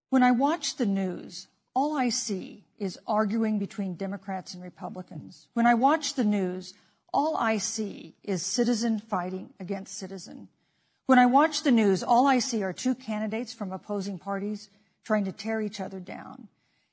[0.09, 5.49] When I watch the news, all I see is arguing between Democrats and Republicans.
[5.55, 6.75] When I watch the news,
[7.13, 10.49] all I see is citizen fighting against citizen.
[11.07, 14.71] When I watch the news, all I see are two candidates from opposing parties
[15.05, 16.49] trying to tear each other down.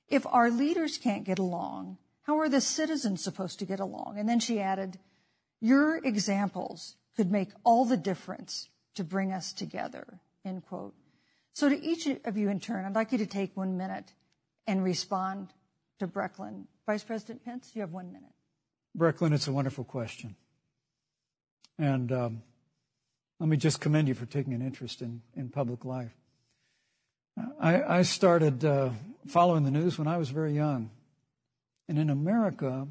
[0.09, 4.15] If our leaders can't get along, how are the citizens supposed to get along?
[4.17, 4.97] And then she added,
[5.59, 10.93] your examples could make all the difference to bring us together, end quote.
[11.53, 14.13] So to each of you in turn, I'd like you to take one minute
[14.68, 15.48] and respond
[15.99, 16.65] to Brecklin.
[16.85, 18.30] Vice President Pence, you have one minute.
[18.94, 20.35] Brecklin, it's a wonderful question.
[21.80, 22.41] And um,
[23.39, 26.15] let me just commend you for taking an interest in, in public life.
[27.60, 28.89] I, I started uh,
[29.27, 30.89] following the news when I was very young.
[31.88, 32.88] And in America,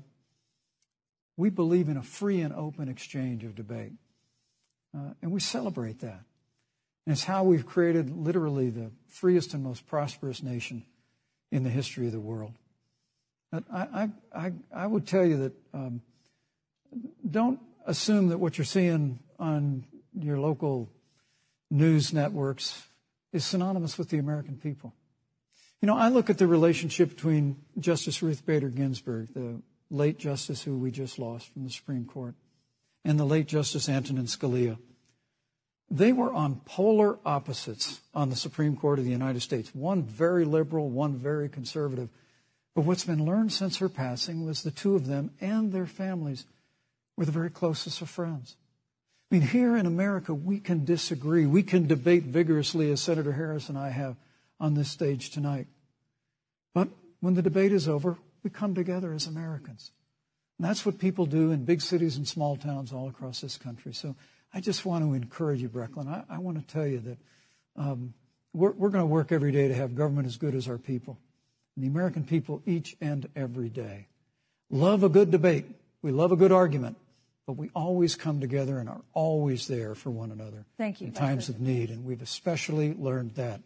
[1.36, 3.92] we believe in a free and open exchange of debate.
[4.96, 6.22] Uh, and we celebrate that.
[7.06, 10.84] And it's how we've created literally the freest and most prosperous nation
[11.50, 12.52] in the history of the world.
[13.52, 16.02] I, I, I, I would tell you that um,
[17.28, 19.84] don't assume that what you're seeing on
[20.18, 20.90] your local
[21.70, 22.86] news networks
[23.32, 24.94] is synonymous with the American people.
[25.80, 29.60] You know, I look at the relationship between Justice Ruth Bader Ginsburg, the
[29.90, 32.34] late Justice who we just lost from the Supreme Court,
[33.04, 34.78] and the late Justice Antonin Scalia.
[35.90, 39.74] They were on polar opposites on the Supreme Court of the United States.
[39.74, 42.08] One very liberal, one very conservative.
[42.74, 46.44] But what's been learned since her passing was the two of them and their families
[47.16, 48.56] were the very closest of friends.
[49.30, 51.46] I mean, here in America, we can disagree.
[51.46, 54.16] We can debate vigorously, as Senator Harris and I have
[54.60, 55.66] on this stage tonight.
[56.74, 56.88] But
[57.20, 59.90] when the debate is over, we come together as Americans.
[60.58, 63.92] And that's what people do in big cities and small towns all across this country.
[63.92, 64.14] So
[64.56, 66.08] I just want to encourage you, Brecklin.
[66.08, 67.18] I, I want to tell you that
[67.76, 68.14] um,
[68.54, 71.18] we're, we're going to work every day to have government as good as our people,
[71.76, 74.06] and the American people each and every day.
[74.70, 75.66] Love a good debate.
[76.00, 76.96] We love a good argument,
[77.46, 80.64] but we always come together and are always there for one another.
[80.78, 81.08] Thank you.
[81.08, 83.60] In times of need, and we've especially learned that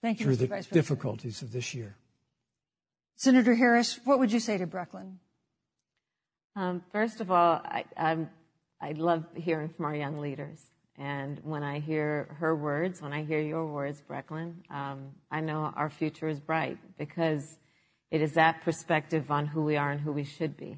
[0.00, 0.68] Thank you, through Mr.
[0.68, 1.96] the difficulties of this year.
[3.16, 5.18] Senator Harris, what would you say to Brecklin?
[6.56, 8.30] Um, first of all, I, I'm,
[8.84, 10.60] I love hearing from our young leaders.
[10.98, 15.72] And when I hear her words, when I hear your words, Brecklin, um, I know
[15.74, 17.56] our future is bright because
[18.10, 20.76] it is that perspective on who we are and who we should be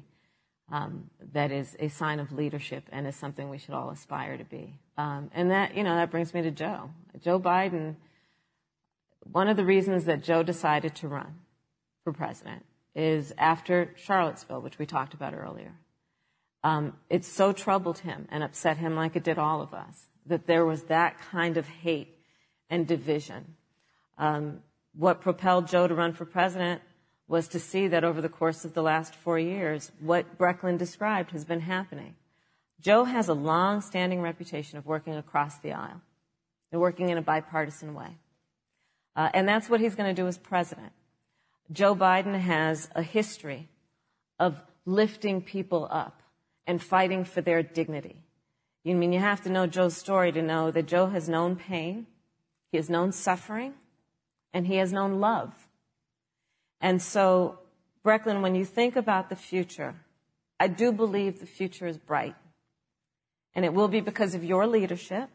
[0.71, 4.45] um, that is a sign of leadership and is something we should all aspire to
[4.45, 4.79] be.
[4.97, 6.89] Um, and that, you know, that brings me to Joe.
[7.21, 7.97] Joe Biden,
[9.29, 11.39] one of the reasons that Joe decided to run
[12.05, 12.63] for president
[12.95, 15.73] is after Charlottesville, which we talked about earlier.
[16.63, 20.47] Um, it so troubled him and upset him like it did all of us that
[20.47, 22.17] there was that kind of hate
[22.69, 23.55] and division.
[24.17, 24.59] Um,
[24.95, 26.81] what propelled Joe to run for president
[27.27, 31.31] was to see that over the course of the last four years, what Brecklin described
[31.31, 32.15] has been happening.
[32.79, 36.01] Joe has a long standing reputation of working across the aisle
[36.71, 38.17] and working in a bipartisan way.
[39.15, 40.91] Uh, and that's what he's going to do as president.
[41.71, 43.67] Joe Biden has a history
[44.39, 46.21] of lifting people up
[46.67, 48.21] and fighting for their dignity.
[48.83, 52.05] You mean you have to know Joe's story to know that Joe has known pain,
[52.71, 53.73] he has known suffering,
[54.53, 55.67] and he has known love.
[56.79, 57.59] And so,
[58.03, 59.95] Brecklin, when you think about the future,
[60.59, 62.35] I do believe the future is bright.
[63.55, 65.29] And it will be because of your leadership,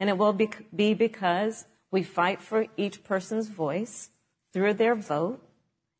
[0.00, 4.10] and it will be, be because we fight for each person's voice
[4.52, 5.42] through their vote,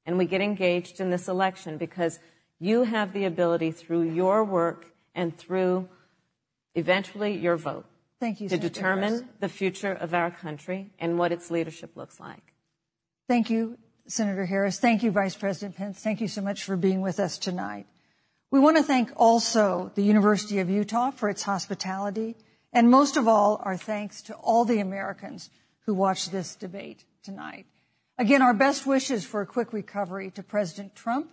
[0.05, 2.19] and we get engaged in this election because
[2.59, 5.89] you have the ability through your work and through
[6.75, 7.87] eventually your vote
[8.21, 12.19] Thank you, to Senator determine the future of our country and what its leadership looks
[12.19, 12.55] like.
[13.29, 14.79] Thank you, Senator Harris.
[14.79, 16.01] Thank you, Vice President Pence.
[16.01, 17.87] Thank you so much for being with us tonight.
[18.51, 22.37] We want to thank also the University of Utah for its hospitality,
[22.73, 25.51] and most of all, our thanks to all the Americans
[25.81, 27.67] who watched this debate tonight.
[28.19, 31.31] Again, our best wishes for a quick recovery to President Trump,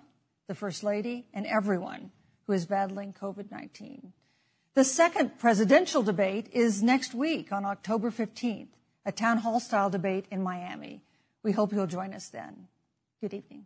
[0.48, 2.12] the First Lady, and everyone
[2.48, 4.12] who is battling COVID-19.
[4.74, 8.70] The second presidential debate is next week on October 15th,
[9.06, 11.02] a town hall style debate in Miami.
[11.44, 12.68] We hope you'll join us then.
[13.22, 13.66] Good evening.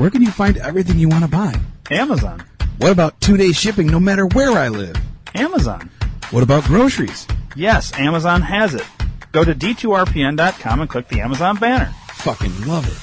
[0.00, 1.54] Where can you find everything you want to buy?
[1.90, 2.42] Amazon.
[2.78, 4.96] What about two day shipping no matter where I live?
[5.34, 5.90] Amazon.
[6.30, 7.26] What about groceries?
[7.54, 8.86] Yes, Amazon has it.
[9.32, 11.92] Go to d2rpn.com and click the Amazon banner.
[12.14, 12.96] Fucking love it.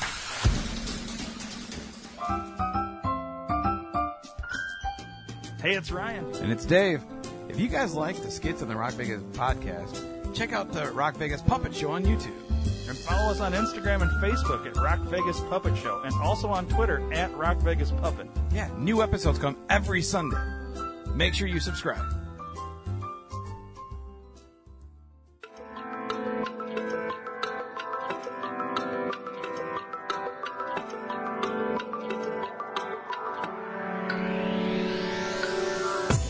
[5.61, 6.25] Hey, it's Ryan.
[6.37, 7.03] And it's Dave.
[7.47, 11.17] If you guys like the skits on the Rock Vegas podcast, check out the Rock
[11.17, 12.46] Vegas Puppet Show on YouTube.
[12.87, 16.67] And follow us on Instagram and Facebook at Rock Vegas Puppet Show, and also on
[16.69, 18.27] Twitter at Rock Vegas Puppet.
[18.53, 20.37] Yeah, new episodes come every Sunday.
[21.13, 22.13] Make sure you subscribe.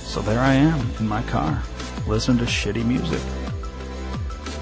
[0.05, 1.61] So there I am in my car,
[2.07, 3.21] listening to shitty music.